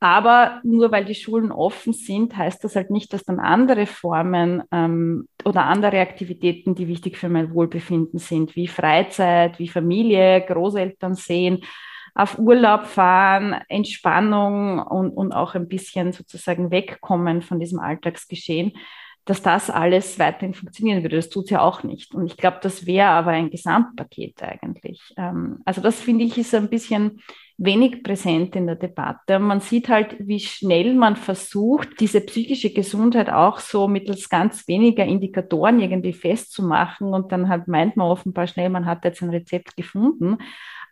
Aber 0.00 0.60
nur 0.64 0.90
weil 0.92 1.04
die 1.04 1.14
Schulen 1.14 1.52
offen 1.52 1.92
sind, 1.92 2.36
heißt 2.36 2.62
das 2.64 2.76
halt 2.76 2.90
nicht, 2.90 3.12
dass 3.12 3.24
dann 3.24 3.40
andere 3.40 3.86
Formen 3.86 4.62
ähm, 4.70 5.28
oder 5.44 5.64
andere 5.64 6.00
Aktivitäten, 6.00 6.74
die 6.74 6.88
wichtig 6.88 7.16
für 7.16 7.28
mein 7.28 7.54
Wohlbefinden 7.54 8.18
sind, 8.18 8.56
wie 8.56 8.68
Freizeit, 8.68 9.58
wie 9.58 9.68
Familie, 9.68 10.44
Großeltern 10.46 11.14
sehen, 11.14 11.62
auf 12.14 12.38
Urlaub 12.38 12.86
fahren, 12.86 13.56
Entspannung 13.68 14.78
und, 14.80 15.10
und 15.10 15.32
auch 15.32 15.54
ein 15.54 15.68
bisschen 15.68 16.12
sozusagen 16.12 16.70
wegkommen 16.70 17.42
von 17.42 17.58
diesem 17.58 17.80
Alltagsgeschehen, 17.80 18.72
dass 19.24 19.40
das 19.40 19.70
alles 19.70 20.18
weiterhin 20.18 20.54
funktionieren 20.54 21.02
würde. 21.02 21.16
Das 21.16 21.30
tut 21.30 21.44
es 21.44 21.50
ja 21.50 21.60
auch 21.62 21.84
nicht. 21.84 22.14
Und 22.14 22.26
ich 22.26 22.36
glaube, 22.36 22.58
das 22.60 22.86
wäre 22.86 23.08
aber 23.08 23.30
ein 23.30 23.50
Gesamtpaket 23.50 24.42
eigentlich. 24.42 25.14
Ähm, 25.16 25.60
also 25.64 25.80
das 25.80 26.00
finde 26.00 26.24
ich 26.24 26.36
ist 26.36 26.54
ein 26.54 26.68
bisschen 26.68 27.22
wenig 27.58 28.02
präsent 28.02 28.56
in 28.56 28.66
der 28.66 28.76
Debatte. 28.76 29.38
Man 29.38 29.60
sieht 29.60 29.88
halt, 29.88 30.16
wie 30.18 30.40
schnell 30.40 30.94
man 30.94 31.16
versucht, 31.16 32.00
diese 32.00 32.20
psychische 32.20 32.72
Gesundheit 32.72 33.30
auch 33.30 33.58
so 33.58 33.88
mittels 33.88 34.28
ganz 34.28 34.66
weniger 34.68 35.04
Indikatoren 35.04 35.80
irgendwie 35.80 36.12
festzumachen 36.12 37.08
und 37.14 37.32
dann 37.32 37.48
halt 37.48 37.68
meint 37.68 37.96
man 37.96 38.08
offenbar 38.08 38.46
schnell, 38.46 38.68
man 38.68 38.86
hat 38.86 39.04
jetzt 39.04 39.22
ein 39.22 39.30
Rezept 39.30 39.76
gefunden. 39.76 40.38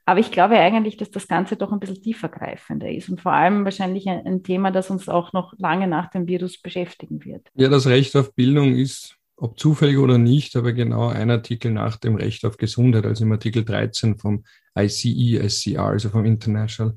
Aber 0.06 0.18
ich 0.18 0.32
glaube 0.32 0.58
eigentlich, 0.58 0.96
dass 0.96 1.10
das 1.10 1.28
Ganze 1.28 1.56
doch 1.56 1.70
ein 1.72 1.78
bisschen 1.78 2.02
tiefergreifender 2.02 2.90
ist 2.90 3.08
und 3.08 3.20
vor 3.20 3.32
allem 3.32 3.64
wahrscheinlich 3.64 4.08
ein, 4.08 4.26
ein 4.26 4.42
Thema, 4.42 4.72
das 4.72 4.90
uns 4.90 5.08
auch 5.08 5.32
noch 5.32 5.54
lange 5.58 5.86
nach 5.86 6.10
dem 6.10 6.26
Virus 6.26 6.60
beschäftigen 6.60 7.24
wird. 7.24 7.46
Ja, 7.54 7.68
das 7.68 7.86
Recht 7.86 8.16
auf 8.16 8.34
Bildung 8.34 8.74
ist 8.74 9.19
ob 9.40 9.58
zufällig 9.58 9.96
oder 9.96 10.18
nicht, 10.18 10.54
aber 10.54 10.72
genau 10.72 11.08
ein 11.08 11.30
Artikel 11.30 11.72
nach 11.72 11.96
dem 11.96 12.14
Recht 12.16 12.44
auf 12.44 12.58
Gesundheit, 12.58 13.06
also 13.06 13.24
im 13.24 13.32
Artikel 13.32 13.64
13 13.64 14.18
vom 14.18 14.44
ICE 14.78 15.48
SCR, 15.48 15.86
also 15.86 16.10
vom 16.10 16.24
International 16.24 16.94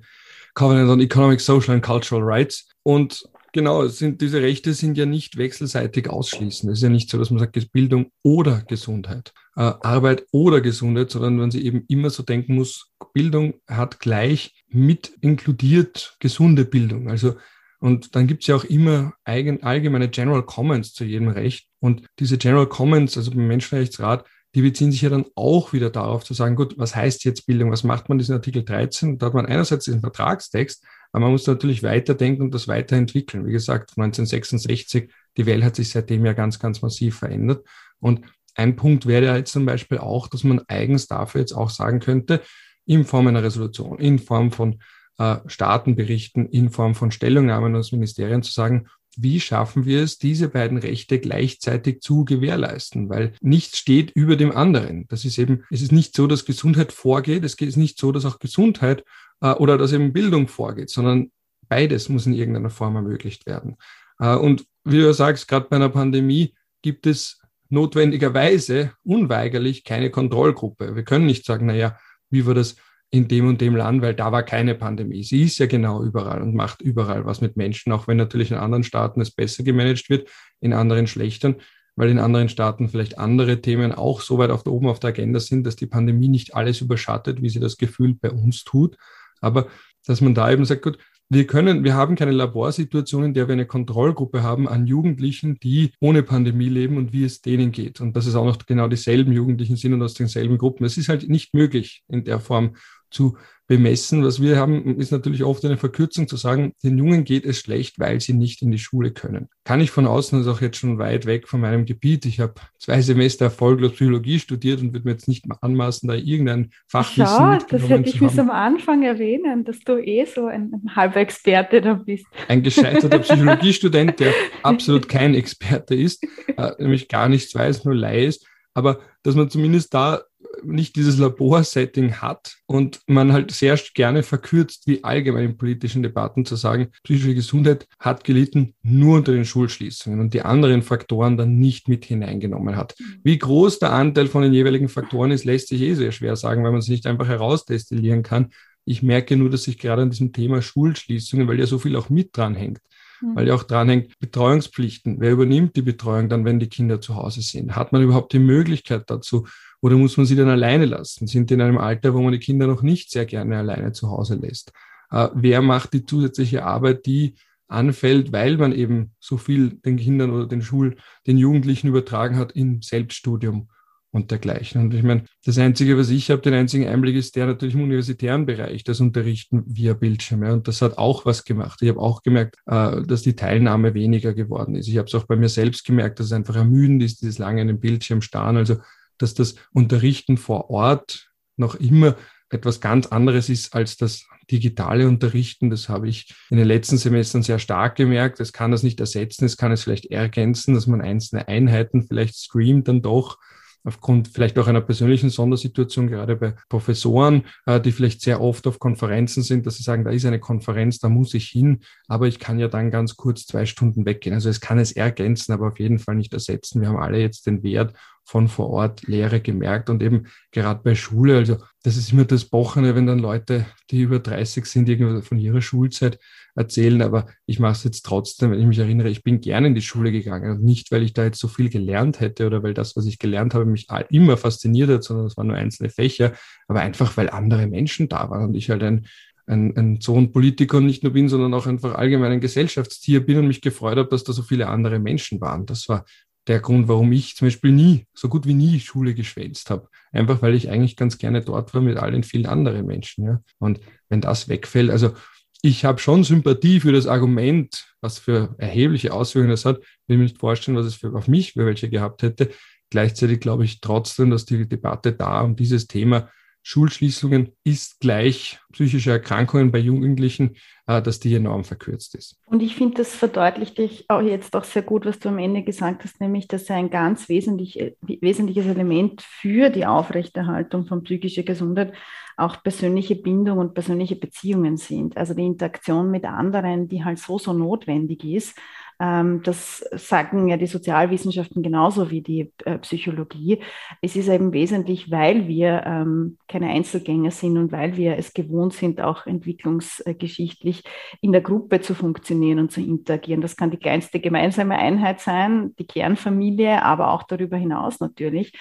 Covenant 0.53 0.89
on 0.89 0.99
Economic, 0.99 1.39
Social 1.39 1.73
and 1.73 1.83
Cultural 1.83 2.21
Rights. 2.21 2.69
Und 2.83 3.23
genau, 3.53 3.87
sind, 3.87 4.21
diese 4.21 4.41
Rechte 4.41 4.73
sind 4.73 4.97
ja 4.97 5.05
nicht 5.05 5.37
wechselseitig 5.37 6.09
ausschließend. 6.09 6.71
Es 6.71 6.79
ist 6.79 6.83
ja 6.83 6.89
nicht 6.89 7.09
so, 7.09 7.17
dass 7.17 7.31
man 7.31 7.39
sagt, 7.39 7.71
Bildung 7.71 8.11
oder 8.23 8.61
Gesundheit, 8.67 9.33
äh, 9.55 9.71
Arbeit 9.81 10.25
oder 10.31 10.59
Gesundheit, 10.59 11.11
sondern 11.11 11.39
wenn 11.39 11.51
sie 11.51 11.65
eben 11.65 11.85
immer 11.87 12.09
so 12.09 12.23
denken 12.23 12.55
muss, 12.55 12.91
Bildung 13.13 13.53
hat 13.67 13.99
gleich 13.99 14.63
mit 14.67 15.13
inkludiert 15.21 16.17
gesunde 16.19 16.65
Bildung. 16.65 17.09
Also 17.09 17.35
und 17.83 18.15
dann 18.15 18.27
gibt 18.27 18.43
es 18.43 18.47
ja 18.47 18.55
auch 18.55 18.63
immer 18.63 19.13
eigen, 19.25 19.61
allgemeine 19.61 20.07
General 20.07 20.41
Comments 20.41 20.93
zu 20.93 21.03
jedem 21.03 21.27
Recht. 21.27 21.67
Und 21.81 22.07
diese 22.17 22.37
General 22.37 22.65
Comments, 22.65 23.17
also 23.17 23.31
beim 23.31 23.45
Menschenrechtsrat, 23.45 24.25
die 24.55 24.61
beziehen 24.61 24.93
sich 24.93 25.01
ja 25.01 25.09
dann 25.09 25.25
auch 25.35 25.73
wieder 25.73 25.89
darauf 25.89 26.23
zu 26.23 26.33
sagen, 26.33 26.55
gut, 26.55 26.77
was 26.77 26.95
heißt 26.95 27.25
jetzt 27.25 27.45
Bildung? 27.45 27.71
Was 27.71 27.83
macht 27.83 28.07
man 28.07 28.17
diesen 28.17 28.35
Artikel 28.35 28.63
13? 28.63 29.17
Da 29.17 29.25
hat 29.25 29.33
man 29.33 29.45
einerseits 29.45 29.83
den 29.83 29.99
Vertragstext, 29.99 30.81
aber 31.11 31.23
man 31.23 31.33
muss 31.33 31.45
natürlich 31.45 31.83
weiterdenken 31.83 32.43
und 32.43 32.53
das 32.53 32.69
weiterentwickeln. 32.69 33.45
Wie 33.45 33.51
gesagt, 33.51 33.89
1966, 33.97 35.11
die 35.35 35.45
Welt 35.45 35.65
hat 35.65 35.75
sich 35.75 35.89
seitdem 35.89 36.25
ja 36.25 36.31
ganz, 36.31 36.59
ganz 36.59 36.81
massiv 36.81 37.17
verändert. 37.17 37.67
Und 37.99 38.21
ein 38.55 38.77
Punkt 38.77 39.07
wäre 39.07 39.25
ja 39.25 39.35
jetzt 39.35 39.51
zum 39.51 39.65
Beispiel 39.65 39.97
auch, 39.97 40.29
dass 40.29 40.45
man 40.45 40.61
eigens 40.69 41.07
dafür 41.07 41.41
jetzt 41.41 41.51
auch 41.51 41.69
sagen 41.69 41.99
könnte, 41.99 42.43
in 42.85 43.03
Form 43.03 43.27
einer 43.27 43.43
Resolution, 43.43 43.99
in 43.99 44.19
Form 44.19 44.53
von 44.53 44.79
äh, 45.17 45.37
Staatenberichten 45.45 46.47
in 46.47 46.69
Form 46.69 46.95
von 46.95 47.11
Stellungnahmen 47.11 47.75
aus 47.75 47.91
Ministerien 47.91 48.43
zu 48.43 48.51
sagen, 48.51 48.87
wie 49.15 49.39
schaffen 49.39 49.85
wir 49.85 50.01
es, 50.01 50.17
diese 50.17 50.49
beiden 50.49 50.77
Rechte 50.77 51.19
gleichzeitig 51.19 52.01
zu 52.01 52.25
gewährleisten? 52.25 53.09
Weil 53.09 53.33
nichts 53.41 53.77
steht 53.77 54.11
über 54.15 54.35
dem 54.35 54.51
anderen. 54.51 55.07
Das 55.07 55.23
ist 55.23 55.37
eben, 55.37 55.63
es 55.69 55.81
ist 55.81 55.91
nicht 55.91 56.15
so, 56.15 56.25
dass 56.25 56.45
Gesundheit 56.45 56.91
vorgeht. 56.91 57.43
Es 57.43 57.53
ist 57.53 57.77
nicht 57.77 57.99
so, 57.99 58.11
dass 58.11 58.25
auch 58.25 58.39
Gesundheit 58.39 59.03
äh, 59.41 59.51
oder 59.51 59.77
dass 59.77 59.93
eben 59.93 60.13
Bildung 60.13 60.47
vorgeht, 60.47 60.89
sondern 60.89 61.31
beides 61.69 62.09
muss 62.09 62.25
in 62.25 62.33
irgendeiner 62.33 62.69
Form 62.69 62.95
ermöglicht 62.95 63.45
werden. 63.45 63.77
Äh, 64.19 64.35
und 64.35 64.65
wie 64.83 64.97
du 64.97 65.13
sagst, 65.13 65.47
gerade 65.47 65.67
bei 65.69 65.75
einer 65.75 65.89
Pandemie 65.89 66.55
gibt 66.81 67.05
es 67.05 67.39
notwendigerweise 67.69 68.93
unweigerlich 69.03 69.83
keine 69.83 70.09
Kontrollgruppe. 70.09 70.95
Wir 70.95 71.03
können 71.03 71.25
nicht 71.25 71.45
sagen, 71.45 71.67
naja, 71.67 71.97
wie 72.29 72.45
war 72.45 72.53
das 72.53 72.75
in 73.13 73.27
dem 73.27 73.47
und 73.47 73.61
dem 73.61 73.75
Land, 73.75 74.01
weil 74.01 74.15
da 74.15 74.31
war 74.31 74.41
keine 74.41 74.73
Pandemie. 74.73 75.23
Sie 75.23 75.43
ist 75.43 75.59
ja 75.59 75.67
genau 75.67 76.03
überall 76.03 76.41
und 76.41 76.55
macht 76.55 76.81
überall 76.81 77.27
was 77.27 77.41
mit 77.41 77.55
Menschen, 77.55 77.93
auch 77.93 78.07
wenn 78.07 78.17
natürlich 78.17 78.49
in 78.49 78.57
anderen 78.57 78.83
Staaten 78.83 79.21
es 79.21 79.29
besser 79.29 79.61
gemanagt 79.61 80.09
wird, 80.09 80.27
in 80.61 80.73
anderen 80.73 81.05
schlechter, 81.05 81.53
weil 81.95 82.09
in 82.09 82.17
anderen 82.17 82.49
Staaten 82.49 82.89
vielleicht 82.89 83.19
andere 83.19 83.61
Themen 83.61 83.91
auch 83.91 84.21
so 84.21 84.39
weit 84.39 84.49
auf 84.49 84.63
der, 84.63 84.73
oben 84.73 84.87
auf 84.87 84.99
der 84.99 85.11
Agenda 85.11 85.39
sind, 85.39 85.63
dass 85.63 85.75
die 85.75 85.85
Pandemie 85.85 86.27
nicht 86.27 86.55
alles 86.55 86.81
überschattet, 86.81 87.43
wie 87.43 87.49
sie 87.49 87.59
das 87.59 87.77
Gefühl 87.77 88.15
bei 88.19 88.31
uns 88.31 88.63
tut. 88.63 88.97
Aber 89.41 89.67
dass 90.07 90.19
man 90.19 90.33
da 90.33 90.51
eben 90.51 90.65
sagt, 90.65 90.81
gut, 90.81 90.97
wir 91.29 91.45
können, 91.45 91.83
wir 91.83 91.93
haben 91.93 92.15
keine 92.15 92.31
Laborsituation, 92.31 93.25
in 93.25 93.33
der 93.35 93.47
wir 93.47 93.53
eine 93.53 93.67
Kontrollgruppe 93.67 94.41
haben 94.41 94.67
an 94.67 94.87
Jugendlichen, 94.87 95.59
die 95.59 95.91
ohne 95.99 96.23
Pandemie 96.23 96.69
leben 96.69 96.97
und 96.97 97.13
wie 97.13 97.25
es 97.25 97.41
denen 97.41 97.71
geht. 97.71 98.01
Und 98.01 98.15
dass 98.15 98.25
es 98.25 98.33
auch 98.33 98.45
noch 98.45 98.57
genau 98.65 98.87
dieselben 98.87 99.31
Jugendlichen 99.31 99.75
sind 99.75 99.93
und 99.93 100.01
aus 100.01 100.15
denselben 100.15 100.57
Gruppen. 100.57 100.83
Es 100.83 100.97
ist 100.97 101.09
halt 101.09 101.29
nicht 101.29 101.53
möglich, 101.53 102.03
in 102.07 102.23
der 102.23 102.39
Form 102.39 102.75
zu 103.13 103.37
bemessen. 103.67 104.23
Was 104.23 104.41
wir 104.41 104.57
haben, 104.57 104.97
ist 104.99 105.11
natürlich 105.11 105.43
oft 105.43 105.63
eine 105.63 105.77
Verkürzung 105.77 106.27
zu 106.27 106.35
sagen, 106.35 106.73
den 106.83 106.97
Jungen 106.97 107.23
geht 107.23 107.45
es 107.45 107.59
schlecht, 107.59 107.97
weil 107.97 108.19
sie 108.19 108.33
nicht 108.33 108.61
in 108.61 108.71
die 108.71 108.77
Schule 108.77 109.11
können. 109.11 109.49
Kann 109.63 109.79
ich 109.79 109.89
von 109.89 110.05
außen, 110.05 110.37
das 110.37 110.47
ist 110.47 110.53
auch 110.53 110.61
jetzt 110.61 110.77
schon 110.77 110.99
weit 110.99 111.25
weg 111.25 111.47
von 111.47 111.61
meinem 111.61 111.85
Gebiet. 111.85 112.25
Ich 112.25 112.39
habe 112.39 112.55
zwei 112.77 113.01
Semester 113.01 113.45
erfolglos 113.45 113.93
Psychologie 113.93 114.39
studiert 114.39 114.81
und 114.81 114.93
würde 114.93 115.05
mir 115.05 115.13
jetzt 115.13 115.27
nicht 115.27 115.45
anmaßen, 115.61 116.07
da 116.09 116.15
irgendein 116.15 116.71
Fachwissen 116.87 117.25
Schau, 117.25 117.57
das 117.69 117.89
hätte 117.89 118.09
ich 118.09 118.19
mir 118.19 118.37
am 118.37 118.49
Anfang 118.49 119.03
erwähnen, 119.03 119.63
dass 119.63 119.79
du 119.79 119.97
eh 119.97 120.25
so 120.25 120.47
ein, 120.47 120.73
ein 120.73 120.95
halber 120.95 121.21
Experte 121.21 121.81
da 121.81 121.93
bist. 121.93 122.25
Ein 122.49 122.63
gescheiterter 122.63 123.19
Psychologiestudent, 123.19 124.19
der 124.19 124.33
absolut 124.61 125.07
kein 125.07 125.35
Experte 125.35 125.95
ist, 125.95 126.23
äh, 126.57 126.71
nämlich 126.79 127.07
gar 127.07 127.29
nichts 127.29 127.55
weiß, 127.55 127.85
nur 127.85 127.95
Laie 127.95 128.25
ist. 128.25 128.45
Aber 128.73 128.99
dass 129.21 129.35
man 129.35 129.49
zumindest 129.49 129.93
da 129.93 130.23
nicht 130.63 130.95
dieses 130.95 131.17
Laborsetting 131.17 132.15
hat 132.15 132.57
und 132.65 133.01
man 133.07 133.33
halt 133.33 133.51
sehr 133.51 133.79
gerne 133.93 134.23
verkürzt, 134.23 134.87
wie 134.87 135.03
allgemein 135.03 135.45
in 135.45 135.57
politischen 135.57 136.03
Debatten 136.03 136.45
zu 136.45 136.55
sagen, 136.55 136.89
psychische 137.03 137.35
Gesundheit 137.35 137.87
hat 137.99 138.23
gelitten 138.23 138.73
nur 138.81 139.17
unter 139.17 139.33
den 139.33 139.45
Schulschließungen 139.45 140.19
und 140.19 140.33
die 140.33 140.41
anderen 140.41 140.81
Faktoren 140.81 141.37
dann 141.37 141.57
nicht 141.59 141.87
mit 141.87 142.05
hineingenommen 142.05 142.75
hat. 142.75 142.95
Mhm. 142.99 143.19
Wie 143.23 143.37
groß 143.37 143.79
der 143.79 143.93
Anteil 143.93 144.27
von 144.27 144.43
den 144.43 144.53
jeweiligen 144.53 144.89
Faktoren 144.89 145.31
ist, 145.31 145.45
lässt 145.45 145.67
sich 145.67 145.81
eh 145.81 145.93
sehr 145.93 146.11
schwer 146.11 146.35
sagen, 146.35 146.63
weil 146.63 146.71
man 146.71 146.79
es 146.79 146.87
nicht 146.87 147.05
einfach 147.07 147.27
herausdestillieren 147.27 148.23
kann. 148.23 148.51
Ich 148.85 149.01
merke 149.01 149.37
nur, 149.37 149.49
dass 149.49 149.63
sich 149.63 149.77
gerade 149.77 150.01
an 150.01 150.09
diesem 150.09 150.33
Thema 150.33 150.61
Schulschließungen, 150.61 151.47
weil 151.47 151.59
ja 151.59 151.65
so 151.65 151.79
viel 151.79 151.95
auch 151.95 152.09
mit 152.09 152.35
dran 152.35 152.55
hängt, 152.55 152.79
mhm. 153.23 153.35
weil 153.35 153.47
ja 153.47 153.55
auch 153.55 153.63
dran 153.63 153.89
hängt, 153.89 154.19
Betreuungspflichten. 154.19 155.19
Wer 155.19 155.31
übernimmt 155.31 155.75
die 155.75 155.81
Betreuung 155.81 156.29
dann, 156.29 156.45
wenn 156.45 156.59
die 156.59 156.69
Kinder 156.69 157.01
zu 157.01 157.15
Hause 157.15 157.41
sind? 157.41 157.75
Hat 157.75 157.91
man 157.91 158.03
überhaupt 158.03 158.33
die 158.33 158.39
Möglichkeit 158.39 159.09
dazu? 159.09 159.47
Oder 159.81 159.97
muss 159.97 160.17
man 160.17 160.25
sie 160.25 160.35
dann 160.35 160.49
alleine 160.49 160.85
lassen? 160.85 161.27
Sind 161.27 161.49
die 161.49 161.55
in 161.55 161.61
einem 161.61 161.77
Alter, 161.77 162.13
wo 162.13 162.21
man 162.21 162.33
die 162.33 162.39
Kinder 162.39 162.67
noch 162.67 162.81
nicht 162.81 163.11
sehr 163.11 163.25
gerne 163.25 163.57
alleine 163.57 163.91
zu 163.91 164.09
Hause 164.09 164.35
lässt? 164.35 164.71
Äh, 165.11 165.29
wer 165.33 165.61
macht 165.61 165.93
die 165.93 166.05
zusätzliche 166.05 166.65
Arbeit, 166.65 167.05
die 167.05 167.35
anfällt, 167.67 168.31
weil 168.31 168.57
man 168.57 168.71
eben 168.71 169.11
so 169.19 169.37
viel 169.37 169.71
den 169.71 169.97
Kindern 169.97 170.31
oder 170.31 170.47
den 170.47 170.61
Schul-, 170.61 170.95
den 171.27 171.37
Jugendlichen 171.37 171.87
übertragen 171.87 172.37
hat 172.37 172.51
im 172.53 172.81
Selbststudium 172.81 173.69
und 174.13 174.29
dergleichen. 174.29 174.79
Und 174.79 174.93
ich 174.93 175.03
meine, 175.03 175.25
das 175.43 175.57
Einzige, 175.57 175.97
was 175.97 176.09
ich 176.09 176.29
habe, 176.29 176.41
den 176.41 176.53
einzigen 176.53 176.87
Einblick 176.87 177.15
ist 177.15 177.35
der 177.35 177.47
natürlich 177.47 177.73
im 177.73 177.81
universitären 177.81 178.45
Bereich, 178.45 178.83
das 178.83 179.01
Unterrichten 179.01 179.63
via 179.65 179.93
Bildschirm. 179.93 180.43
Ja, 180.43 180.53
und 180.53 180.67
das 180.67 180.83
hat 180.83 180.99
auch 180.99 181.25
was 181.25 181.43
gemacht. 181.43 181.81
Ich 181.81 181.89
habe 181.89 181.99
auch 181.99 182.21
gemerkt, 182.21 182.57
äh, 182.67 183.01
dass 183.01 183.23
die 183.23 183.35
Teilnahme 183.35 183.95
weniger 183.95 184.33
geworden 184.33 184.75
ist. 184.75 184.87
Ich 184.87 184.97
habe 184.97 185.07
es 185.07 185.15
auch 185.15 185.25
bei 185.25 185.35
mir 185.35 185.49
selbst 185.49 185.83
gemerkt, 185.83 186.19
dass 186.19 186.27
es 186.27 186.31
einfach 186.31 186.55
ermüdend 186.55 187.01
ist, 187.01 187.21
dieses 187.21 187.39
lange 187.39 187.61
in 187.61 187.67
den 187.67 187.79
Bildschirm 187.79 188.21
starren. 188.21 188.55
Also 188.55 188.77
dass 189.17 189.33
das 189.33 189.55
Unterrichten 189.73 190.37
vor 190.37 190.69
Ort 190.69 191.31
noch 191.57 191.75
immer 191.75 192.15
etwas 192.49 192.81
ganz 192.81 193.07
anderes 193.07 193.49
ist 193.49 193.73
als 193.73 193.97
das 193.97 194.27
digitale 194.51 195.07
Unterrichten. 195.07 195.71
Das 195.71 195.89
habe 195.89 196.07
ich 196.07 196.35
in 196.51 196.57
den 196.57 196.67
letzten 196.67 196.97
Semestern 196.97 197.41
sehr 197.41 197.57
stark 197.57 197.95
gemerkt. 197.95 198.39
Es 198.39 198.53
kann 198.53 198.69
das 198.69 198.83
nicht 198.83 198.99
ersetzen, 198.99 199.45
es 199.45 199.57
kann 199.57 199.71
es 199.71 199.83
vielleicht 199.83 200.05
ergänzen, 200.05 200.75
dass 200.75 200.85
man 200.85 201.01
einzelne 201.01 201.47
Einheiten 201.47 202.03
vielleicht 202.03 202.35
streamt 202.35 202.87
dann 202.87 203.01
doch 203.01 203.39
aufgrund 203.83 204.29
vielleicht 204.29 204.57
auch 204.57 204.67
einer 204.67 204.81
persönlichen 204.81 205.29
Sondersituation, 205.29 206.07
gerade 206.07 206.35
bei 206.35 206.55
Professoren, 206.69 207.43
äh, 207.65 207.79
die 207.79 207.91
vielleicht 207.91 208.21
sehr 208.21 208.41
oft 208.41 208.65
auf 208.67 208.79
Konferenzen 208.79 209.43
sind, 209.43 209.65
dass 209.65 209.77
sie 209.77 209.83
sagen, 209.83 210.03
da 210.03 210.11
ist 210.11 210.25
eine 210.25 210.39
Konferenz, 210.39 210.99
da 210.99 211.09
muss 211.09 211.33
ich 211.33 211.47
hin, 211.47 211.81
aber 212.07 212.27
ich 212.27 212.39
kann 212.39 212.59
ja 212.59 212.67
dann 212.67 212.91
ganz 212.91 213.15
kurz 213.15 213.45
zwei 213.45 213.65
Stunden 213.65 214.05
weggehen. 214.05 214.33
Also 214.33 214.49
es 214.49 214.61
kann 214.61 214.79
es 214.79 214.91
ergänzen, 214.91 215.51
aber 215.51 215.67
auf 215.67 215.79
jeden 215.79 215.99
Fall 215.99 216.15
nicht 216.15 216.33
ersetzen. 216.33 216.81
Wir 216.81 216.89
haben 216.89 216.97
alle 216.97 217.19
jetzt 217.19 217.45
den 217.45 217.63
Wert 217.63 217.93
von 218.25 218.47
vor 218.47 218.69
Ort 218.69 219.03
Lehre 219.03 219.41
gemerkt 219.41 219.89
und 219.89 220.01
eben 220.01 220.27
gerade 220.51 220.81
bei 220.83 220.95
Schule, 220.95 221.37
also 221.37 221.57
das 221.83 221.97
ist 221.97 222.13
immer 222.13 222.25
das 222.25 222.45
Bochene, 222.45 222.95
wenn 222.95 223.05
dann 223.05 223.19
Leute, 223.19 223.65
die 223.91 224.01
über 224.01 224.19
30 224.19 224.65
sind, 224.65 224.87
irgendwie 224.87 225.21
von 225.21 225.37
ihrer 225.37 225.61
Schulzeit 225.61 226.19
erzählen, 226.55 227.01
aber 227.01 227.27
ich 227.45 227.59
mache 227.59 227.73
es 227.73 227.83
jetzt 227.83 228.03
trotzdem, 228.03 228.51
wenn 228.51 228.59
ich 228.59 228.65
mich 228.65 228.79
erinnere, 228.79 229.09
ich 229.09 229.23
bin 229.23 229.41
gerne 229.41 229.67
in 229.67 229.75
die 229.75 229.81
Schule 229.81 230.11
gegangen 230.11 230.61
nicht, 230.61 230.91
weil 230.91 231.03
ich 231.03 231.13
da 231.13 231.23
jetzt 231.25 231.39
so 231.39 231.47
viel 231.47 231.69
gelernt 231.69 232.19
hätte 232.19 232.47
oder 232.47 232.63
weil 232.63 232.73
das, 232.73 232.95
was 232.95 233.05
ich 233.05 233.19
gelernt 233.19 233.53
habe, 233.53 233.65
mich 233.65 233.87
immer 234.09 234.37
fasziniert 234.37 234.89
hat, 234.89 235.03
sondern 235.03 235.25
es 235.25 235.35
waren 235.35 235.47
nur 235.47 235.57
einzelne 235.57 235.89
Fächer, 235.89 236.33
aber 236.67 236.81
einfach, 236.81 237.17
weil 237.17 237.29
andere 237.29 237.67
Menschen 237.67 238.07
da 238.07 238.29
waren 238.29 238.45
und 238.45 238.55
ich 238.55 238.69
halt 238.69 238.83
ein, 238.83 239.07
ein, 239.45 239.75
ein 239.75 240.01
Sohn 240.01 240.31
Politiker 240.31 240.79
nicht 240.79 241.03
nur 241.03 241.13
bin, 241.13 241.27
sondern 241.27 241.53
auch 241.53 241.67
einfach 241.67 241.95
allgemein 241.95 242.31
ein 242.31 242.41
Gesellschaftstier 242.41 243.25
bin 243.25 243.39
und 243.39 243.47
mich 243.47 243.61
gefreut 243.61 243.97
habe, 243.97 244.09
dass 244.09 244.23
da 244.23 244.31
so 244.31 244.43
viele 244.43 244.67
andere 244.67 244.99
Menschen 244.99 245.41
waren. 245.41 245.65
Das 245.65 245.89
war 245.89 246.05
der 246.47 246.59
Grund, 246.59 246.87
warum 246.87 247.11
ich 247.11 247.35
zum 247.35 247.47
Beispiel 247.47 247.71
nie, 247.71 248.05
so 248.13 248.27
gut 248.27 248.45
wie 248.45 248.53
nie 248.53 248.79
Schule 248.79 249.13
geschwänzt 249.13 249.69
habe. 249.69 249.87
Einfach 250.11 250.41
weil 250.41 250.55
ich 250.55 250.69
eigentlich 250.69 250.97
ganz 250.97 251.17
gerne 251.17 251.41
dort 251.41 251.73
war 251.73 251.81
mit 251.81 251.97
allen 251.97 252.23
vielen 252.23 252.45
anderen 252.45 252.85
Menschen. 252.85 253.25
Ja. 253.25 253.41
Und 253.59 253.79
wenn 254.09 254.21
das 254.21 254.49
wegfällt, 254.49 254.89
also 254.89 255.13
ich 255.61 255.85
habe 255.85 255.99
schon 255.99 256.25
Sympathie 256.25 256.81
für 256.81 256.91
das 256.91 257.07
Argument, 257.07 257.85
was 258.01 258.19
für 258.19 258.53
erhebliche 258.57 259.13
Auswirkungen 259.13 259.51
das 259.51 259.63
hat. 259.63 259.79
Ich 259.79 260.09
will 260.09 260.17
mir 260.17 260.23
nicht 260.23 260.37
vorstellen, 260.37 260.75
was 260.75 260.85
es 260.85 260.95
für, 260.95 261.15
auf 261.15 261.29
mich 261.29 261.53
für 261.53 261.65
welche 261.65 261.89
gehabt 261.89 262.21
hätte. 262.21 262.49
Gleichzeitig 262.89 263.39
glaube 263.39 263.63
ich 263.63 263.79
trotzdem, 263.79 264.29
dass 264.29 264.43
die 264.43 264.67
Debatte 264.67 265.13
da 265.13 265.41
um 265.41 265.55
dieses 265.55 265.87
Thema 265.87 266.29
Schulschließungen 266.63 267.51
ist 267.65 267.99
gleich 267.99 268.59
psychische 268.71 269.11
Erkrankungen 269.11 269.71
bei 269.71 269.79
Jugendlichen, 269.79 270.55
äh, 270.87 271.01
dass 271.01 271.19
die 271.19 271.35
enorm 271.35 271.65
verkürzt 271.65 272.15
ist. 272.15 272.39
Und 272.45 272.61
ich 272.61 272.75
finde, 272.75 272.95
das 272.95 273.13
verdeutlicht 273.13 273.77
dich 273.77 274.05
auch 274.09 274.21
jetzt 274.21 274.55
auch 274.55 274.63
sehr 274.63 274.81
gut, 274.81 275.05
was 275.05 275.19
du 275.19 275.29
am 275.29 275.37
Ende 275.37 275.63
gesagt 275.63 276.03
hast, 276.03 276.21
nämlich, 276.21 276.47
dass 276.47 276.69
ein 276.71 276.89
ganz 276.89 277.27
wesentlich, 277.27 277.95
wesentliches 278.01 278.65
Element 278.65 279.21
für 279.21 279.69
die 279.69 279.85
Aufrechterhaltung 279.85 280.85
von 280.87 281.03
psychischer 281.03 281.43
Gesundheit 281.43 281.93
auch 282.37 282.63
persönliche 282.63 283.15
Bindung 283.15 283.59
und 283.59 283.73
persönliche 283.73 284.15
Beziehungen 284.15 284.77
sind. 284.77 285.17
Also 285.17 285.33
die 285.33 285.45
Interaktion 285.45 286.09
mit 286.09 286.25
anderen, 286.25 286.87
die 286.87 287.03
halt 287.03 287.19
so, 287.19 287.37
so 287.37 287.53
notwendig 287.53 288.23
ist 288.23 288.57
das 288.99 289.83
sagen 289.91 290.47
ja 290.47 290.57
die 290.57 290.67
Sozialwissenschaften 290.67 291.63
genauso 291.63 292.09
wie 292.09 292.21
die 292.21 292.53
äh, 292.65 292.77
Psychologie. 292.79 293.59
Es 294.01 294.15
ist 294.15 294.29
eben 294.29 294.53
wesentlich, 294.53 295.11
weil 295.11 295.47
wir 295.47 295.83
ähm, 295.85 296.37
keine 296.47 296.69
Einzelgänger 296.69 297.31
sind 297.31 297.57
und 297.57 297.71
weil 297.71 297.97
wir 297.97 298.17
es 298.17 298.33
gewohnt 298.33 298.73
sind, 298.73 299.01
auch 299.01 299.25
entwicklungsgeschichtlich 299.25 300.83
in 301.21 301.31
der 301.31 301.41
Gruppe 301.41 301.81
zu 301.81 301.95
funktionieren 301.95 302.59
und 302.59 302.71
zu 302.71 302.81
interagieren. 302.81 303.41
Das 303.41 303.55
kann 303.55 303.71
die 303.71 303.77
kleinste 303.77 304.19
gemeinsame 304.19 304.77
Einheit 304.77 305.19
sein, 305.19 305.73
die 305.79 305.87
Kernfamilie, 305.87 306.83
aber 306.83 307.11
auch 307.11 307.23
darüber 307.23 307.57
hinaus 307.57 307.99
natürlich. 307.99 308.53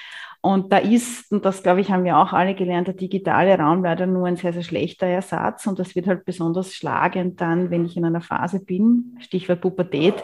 Und 0.45 0.73
da 0.73 0.79
ist, 0.79 1.31
und 1.31 1.45
das 1.45 1.63
glaube 1.63 1.81
ich, 1.81 1.93
haben 1.93 2.03
wir 2.03 2.19
auch 2.19 2.33
alle 2.33 2.57
gelernt, 2.57 2.89
der 2.89 2.95
digitale 2.95 3.57
Raum 3.57 3.85
leider 3.85 4.07
nur 4.07 4.27
ein 4.27 4.35
sehr, 4.37 4.53
sehr 4.53 4.65
schlechter 4.65 5.07
Ersatz. 5.07 5.69
Und 5.69 5.79
das 5.79 5.95
wird 5.95 6.09
halt 6.09 6.25
besonders 6.25 6.75
schlagend 6.75 7.41
dann, 7.41 7.71
wenn 7.71 7.85
ich 7.87 7.97
in 7.97 8.05
einer 8.05 8.21
Phase 8.21 8.59
bin, 8.59 9.17
Stichwort 9.21 9.61
Pubertät, 9.61 10.15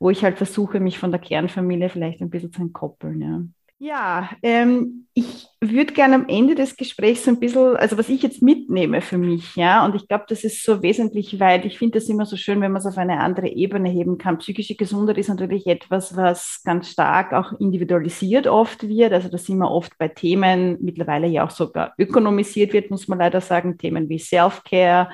wo 0.00 0.08
ich 0.08 0.24
halt 0.24 0.38
versuche, 0.38 0.80
mich 0.80 0.98
von 0.98 1.10
der 1.10 1.20
Kernfamilie 1.20 1.90
vielleicht 1.90 2.22
ein 2.22 2.30
bisschen 2.30 2.52
zu 2.52 2.62
entkoppeln. 2.62 3.20
Ja. 3.20 3.42
Ja, 3.78 4.30
ähm, 4.42 5.06
ich 5.12 5.48
würde 5.60 5.92
gerne 5.92 6.14
am 6.14 6.28
Ende 6.28 6.54
des 6.54 6.76
Gesprächs 6.76 7.24
so 7.24 7.30
ein 7.30 7.38
bisschen, 7.38 7.76
also 7.76 7.98
was 7.98 8.08
ich 8.08 8.22
jetzt 8.22 8.40
mitnehme 8.40 9.02
für 9.02 9.18
mich, 9.18 9.54
ja, 9.54 9.84
und 9.84 9.94
ich 9.94 10.08
glaube, 10.08 10.24
das 10.28 10.44
ist 10.44 10.64
so 10.64 10.82
wesentlich, 10.82 11.38
weil 11.38 11.66
ich 11.66 11.76
finde 11.76 11.98
das 11.98 12.08
immer 12.08 12.24
so 12.24 12.36
schön, 12.36 12.62
wenn 12.62 12.72
man 12.72 12.80
es 12.80 12.86
auf 12.86 12.96
eine 12.96 13.20
andere 13.20 13.48
Ebene 13.48 13.90
heben 13.90 14.16
kann. 14.16 14.38
Psychische 14.38 14.76
Gesundheit 14.76 15.18
ist 15.18 15.28
natürlich 15.28 15.66
etwas, 15.66 16.16
was 16.16 16.62
ganz 16.64 16.88
stark 16.90 17.34
auch 17.34 17.52
individualisiert 17.60 18.46
oft 18.46 18.88
wird. 18.88 19.12
Also 19.12 19.28
da 19.28 19.36
sind 19.36 19.58
wir 19.58 19.70
oft 19.70 19.98
bei 19.98 20.08
Themen, 20.08 20.78
mittlerweile 20.80 21.26
ja 21.26 21.44
auch 21.44 21.50
sogar 21.50 21.92
ökonomisiert 21.98 22.72
wird, 22.72 22.90
muss 22.90 23.08
man 23.08 23.18
leider 23.18 23.42
sagen, 23.42 23.76
Themen 23.76 24.08
wie 24.08 24.18
Self-Care, 24.18 25.10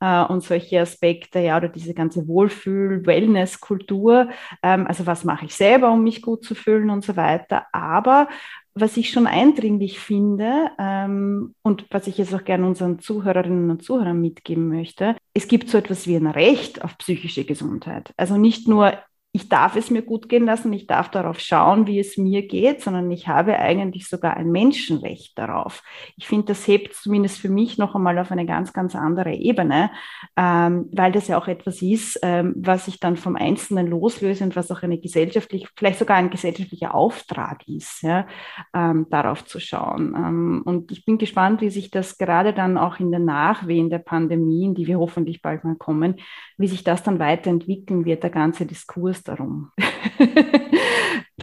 äh, 0.00 0.24
und 0.24 0.42
solche 0.42 0.80
Aspekte, 0.80 1.40
ja, 1.40 1.56
oder 1.56 1.68
diese 1.68 1.94
ganze 1.94 2.26
Wohlfühl-Wellness-Kultur. 2.28 4.30
Ähm, 4.62 4.86
also 4.86 5.06
was 5.06 5.24
mache 5.24 5.46
ich 5.46 5.54
selber, 5.54 5.92
um 5.92 6.02
mich 6.02 6.22
gut 6.22 6.44
zu 6.44 6.54
fühlen 6.54 6.90
und 6.90 7.04
so 7.04 7.16
weiter. 7.16 7.66
Aber 7.72 8.28
was 8.74 8.96
ich 8.98 9.10
schon 9.10 9.26
eindringlich 9.26 9.98
finde 9.98 10.70
ähm, 10.78 11.54
und 11.62 11.86
was 11.90 12.06
ich 12.06 12.18
jetzt 12.18 12.34
auch 12.34 12.44
gerne 12.44 12.66
unseren 12.66 12.98
Zuhörerinnen 12.98 13.70
und 13.70 13.82
Zuhörern 13.82 14.20
mitgeben 14.20 14.68
möchte, 14.68 15.16
es 15.32 15.48
gibt 15.48 15.70
so 15.70 15.78
etwas 15.78 16.06
wie 16.06 16.16
ein 16.16 16.26
Recht 16.26 16.84
auf 16.84 16.98
psychische 16.98 17.44
Gesundheit. 17.44 18.12
Also 18.18 18.36
nicht 18.36 18.68
nur 18.68 18.92
ich 19.36 19.50
darf 19.50 19.76
es 19.76 19.90
mir 19.90 20.00
gut 20.00 20.30
gehen 20.30 20.46
lassen, 20.46 20.72
ich 20.72 20.86
darf 20.86 21.10
darauf 21.10 21.38
schauen, 21.40 21.86
wie 21.86 22.00
es 22.00 22.16
mir 22.16 22.48
geht, 22.48 22.80
sondern 22.80 23.10
ich 23.10 23.28
habe 23.28 23.58
eigentlich 23.58 24.08
sogar 24.08 24.34
ein 24.34 24.50
Menschenrecht 24.50 25.36
darauf. 25.36 25.82
Ich 26.16 26.26
finde, 26.26 26.46
das 26.46 26.66
hebt 26.66 26.94
zumindest 26.94 27.38
für 27.38 27.50
mich 27.50 27.76
noch 27.76 27.94
einmal 27.94 28.18
auf 28.18 28.32
eine 28.32 28.46
ganz, 28.46 28.72
ganz 28.72 28.96
andere 28.96 29.34
Ebene, 29.34 29.90
ähm, 30.38 30.88
weil 30.90 31.12
das 31.12 31.28
ja 31.28 31.36
auch 31.36 31.48
etwas 31.48 31.82
ist, 31.82 32.18
ähm, 32.22 32.54
was 32.56 32.88
ich 32.88 32.98
dann 32.98 33.18
vom 33.18 33.36
Einzelnen 33.36 33.88
loslöse 33.88 34.42
und 34.42 34.56
was 34.56 34.70
auch 34.70 34.82
eine 34.82 34.98
gesellschaftliche, 34.98 35.68
vielleicht 35.76 35.98
sogar 35.98 36.16
ein 36.16 36.30
gesellschaftlicher 36.30 36.94
Auftrag 36.94 37.68
ist, 37.68 38.00
ja, 38.00 38.26
ähm, 38.72 39.06
darauf 39.10 39.44
zu 39.44 39.60
schauen. 39.60 40.14
Ähm, 40.16 40.62
und 40.64 40.90
ich 40.90 41.04
bin 41.04 41.18
gespannt, 41.18 41.60
wie 41.60 41.68
sich 41.68 41.90
das 41.90 42.16
gerade 42.16 42.54
dann 42.54 42.78
auch 42.78 43.00
in 43.00 43.12
den 43.12 43.26
Nachwehen 43.26 43.90
der 43.90 43.98
Pandemie, 43.98 44.64
in 44.64 44.74
die 44.74 44.86
wir 44.86 44.98
hoffentlich 44.98 45.42
bald 45.42 45.62
mal 45.62 45.76
kommen, 45.76 46.16
wie 46.56 46.68
sich 46.68 46.84
das 46.84 47.02
dann 47.02 47.18
weiterentwickeln 47.18 48.06
wird, 48.06 48.22
der 48.22 48.30
ganze 48.30 48.64
Diskurs 48.64 49.25
darum. 49.26 49.70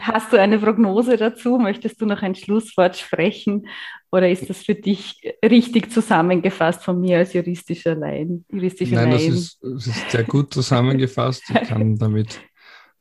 hast 0.04 0.34
du 0.34 0.40
eine 0.40 0.60
Prognose 0.60 1.18
dazu? 1.18 1.58
Möchtest 1.58 2.02
du 2.02 2.06
noch 2.06 2.22
ein 2.22 2.36
Schlusswort 2.36 2.98
sprechen? 2.98 3.68
Oder 4.12 4.30
ist 4.30 4.50
das 4.50 4.64
für 4.64 4.76
dich 4.76 5.22
richtig 5.44 5.92
zusammengefasst 5.92 6.84
von 6.84 7.00
mir 7.00 7.20
als 7.20 7.34
juristischer 7.34 7.96
Laien? 7.96 8.46
Juristische 8.52 8.96
Nein, 8.96 9.12
das 9.12 9.24
ist, 9.24 9.60
das 9.62 9.88
ist, 9.88 10.12
sehr 10.12 10.24
gut 10.24 10.54
zusammengefasst. 10.54 11.44
Ich 11.50 11.68
kann 11.68 11.96
damit 11.98 12.42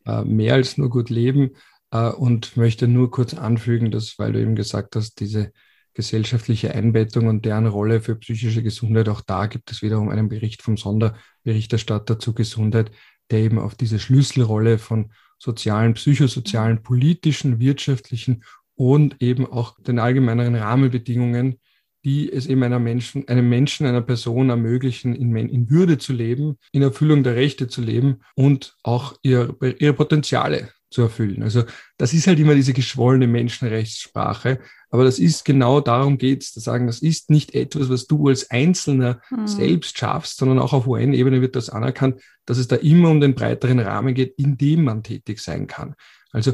äh, 0.07 0.23
mehr 0.23 0.55
als 0.55 0.79
nur 0.79 0.91
gut 0.91 1.11
leben 1.11 1.51
äh, 1.91 2.09
und 2.09 2.57
möchte 2.57 2.89
nur 2.89 3.11
kurz 3.11 3.35
anfügen, 3.35 3.91
dass, 3.91 4.19
weil 4.19 4.33
du 4.33 4.41
eben 4.41 4.55
gesagt 4.55 4.97
hast, 4.97 5.21
diese 5.21 5.53
gesellschaftliche 5.95 6.75
Einbettung 6.75 7.27
und 7.27 7.45
deren 7.45 7.67
Rolle 7.67 8.01
für 8.01 8.17
psychische 8.17 8.63
Gesundheit, 8.63 9.11
auch 9.11 9.21
da 9.21 9.47
gibt 9.47 9.71
es 9.71 9.83
wiederum 9.83 10.09
einen 10.09 10.29
Bericht 10.29 10.63
vom 10.63 10.79
Sonderberichterstatter 10.79 12.19
zu 12.19 12.33
Gesundheit, 12.33 12.91
der 13.33 13.41
eben 13.41 13.59
auf 13.59 13.75
diese 13.75 13.99
Schlüsselrolle 13.99 14.79
von 14.79 15.11
sozialen, 15.39 15.95
psychosozialen, 15.95 16.83
politischen, 16.83 17.59
wirtschaftlichen 17.59 18.45
und 18.77 19.21
eben 19.21 19.47
auch 19.47 19.79
den 19.81 19.99
allgemeineren 19.99 20.55
Rahmenbedingungen, 20.55 21.59
die 22.05 22.33
es 22.33 22.47
eben 22.47 22.63
einer 22.63 22.79
Menschen, 22.79 23.27
einem 23.29 23.49
Menschen, 23.49 23.87
einer 23.87 24.03
Person 24.03 24.51
ermöglichen, 24.51 25.15
in, 25.15 25.35
in 25.37 25.71
Würde 25.71 25.99
zu 25.99 26.13
leben, 26.13 26.59
in 26.73 26.83
Erfüllung 26.83 27.23
der 27.23 27.37
Rechte 27.37 27.69
zu 27.69 27.81
leben 27.81 28.21
und 28.35 28.77
auch 28.83 29.17
ihr, 29.23 29.57
ihre 29.79 29.95
Potenziale 29.95 30.71
zu 30.93 31.03
erfüllen. 31.03 31.43
Also 31.43 31.65
das 31.99 32.13
ist 32.13 32.27
halt 32.27 32.39
immer 32.39 32.55
diese 32.55 32.73
geschwollene 32.73 33.27
Menschenrechtssprache. 33.27 34.61
Aber 34.91 35.05
das 35.05 35.19
ist 35.19 35.45
genau 35.45 35.81
darum 35.81 36.19
geht 36.19 36.43
es, 36.43 36.53
zu 36.53 36.61
sagen, 36.61 36.87
das 36.87 37.01
ist 37.01 37.31
nicht 37.31 37.55
etwas, 37.55 37.89
was 37.89 38.07
du 38.07 38.29
als 38.29 38.51
Einzelner 38.51 39.21
mhm. 39.31 39.47
selbst 39.47 39.99
schaffst, 39.99 40.37
sondern 40.37 40.59
auch 40.59 40.73
auf 40.73 40.87
UN-Ebene 40.87 41.41
wird 41.41 41.57
das 41.57 41.71
anerkannt, 41.71 42.21
dass 42.45 42.59
es 42.59 42.69
da 42.69 42.77
immer 42.77 43.11
um 43.11 43.21
den 43.21 43.35
breiteren 43.35 43.81
Rahmen 43.81 44.15
geht, 44.15 44.35
in 44.39 44.59
dem 44.59 44.85
man 44.85 45.03
tätig 45.03 45.41
sein 45.41 45.67
kann. 45.67 45.95
Also 46.31 46.53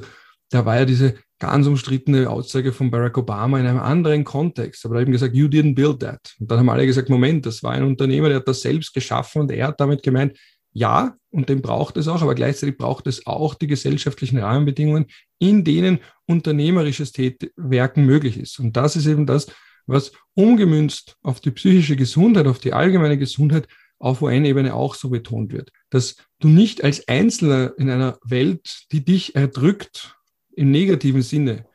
da 0.51 0.65
war 0.65 0.79
ja 0.79 0.85
diese 0.85 1.15
ganz 1.39 1.67
umstrittene 1.67 2.29
Aussage 2.29 2.73
von 2.73 2.91
Barack 2.91 3.17
Obama 3.19 3.59
in 3.61 3.67
einem 3.67 3.79
anderen 3.79 4.25
Kontext. 4.25 4.85
Aber 4.85 4.97
er 4.97 4.99
hat 4.99 5.03
eben 5.03 5.13
gesagt, 5.13 5.35
you 5.35 5.47
didn't 5.47 5.75
build 5.75 6.01
that. 6.01 6.35
Und 6.41 6.51
dann 6.51 6.59
haben 6.59 6.69
alle 6.69 6.87
gesagt, 6.87 7.09
Moment, 7.09 7.47
das 7.47 7.63
war 7.63 7.73
ein 7.73 7.85
Unternehmer, 7.85 8.29
der 8.29 8.39
hat 8.39 8.49
das 8.49 8.63
selbst 8.63 8.93
geschaffen 8.93 9.43
und 9.43 9.51
er 9.51 9.69
hat 9.69 9.81
damit 9.81 10.03
gemeint, 10.03 10.37
ja, 10.73 11.17
und 11.31 11.49
den 11.49 11.63
braucht 11.63 11.97
es 11.97 12.09
auch, 12.09 12.23
aber 12.23 12.35
gleichzeitig 12.35 12.79
braucht 12.79 13.07
es 13.07 13.27
auch 13.27 13.55
die 13.55 13.67
gesellschaftlichen 13.67 14.39
Rahmenbedingungen, 14.39 15.07
in 15.39 15.65
denen 15.65 16.01
unternehmerisches 16.27 17.13
Werken 17.57 18.07
möglich 18.07 18.39
ist. 18.39 18.59
Und 18.59 18.77
das 18.77 18.97
ist 18.97 19.07
eben 19.07 19.27
das, 19.27 19.47
was 19.87 20.13
umgemünzt 20.35 21.17
auf 21.23 21.41
die 21.41 21.51
psychische 21.51 21.97
Gesundheit, 21.97 22.47
auf 22.47 22.59
die 22.59 22.73
allgemeine 22.73 23.19
Gesundheit 23.19 23.67
auf 23.99 24.23
UN-Ebene 24.23 24.75
auch 24.75 24.95
so 24.95 25.11
betont 25.11 25.53
wird, 25.53 25.73
dass 25.91 26.17
du 26.39 26.49
nicht 26.49 26.85
als 26.85 27.09
Einzelner 27.09 27.73
in 27.79 27.91
einer 27.91 28.19
Welt, 28.25 28.85
die 28.93 29.05
dich 29.05 29.35
erdrückt, 29.35 30.17
im 30.53 30.71
negativen 30.71 31.23
Sinne, 31.23 31.67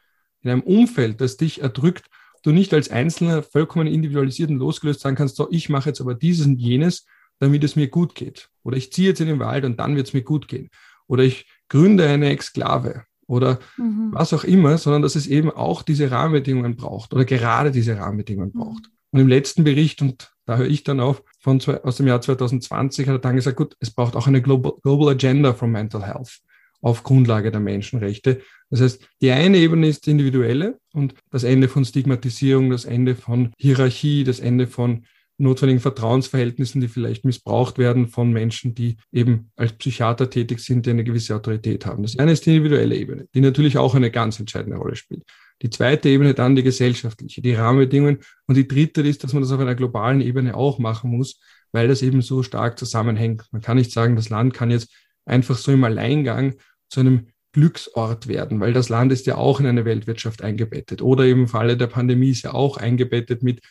in 0.41 0.49
einem 0.49 0.61
Umfeld, 0.61 1.21
das 1.21 1.37
dich 1.37 1.61
erdrückt, 1.61 2.05
du 2.43 2.51
nicht 2.51 2.73
als 2.73 2.91
Einzelner 2.91 3.43
vollkommen 3.43 3.87
individualisiert 3.87 4.49
und 4.49 4.57
losgelöst 4.57 5.01
sagen 5.01 5.15
kannst, 5.15 5.35
so, 5.35 5.49
ich 5.51 5.69
mache 5.69 5.89
jetzt 5.89 6.01
aber 6.01 6.15
dieses 6.15 6.45
und 6.45 6.59
jenes, 6.59 7.05
damit 7.43 7.63
es 7.63 7.75
mir 7.75 7.87
gut 7.87 8.15
geht. 8.15 8.49
Oder 8.63 8.77
ich 8.77 8.91
ziehe 8.91 9.09
jetzt 9.09 9.21
in 9.21 9.27
den 9.27 9.39
Wald 9.39 9.65
und 9.65 9.79
dann 9.79 9.95
wird 9.95 10.07
es 10.07 10.13
mir 10.13 10.23
gut 10.23 10.47
gehen. 10.47 10.69
Oder 11.07 11.23
ich 11.23 11.45
gründe 11.69 12.07
eine 12.07 12.29
Exklave 12.29 13.03
oder 13.27 13.59
mhm. 13.77 14.09
was 14.11 14.33
auch 14.33 14.43
immer, 14.43 14.77
sondern 14.77 15.01
dass 15.01 15.15
es 15.15 15.27
eben 15.27 15.51
auch 15.51 15.81
diese 15.83 16.09
Rahmenbedingungen 16.09 16.75
braucht 16.75 17.13
oder 17.13 17.25
gerade 17.25 17.71
diese 17.71 17.97
Rahmenbedingungen 17.97 18.51
mhm. 18.53 18.59
braucht. 18.59 18.89
Und 19.11 19.19
im 19.19 19.27
letzten 19.27 19.63
Bericht, 19.63 20.01
und 20.01 20.31
da 20.45 20.57
höre 20.57 20.67
ich 20.67 20.83
dann 20.83 20.99
auf, 20.99 21.23
von, 21.39 21.61
aus 21.83 21.97
dem 21.97 22.07
Jahr 22.07 22.21
2020 22.21 23.07
hat 23.07 23.15
er 23.15 23.19
dann 23.19 23.35
gesagt, 23.35 23.57
gut, 23.57 23.75
es 23.79 23.91
braucht 23.91 24.15
auch 24.15 24.27
eine 24.27 24.41
Global, 24.41 24.73
Global 24.81 25.09
Agenda 25.09 25.53
for 25.53 25.67
Mental 25.67 26.03
Health 26.03 26.39
auf 26.81 27.03
Grundlage 27.03 27.51
der 27.51 27.61
Menschenrechte. 27.61 28.41
Das 28.69 28.81
heißt, 28.81 29.07
die 29.21 29.31
eine 29.31 29.57
Ebene 29.57 29.87
ist 29.87 30.05
die 30.05 30.11
individuelle 30.11 30.79
und 30.93 31.15
das 31.31 31.43
Ende 31.43 31.69
von 31.69 31.85
Stigmatisierung, 31.85 32.69
das 32.69 32.85
Ende 32.85 33.15
von 33.15 33.53
Hierarchie, 33.57 34.23
das 34.23 34.39
Ende 34.39 34.67
von 34.67 35.05
notwendigen 35.43 35.79
Vertrauensverhältnissen, 35.79 36.81
die 36.81 36.87
vielleicht 36.87 37.25
missbraucht 37.25 37.77
werden 37.77 38.07
von 38.07 38.31
Menschen, 38.31 38.73
die 38.73 38.97
eben 39.11 39.51
als 39.55 39.73
Psychiater 39.73 40.29
tätig 40.29 40.59
sind, 40.59 40.85
die 40.85 40.91
eine 40.91 41.03
gewisse 41.03 41.35
Autorität 41.35 41.85
haben. 41.85 42.03
Das 42.03 42.17
eine 42.17 42.31
ist 42.31 42.45
die 42.45 42.55
individuelle 42.55 42.95
Ebene, 42.95 43.27
die 43.33 43.41
natürlich 43.41 43.77
auch 43.77 43.95
eine 43.95 44.11
ganz 44.11 44.39
entscheidende 44.39 44.77
Rolle 44.77 44.95
spielt. 44.95 45.23
Die 45.61 45.69
zweite 45.69 46.09
Ebene 46.09 46.33
dann 46.33 46.55
die 46.55 46.63
gesellschaftliche, 46.63 47.41
die 47.41 47.53
Rahmenbedingungen. 47.53 48.19
Und 48.47 48.55
die 48.55 48.67
dritte 48.67 49.01
ist, 49.01 49.23
dass 49.23 49.33
man 49.33 49.43
das 49.43 49.51
auf 49.51 49.59
einer 49.59 49.75
globalen 49.75 50.21
Ebene 50.21 50.55
auch 50.55 50.79
machen 50.79 51.11
muss, 51.11 51.39
weil 51.71 51.87
das 51.87 52.01
eben 52.01 52.21
so 52.21 52.43
stark 52.43 52.77
zusammenhängt. 52.79 53.45
Man 53.51 53.61
kann 53.61 53.77
nicht 53.77 53.91
sagen, 53.91 54.15
das 54.15 54.29
Land 54.29 54.53
kann 54.53 54.71
jetzt 54.71 54.91
einfach 55.25 55.57
so 55.57 55.71
im 55.71 55.83
Alleingang 55.83 56.55
zu 56.89 56.99
einem 56.99 57.27
Glücksort 57.53 58.27
werden, 58.27 58.59
weil 58.59 58.73
das 58.73 58.89
Land 58.89 59.11
ist 59.11 59.27
ja 59.27 59.35
auch 59.37 59.59
in 59.59 59.67
eine 59.67 59.85
Weltwirtschaft 59.85 60.41
eingebettet. 60.41 61.01
Oder 61.01 61.27
im 61.27 61.47
Falle 61.47 61.77
der 61.77 61.87
Pandemie 61.87 62.31
ist 62.31 62.41
ja 62.41 62.53
auch 62.53 62.77
eingebettet 62.77 63.43
mit 63.43 63.61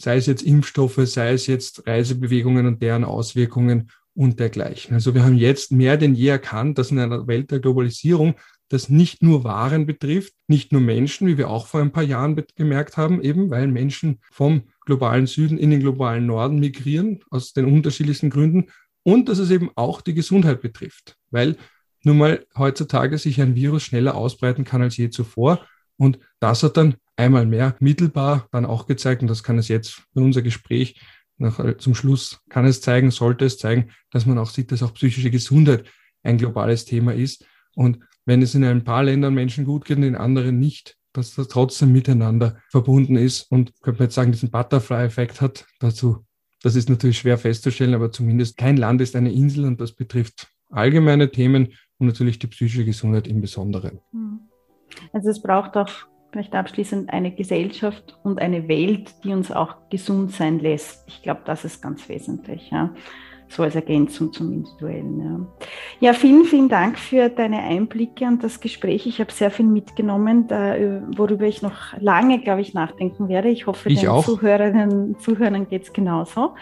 sei 0.00 0.16
es 0.16 0.26
jetzt 0.26 0.42
Impfstoffe, 0.42 1.00
sei 1.04 1.32
es 1.32 1.46
jetzt 1.46 1.86
Reisebewegungen 1.86 2.66
und 2.66 2.82
deren 2.82 3.04
Auswirkungen 3.04 3.90
und 4.14 4.40
dergleichen. 4.40 4.94
Also 4.94 5.14
wir 5.14 5.24
haben 5.24 5.36
jetzt 5.36 5.72
mehr 5.72 5.96
denn 5.96 6.14
je 6.14 6.28
erkannt, 6.28 6.78
dass 6.78 6.90
in 6.90 6.98
einer 6.98 7.26
Welt 7.26 7.50
der 7.50 7.60
Globalisierung 7.60 8.34
das 8.68 8.88
nicht 8.88 9.22
nur 9.22 9.44
Waren 9.44 9.84
betrifft, 9.84 10.32
nicht 10.46 10.72
nur 10.72 10.80
Menschen, 10.80 11.26
wie 11.26 11.36
wir 11.36 11.50
auch 11.50 11.66
vor 11.66 11.80
ein 11.80 11.92
paar 11.92 12.04
Jahren 12.04 12.40
gemerkt 12.56 12.96
haben, 12.96 13.20
eben 13.20 13.50
weil 13.50 13.66
Menschen 13.66 14.20
vom 14.30 14.62
globalen 14.86 15.26
Süden 15.26 15.58
in 15.58 15.70
den 15.70 15.80
globalen 15.80 16.26
Norden 16.26 16.60
migrieren, 16.60 17.20
aus 17.30 17.52
den 17.52 17.66
unterschiedlichsten 17.66 18.30
Gründen, 18.30 18.66
und 19.02 19.28
dass 19.28 19.38
es 19.38 19.50
eben 19.50 19.70
auch 19.74 20.00
die 20.02 20.14
Gesundheit 20.14 20.60
betrifft, 20.60 21.16
weil 21.30 21.56
nun 22.04 22.18
mal 22.18 22.46
heutzutage 22.56 23.18
sich 23.18 23.40
ein 23.40 23.54
Virus 23.54 23.82
schneller 23.82 24.14
ausbreiten 24.14 24.64
kann 24.64 24.82
als 24.82 24.96
je 24.96 25.10
zuvor. 25.10 25.66
Und 26.00 26.18
das 26.40 26.62
hat 26.62 26.78
dann 26.78 26.94
einmal 27.14 27.44
mehr 27.44 27.76
mittelbar 27.78 28.48
dann 28.52 28.64
auch 28.64 28.86
gezeigt, 28.86 29.20
und 29.20 29.28
das 29.28 29.42
kann 29.42 29.58
es 29.58 29.68
jetzt 29.68 30.02
in 30.14 30.22
unser 30.22 30.40
Gespräch 30.40 30.98
nach, 31.36 31.58
äh, 31.60 31.76
zum 31.76 31.94
Schluss, 31.94 32.40
kann 32.48 32.64
es 32.64 32.80
zeigen, 32.80 33.10
sollte 33.10 33.44
es 33.44 33.58
zeigen, 33.58 33.90
dass 34.10 34.24
man 34.24 34.38
auch 34.38 34.48
sieht, 34.48 34.72
dass 34.72 34.82
auch 34.82 34.94
psychische 34.94 35.30
Gesundheit 35.30 35.84
ein 36.22 36.38
globales 36.38 36.86
Thema 36.86 37.12
ist. 37.12 37.44
Und 37.74 37.98
wenn 38.24 38.40
es 38.40 38.54
in 38.54 38.64
ein 38.64 38.82
paar 38.82 39.04
Ländern 39.04 39.34
Menschen 39.34 39.66
gut 39.66 39.84
geht 39.84 39.98
und 39.98 40.04
in 40.04 40.16
anderen 40.16 40.58
nicht, 40.58 40.96
dass 41.12 41.34
das 41.34 41.48
trotzdem 41.48 41.92
miteinander 41.92 42.56
verbunden 42.70 43.16
ist 43.16 43.42
und 43.50 43.74
könnte 43.82 43.98
man 43.98 44.06
jetzt 44.06 44.14
sagen, 44.14 44.32
diesen 44.32 44.50
Butterfly-Effekt 44.50 45.42
hat. 45.42 45.66
Dazu, 45.80 46.24
das 46.62 46.76
ist 46.76 46.88
natürlich 46.88 47.18
schwer 47.18 47.36
festzustellen, 47.36 47.92
aber 47.92 48.10
zumindest 48.10 48.56
kein 48.56 48.78
Land 48.78 49.02
ist 49.02 49.16
eine 49.16 49.32
Insel 49.32 49.66
und 49.66 49.82
das 49.82 49.92
betrifft 49.92 50.48
allgemeine 50.70 51.30
Themen 51.30 51.74
und 51.98 52.06
natürlich 52.06 52.38
die 52.38 52.46
psychische 52.46 52.86
Gesundheit 52.86 53.28
im 53.28 53.42
Besonderen. 53.42 54.00
Hm. 54.12 54.49
Also 55.12 55.30
es 55.30 55.42
braucht 55.42 55.76
auch 55.76 55.90
vielleicht 56.32 56.54
abschließend 56.54 57.12
eine 57.12 57.32
Gesellschaft 57.32 58.18
und 58.22 58.40
eine 58.40 58.68
Welt, 58.68 59.12
die 59.24 59.32
uns 59.32 59.50
auch 59.50 59.76
gesund 59.90 60.32
sein 60.32 60.60
lässt. 60.60 61.04
Ich 61.08 61.22
glaube, 61.22 61.40
das 61.44 61.64
ist 61.64 61.82
ganz 61.82 62.08
wesentlich. 62.08 62.70
Ja. 62.70 62.94
So 63.50 63.64
als 63.64 63.74
Ergänzung 63.74 64.32
zum 64.32 64.52
Individuellen. 64.52 65.20
Ja. 66.00 66.08
ja, 66.08 66.12
vielen, 66.12 66.44
vielen 66.44 66.68
Dank 66.68 66.98
für 66.98 67.28
deine 67.28 67.58
Einblicke 67.58 68.24
und 68.24 68.44
das 68.44 68.60
Gespräch. 68.60 69.06
Ich 69.06 69.20
habe 69.20 69.32
sehr 69.32 69.50
viel 69.50 69.66
mitgenommen, 69.66 70.46
da, 70.46 70.76
worüber 71.16 71.46
ich 71.46 71.60
noch 71.60 71.98
lange, 71.98 72.40
glaube 72.40 72.60
ich, 72.60 72.74
nachdenken 72.74 73.28
werde. 73.28 73.48
Ich 73.48 73.66
hoffe, 73.66 73.90
ich 73.90 74.00
den 74.00 74.22
Zuhörerinnen 74.22 74.90
und 74.90 75.20
Zuhörern 75.20 75.68
geht 75.68 75.82
es 75.82 75.92
genauso. 75.92 76.54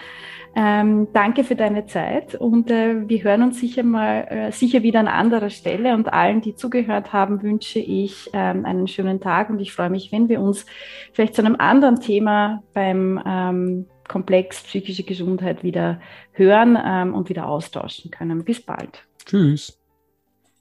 Ähm, 0.56 1.08
danke 1.12 1.44
für 1.44 1.54
deine 1.54 1.86
Zeit 1.86 2.34
und 2.34 2.70
äh, 2.70 3.08
wir 3.08 3.22
hören 3.22 3.42
uns 3.42 3.60
sicher 3.60 3.82
mal 3.82 4.26
äh, 4.28 4.50
sicher 4.50 4.82
wieder 4.82 4.98
an 4.98 5.06
anderer 5.06 5.50
Stelle 5.50 5.94
und 5.94 6.12
allen, 6.12 6.40
die 6.40 6.54
zugehört 6.54 7.12
haben, 7.12 7.42
wünsche 7.42 7.78
ich 7.78 8.30
ähm, 8.32 8.64
einen 8.64 8.88
schönen 8.88 9.20
Tag 9.20 9.50
und 9.50 9.60
ich 9.60 9.72
freue 9.72 9.90
mich, 9.90 10.10
wenn 10.10 10.28
wir 10.28 10.40
uns 10.40 10.66
vielleicht 11.12 11.34
zu 11.34 11.42
einem 11.42 11.56
anderen 11.58 12.00
Thema 12.00 12.62
beim 12.72 13.22
ähm, 13.24 13.86
Komplex 14.08 14.62
psychische 14.62 15.04
Gesundheit 15.04 15.62
wieder 15.62 16.00
hören 16.32 16.78
ähm, 16.82 17.14
und 17.14 17.28
wieder 17.28 17.46
austauschen 17.46 18.10
können. 18.10 18.44
Bis 18.44 18.60
bald. 18.60 19.04
Tschüss. 19.24 19.78